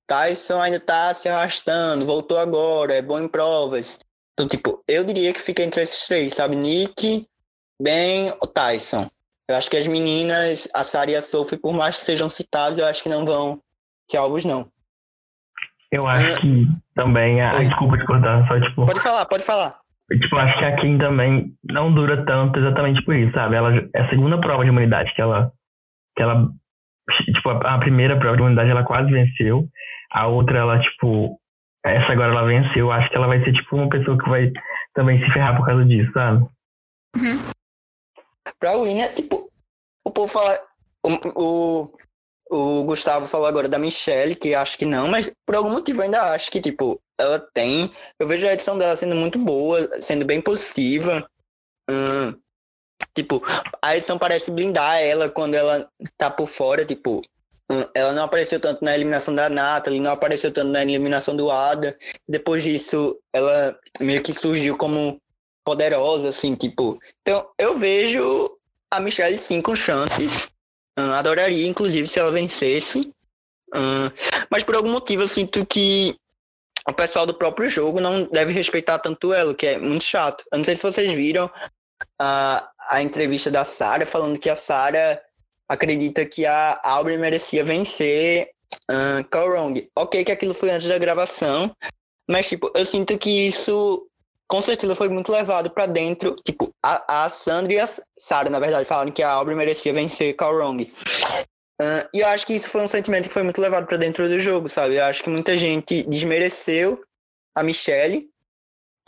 [0.06, 3.98] Tyson ainda tá se arrastando, voltou agora, é bom em provas.
[4.32, 6.54] Então, tipo, eu diria que fica entre esses três, sabe?
[6.54, 7.28] Nick,
[7.82, 9.10] Ben ou Tyson.
[9.48, 12.78] Eu acho que as meninas, a Sarah e a Sophie, por mais que sejam citadas,
[12.78, 13.60] eu acho que não vão
[14.10, 14.70] ser alvos, não.
[15.90, 18.86] Eu acho que também, a, desculpa te cortar, só tipo...
[18.86, 19.78] Pode falar, pode falar.
[20.10, 23.56] Tipo, acho que a Kim também não dura tanto exatamente por isso, sabe?
[23.56, 25.52] Ela é a segunda prova de imunidade que ela,
[26.16, 26.48] que ela
[27.24, 29.66] tipo, a primeira prova de imunidade ela quase venceu.
[30.12, 31.38] A outra, ela, tipo,
[31.84, 32.90] essa agora ela venceu.
[32.90, 34.50] Acho que ela vai ser, tipo, uma pessoa que vai
[34.94, 36.42] também se ferrar por causa disso, sabe?
[37.16, 37.50] Uhum.
[38.58, 39.50] Pra Winnie, tipo,
[40.06, 40.58] o povo fala.
[41.04, 41.98] O, o,
[42.50, 46.32] o Gustavo falou agora da Michelle, que acho que não, mas por algum motivo ainda
[46.32, 47.92] acho que, tipo, ela tem.
[48.18, 51.28] Eu vejo a edição dela sendo muito boa, sendo bem positiva.
[51.90, 52.34] Hum,
[53.14, 53.42] tipo,
[53.82, 57.22] a edição parece blindar ela quando ela tá por fora, tipo,
[57.94, 61.96] ela não apareceu tanto na eliminação da Natalie, não apareceu tanto na eliminação do Ada.
[62.26, 65.20] Depois disso, ela meio que surgiu como
[65.64, 66.98] poderosa, assim, tipo.
[67.20, 68.50] Então, eu vejo
[68.90, 70.50] a Michelle sim com chances.
[71.14, 73.12] Adoraria, inclusive, se ela vencesse.
[74.50, 76.16] mas por algum motivo eu sinto que
[76.88, 80.44] o pessoal do próprio jogo não deve respeitar tanto ela, que é muito chato.
[80.50, 81.50] Eu não sei se vocês viram
[82.18, 85.20] a, a entrevista da Sarah falando que a Sarah
[85.68, 88.50] acredita que a Aubrey merecia vencer
[88.90, 91.76] uh, Ok que aquilo foi antes da gravação,
[92.26, 94.06] mas tipo, eu sinto que isso
[94.48, 96.34] com certeza foi muito levado para dentro.
[96.42, 97.88] Tipo, a, a Sandra e a
[98.18, 100.90] Sarah, na verdade, falaram que a Aubrey merecia vencer Carl Wrong.
[101.80, 104.28] Uh, e eu acho que isso foi um sentimento que foi muito levado para dentro
[104.28, 104.96] do jogo, sabe?
[104.96, 107.00] Eu acho que muita gente desmereceu
[107.54, 108.28] a Michelle.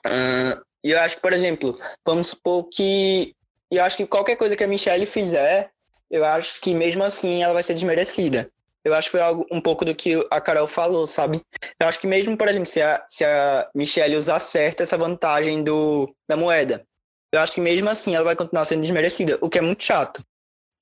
[0.06, 1.76] Uh, e eu acho que, por exemplo,
[2.06, 3.34] vamos supor que.
[3.70, 5.70] Eu acho que qualquer coisa que a Michelle fizer,
[6.10, 8.50] eu acho que mesmo assim ela vai ser desmerecida.
[8.84, 11.40] Eu acho que foi algo, um pouco do que a Carol falou, sabe?
[11.78, 15.62] Eu acho que mesmo, por exemplo, se a, se a Michelle usar certo essa vantagem
[15.62, 16.84] do, da moeda,
[17.32, 20.24] eu acho que mesmo assim ela vai continuar sendo desmerecida, o que é muito chato.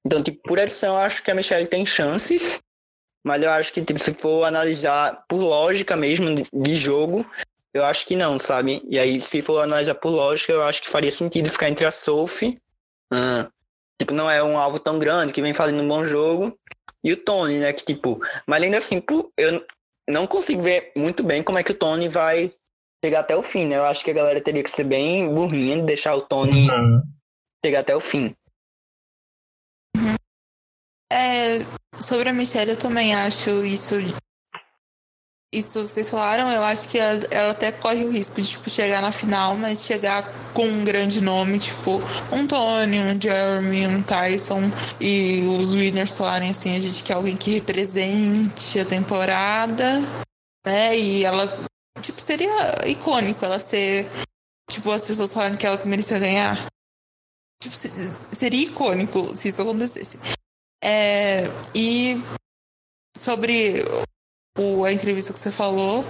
[0.07, 2.63] Então, tipo, por edição, eu acho que a Michelle tem chances,
[3.25, 7.27] mas eu acho que, tipo, se for analisar por lógica mesmo de, jogo,
[7.75, 8.81] eu acho que não, sabe?
[8.89, 11.91] E aí, se for analisar por lógica, eu acho que faria sentido ficar entre a
[11.91, 12.59] Sophie,
[13.13, 13.51] uh,
[13.99, 16.57] Tipo, não é um alvo tão grande, que vem fazendo um bom jogo.
[17.05, 17.73] E o Tony, né?
[17.73, 19.03] Que, tipo, mas ainda assim,
[19.37, 19.65] eu
[20.09, 22.53] não consigo ver muito bem como é que o Tony vai
[23.05, 23.77] chegar até o fim, né?
[23.77, 27.03] Eu acho que a galera teria que ser bem burrinha de deixar o Tony uhum.
[27.65, 28.35] chegar até o fim.
[31.11, 31.61] É,
[31.99, 33.95] sobre a Michelle, eu também acho isso
[35.53, 39.01] isso vocês falaram, eu acho que ela, ela, até corre o risco de tipo, chegar
[39.01, 40.23] na final, mas chegar
[40.53, 42.01] com um grande nome, tipo
[42.31, 44.61] um Tony, um Jeremy, um Tyson,
[45.01, 50.01] e os winners falarem assim, a gente quer alguém que represente a temporada,
[50.67, 50.99] né?
[50.99, 51.47] E ela,
[52.03, 54.07] tipo, seria icônico ela ser,
[54.71, 56.67] tipo, as pessoas falarem que ela que merecia ganhar.
[57.63, 57.75] Tipo,
[58.33, 60.19] seria icônico se isso acontecesse.
[60.85, 61.45] É,
[61.75, 62.23] e
[63.17, 63.83] sobre
[64.59, 66.05] o, a entrevista que você falou,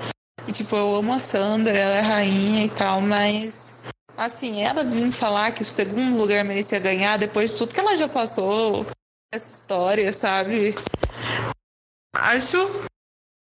[0.48, 3.76] e, tipo, eu amo a Sandra, ela é rainha e tal, mas
[4.16, 7.96] assim, ela vir falar que o segundo lugar merecia ganhar depois de tudo que ela
[7.96, 8.84] já passou,
[9.32, 10.74] essa história, sabe?
[12.16, 12.58] Acho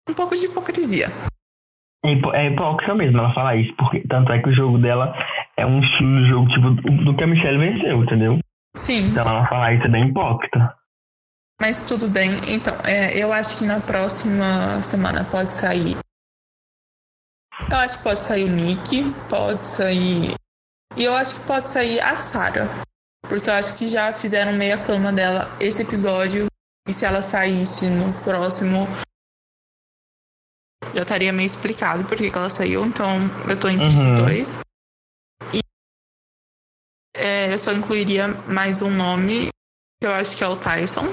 [0.08, 1.08] um pouco de hipocrisia.
[2.04, 5.14] É, é hipócrita mesmo ela falar isso, porque tanto é que o jogo dela
[5.56, 6.70] é um estilo de jogo tipo
[7.04, 8.38] do que a Michelle venceu, entendeu?
[8.76, 9.08] Sim.
[9.08, 10.76] Então ela falar isso é bem hipócrita.
[11.60, 12.30] Mas tudo bem.
[12.48, 15.96] Então, é, eu acho que na próxima semana pode sair.
[17.70, 20.34] Eu acho que pode sair o Nick, pode sair.
[20.96, 22.68] E eu acho que pode sair a Sarah.
[23.22, 26.46] Porque eu acho que já fizeram meia cama dela esse episódio.
[26.86, 28.86] E se ela saísse no próximo,
[30.94, 32.84] já estaria meio explicado por que ela saiu.
[32.84, 33.18] Então
[33.48, 33.92] eu tô entre uhum.
[33.92, 34.58] esses dois.
[35.52, 35.60] E
[37.16, 39.48] é, eu só incluiria mais um nome,
[40.00, 41.06] que eu acho que é o Tyson.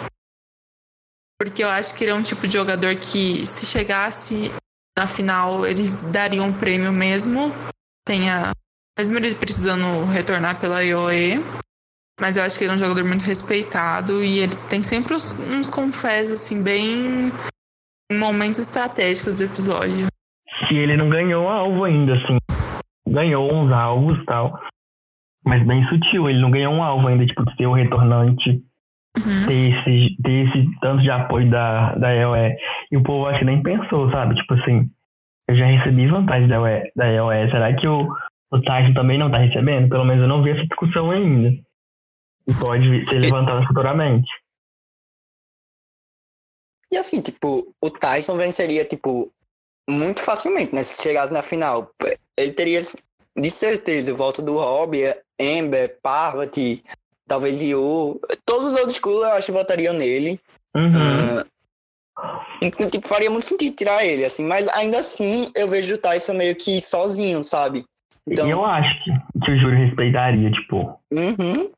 [1.41, 4.51] Porque eu acho que ele é um tipo de jogador que, se chegasse
[4.95, 7.51] na final, eles dariam um prêmio mesmo.
[8.05, 8.51] Tenha.
[8.95, 11.43] Mesmo ele precisando retornar pela IOE.
[12.19, 15.31] Mas eu acho que ele é um jogador muito respeitado e ele tem sempre uns,
[15.49, 17.31] uns confés, assim, bem
[18.11, 20.05] em momentos estratégicos do episódio.
[20.69, 22.37] E ele não ganhou alvo ainda, assim.
[23.07, 24.61] Ganhou uns alvos tal.
[25.43, 28.63] Mas bem sutil, ele não ganhou um alvo ainda, tipo, de ser o retornante.
[29.17, 29.47] Uhum.
[29.47, 32.55] Ter, esse, ter esse tanto de apoio da, da EOE.
[32.91, 34.35] E o povo acho que nem pensou, sabe?
[34.35, 34.89] Tipo assim,
[35.47, 36.91] eu já recebi vantagem da EOE.
[36.95, 37.51] Da EOE.
[37.51, 38.07] Será que o,
[38.51, 39.89] o Tyson também não tá recebendo?
[39.89, 41.49] Pelo menos eu não vi essa discussão ainda.
[42.47, 44.29] E pode ser levantado futuramente.
[46.91, 49.31] E assim, tipo, o Tyson venceria, tipo,
[49.89, 50.83] muito facilmente, né?
[50.83, 51.91] Se chegasse na final.
[52.37, 52.81] Ele teria,
[53.37, 54.97] de certeza, voto do Rob,
[55.39, 56.83] Ember, Parvati,
[57.31, 58.19] talvez Yu.
[58.45, 60.39] Todos os outros schools eu acho que votariam nele.
[60.75, 61.41] Uhum.
[62.61, 66.33] Uh, tipo, faria muito sentido tirar ele, assim, mas ainda assim eu vejo o Tyson
[66.33, 67.83] meio que sozinho, sabe?
[68.27, 68.47] Então...
[68.47, 69.11] Eu acho que,
[69.45, 70.99] que o júri respeitaria, tipo.
[71.11, 71.71] Uhum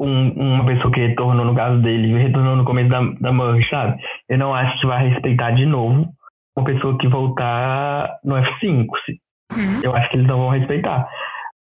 [0.00, 4.00] um, uma pessoa que retornou no caso dele, retornou no começo da, da merge, sabe?
[4.28, 6.08] Eu não acho que vai respeitar de novo
[6.56, 8.86] uma pessoa que voltar no F5.
[9.52, 9.80] Uhum.
[9.82, 11.08] Eu acho que eles não vão respeitar.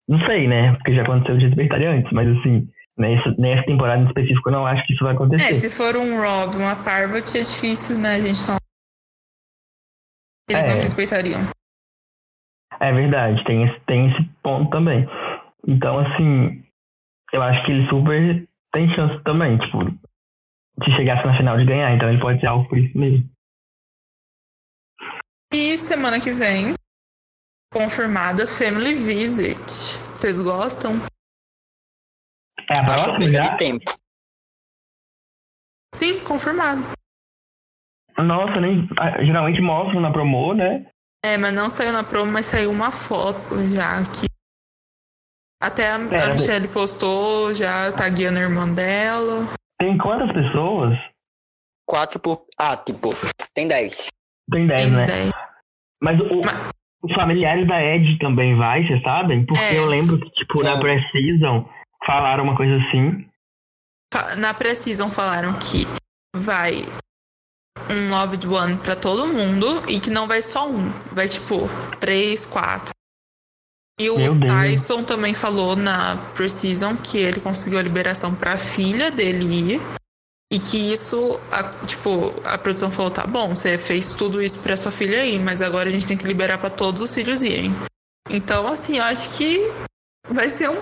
[0.09, 0.73] Não sei, né?
[0.75, 2.69] Porque já aconteceu de respeitar antes, mas assim,
[2.99, 5.51] nessa, nessa temporada em específico, eu não acho que isso vai acontecer.
[5.51, 8.17] É, se for um Rob, uma Parvati, é difícil, né?
[8.17, 8.57] A gente não.
[10.49, 10.75] Eles é.
[10.75, 11.41] não respeitariam.
[12.79, 15.07] É verdade, tem esse, tem esse ponto também.
[15.67, 16.63] Então, assim,
[17.33, 21.95] eu acho que ele super tem chance também, tipo, de chegasse na final de ganhar,
[21.95, 23.29] então ele pode ser algo por isso mesmo.
[25.53, 26.75] E semana que vem,
[27.73, 29.99] confirmada Family Visit.
[30.15, 31.01] Vocês gostam?
[32.71, 33.57] É a próxima já?
[33.57, 33.93] tempo.
[35.95, 36.83] Sim, confirmado.
[38.19, 38.89] Nossa, nem,
[39.25, 40.87] geralmente mostram na promo, né?
[41.25, 44.27] É, mas não saiu na promo, mas saiu uma foto já aqui
[45.61, 49.47] até a, é, a Michelle postou, já tá guiando a irmã dela.
[49.79, 50.99] Tem quantas pessoas?
[51.87, 52.45] Quatro por.
[52.59, 53.11] Ah, tipo,
[53.55, 54.09] tem dez.
[54.51, 55.07] Tem dez, tem né?
[55.07, 55.31] Dez.
[56.01, 56.71] Mas, o, Mas
[57.03, 59.47] os familiares da Ed também vai, vocês sabem?
[59.47, 59.79] Porque é.
[59.79, 61.65] eu lembro que, tipo, na Precision
[62.07, 63.29] falaram uma coisa assim.
[64.39, 65.87] Na Precision falaram que
[66.35, 66.85] vai
[67.91, 70.91] um Loved One pra todo mundo e que não vai só um.
[71.13, 71.69] Vai, tipo,
[72.01, 72.95] três, quatro.
[73.99, 79.11] E o Tyson também falou na Precision que ele conseguiu a liberação para a filha
[79.11, 79.81] dele ir.
[80.53, 84.77] E que isso, a, tipo, a produção falou: tá bom, você fez tudo isso para
[84.77, 87.75] sua filha ir, mas agora a gente tem que liberar para todos os filhos irem.
[88.31, 89.59] Então, assim, eu acho que
[90.29, 90.81] vai ser um,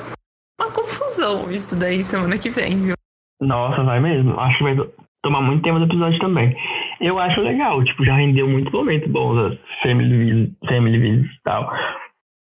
[0.61, 2.95] uma confusão isso daí semana que vem, viu?
[3.41, 4.39] Nossa, vai mesmo.
[4.39, 4.77] Acho que vai
[5.23, 6.55] tomar muito tempo do episódio também.
[7.01, 10.53] Eu acho legal, tipo, já rendeu muitos momentos bons as Family,
[10.99, 11.71] Visits e tal.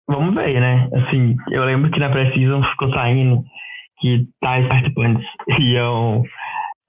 [0.08, 0.88] Vamos ver, né?
[0.94, 3.42] Assim, eu lembro que na Precision ficou saindo
[4.00, 5.26] que tais participantes
[5.58, 6.22] iam.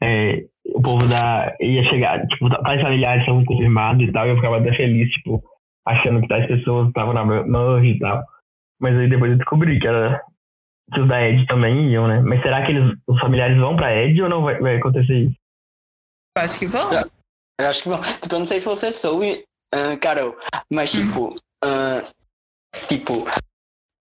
[0.03, 0.43] É,
[0.73, 1.55] o povo da.
[1.61, 5.41] ia chegar, tipo, tais familiares estavam confirmados e tal, e eu ficava até feliz, tipo,
[5.87, 8.21] achando que tais pessoas estavam na merge e tal.
[8.81, 10.21] Mas aí depois eu descobri que era.
[10.97, 12.21] Os da Ed também iam, né?
[12.21, 15.35] Mas será que eles, os familiares vão pra Ed ou não vai, vai acontecer isso?
[16.37, 16.91] Eu acho que vão.
[17.59, 18.01] Eu acho que vão.
[18.01, 19.43] Tipo, eu não sei se você soube,
[19.73, 20.37] uh, Carol,
[20.69, 21.05] mas hum.
[21.05, 21.35] tipo.
[21.63, 22.15] Uh,
[22.87, 23.25] Tipo,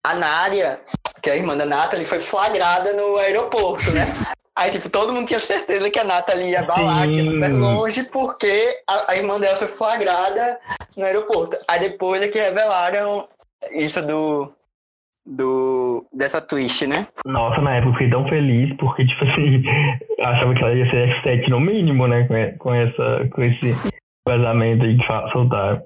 [0.05, 0.81] a Nária,
[1.22, 4.05] que é a irmã da Nathalie, foi flagrada no aeroporto, né?
[4.55, 8.03] Aí, tipo, todo mundo tinha certeza que a Nathalie ia balar, que ia super longe,
[8.03, 10.60] porque a, a, irmã dela foi flagrada
[10.95, 11.57] no aeroporto.
[11.68, 13.27] Aí depois é que revelaram
[13.72, 14.53] isso do,
[15.26, 17.08] do, dessa twist, né?
[17.26, 19.64] Nossa, na época eu fiquei tão feliz, porque, tipo assim,
[20.18, 22.28] eu achava que ela ia ser F7 no mínimo, né?
[22.28, 23.91] Com, com, essa, com esse
[24.28, 25.82] vazamento aí que soltaram.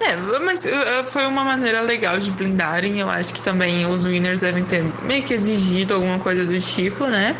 [0.00, 0.64] É, mas
[1.10, 3.00] foi uma maneira legal de blindarem.
[3.00, 7.06] Eu acho que também os winners devem ter meio que exigido alguma coisa do tipo,
[7.06, 7.34] né?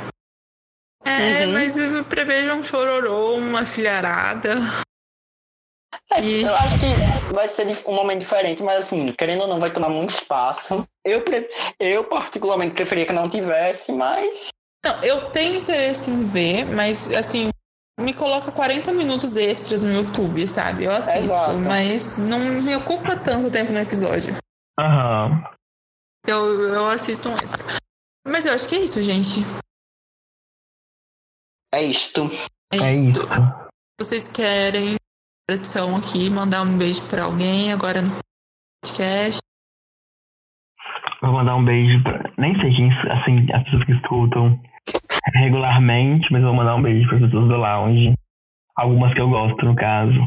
[1.04, 1.52] É, uhum.
[1.52, 1.76] mas
[2.08, 4.56] prevejo um chororô, uma filharada.
[6.12, 6.20] É.
[6.20, 9.88] Eu acho que vai ser um momento diferente, mas assim, querendo ou não, vai tomar
[9.88, 10.86] muito espaço.
[11.04, 11.22] Eu,
[11.80, 14.48] eu particularmente preferia que não tivesse, mas.
[14.84, 17.50] Não, eu tenho interesse em ver, mas assim,
[17.98, 20.84] me coloca 40 minutos extras no YouTube, sabe?
[20.84, 21.58] Eu assisto, Exato.
[21.58, 24.36] mas não me ocupa tanto tempo no episódio.
[24.78, 25.30] Aham.
[25.30, 25.56] Uhum.
[26.26, 27.64] Eu, eu assisto um extra.
[28.26, 29.40] Mas eu acho que é isso, gente.
[31.72, 32.28] É isto.
[32.72, 33.20] É, é isto.
[34.00, 34.96] Vocês querem
[35.46, 38.10] tradição aqui, mandar um beijo para alguém agora no
[38.82, 39.40] podcast?
[41.22, 42.32] Vou mandar um beijo pra.
[42.36, 44.60] Nem sei quem, assim, as pessoas que escutam
[45.34, 48.14] regularmente, mas vou mandar um beijo para pessoas do lounge.
[48.74, 50.18] Algumas que eu gosto, no caso.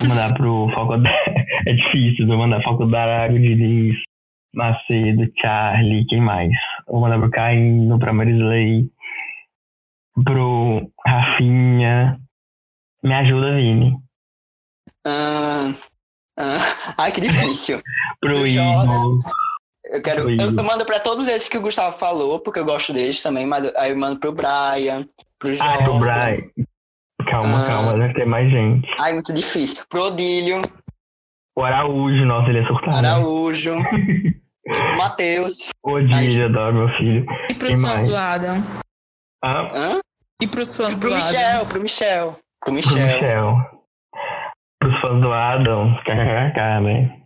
[0.00, 1.10] Vou mandar pro Foco da...
[1.66, 3.94] É difícil, vou mandar Foco da Arago, Diniz,
[4.54, 6.50] Macedo, Charlie, quem mais?
[6.88, 8.90] Vou mandar pro Caíno, pra Marisley,
[10.24, 12.18] pro Rafinha.
[13.04, 14.09] Me ajuda, Vini.
[15.06, 15.72] Ah,
[16.38, 17.80] ah, ai, que difícil.
[18.20, 19.20] pro Igor.
[19.84, 20.30] Eu quero.
[20.30, 23.46] Eu, eu, mando pra todos esses que o Gustavo falou, porque eu gosto deles também,
[23.46, 25.06] mas aí eu mando pro Brian,
[25.38, 25.62] pro Jorge.
[25.62, 26.42] Ah, pro Brian.
[27.30, 27.66] Calma, ah.
[27.66, 28.88] calma, deve ter mais gente.
[28.98, 29.82] Ai, muito difícil.
[29.88, 30.62] Pro Odílio.
[31.56, 32.96] O Araújo, nossa, ele é surtado.
[32.96, 33.76] Araújo.
[34.96, 35.70] Matheus.
[35.82, 37.26] Odílio, adoro meu filho.
[37.50, 38.62] E pros fãs do Adam.
[39.42, 39.70] Ah?
[39.74, 40.00] Hã?
[40.40, 41.66] E pros fãs pro do Michel, Adam.
[41.66, 42.92] Pro Michel, pro Michel.
[42.94, 43.79] Pro Michel.
[45.00, 47.20] Fãs do Adam, kkk, né?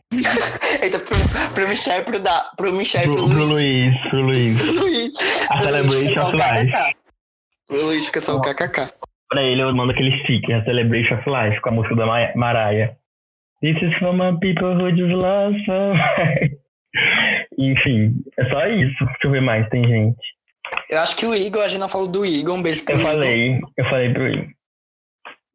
[0.83, 1.17] Eita, pro,
[1.55, 4.09] pro Michel e pro, da, pro Michel pro, pro, pro Luiz.
[4.11, 4.63] Pro Luiz.
[4.63, 5.13] Pro Luiz.
[5.51, 6.97] A Celebration of Life.
[7.67, 8.93] Pro Luiz fica só o kkk.
[9.29, 12.07] Pra ele eu mando aquele sticker, a Celebration of Life, com a música da
[12.37, 12.97] Mariah.
[13.63, 15.65] This is for my people who just lost
[17.59, 19.05] Enfim, é só isso.
[19.05, 20.21] Deixa eu ver mais, tem gente.
[20.91, 23.01] Eu acho que o Igor, a gente não falou do Igor, um beijo pro eu
[23.01, 23.11] Igor.
[23.11, 24.49] Eu falei, eu falei pro Igor.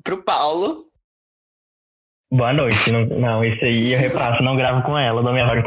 [0.03, 0.88] Pro Paulo.
[2.31, 2.91] Boa noite.
[2.91, 5.63] Não, não esse aí eu repasso, não gravo com ela, dou minha vaga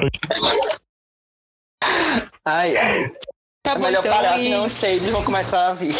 [2.44, 3.12] Ai, ai.
[3.62, 4.42] Tá é bom, melhor então, parar, e...
[4.42, 5.94] senão os shades vão começar a vir.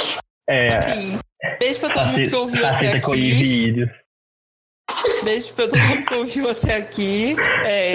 [0.49, 0.71] É.
[0.71, 1.19] Sim.
[1.59, 3.75] Beijo pra todo mundo que ouviu até aqui.
[5.25, 7.37] Beijo pra todo mundo que ouviu até aqui.
[7.65, 7.95] É,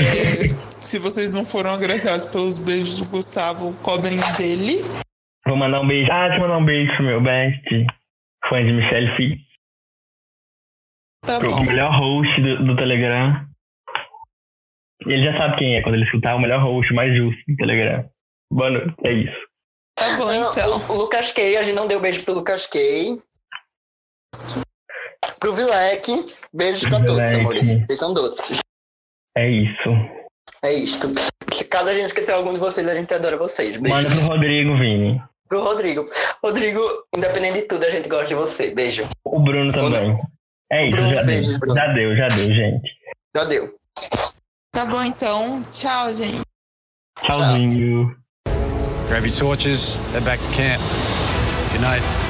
[0.79, 4.75] se vocês não foram agraciados pelos beijos do Gustavo, cobrem dele.
[5.45, 6.11] Vou mandar um beijo.
[6.11, 7.85] Ah, deixa eu mandar um beijo pro meu best.
[8.49, 9.46] Fã de Michelle Fitz.
[11.25, 11.63] Tá pro bom.
[11.63, 13.45] melhor host do, do Telegram.
[15.05, 18.09] Ele já sabe quem é quando ele escutar o melhor host, mais justo do Telegram.
[18.51, 19.47] Noite, é isso.
[19.95, 20.77] Tá bom, então.
[20.89, 23.21] O, o Lucas Key, a gente não deu beijo pro Lucas Key.
[25.39, 27.79] Pro Vilek, beijos pra todos, amores.
[27.85, 28.59] Vocês são doces.
[29.37, 29.89] É isso.
[30.63, 31.07] É isto.
[31.53, 33.77] Se caso a gente esquecer algum de vocês, a gente adora vocês.
[33.77, 34.03] Beijos.
[34.03, 35.21] Manda pro Rodrigo, Vini.
[35.47, 36.05] Pro Rodrigo.
[36.43, 36.81] Rodrigo,
[37.15, 38.73] independente de tudo, a gente gosta de você.
[38.73, 39.07] Beijo.
[39.25, 40.19] O Bruno também.
[40.71, 41.43] É isso, já deu.
[41.43, 42.91] Já deu, já deu, gente.
[43.35, 43.73] Já deu.
[44.71, 45.63] Tá bom, então.
[45.71, 46.41] Tchau, gente.
[47.21, 48.15] Tchauzinho.
[49.07, 50.81] Grab your torches, head back to camp.
[51.71, 52.26] Good night.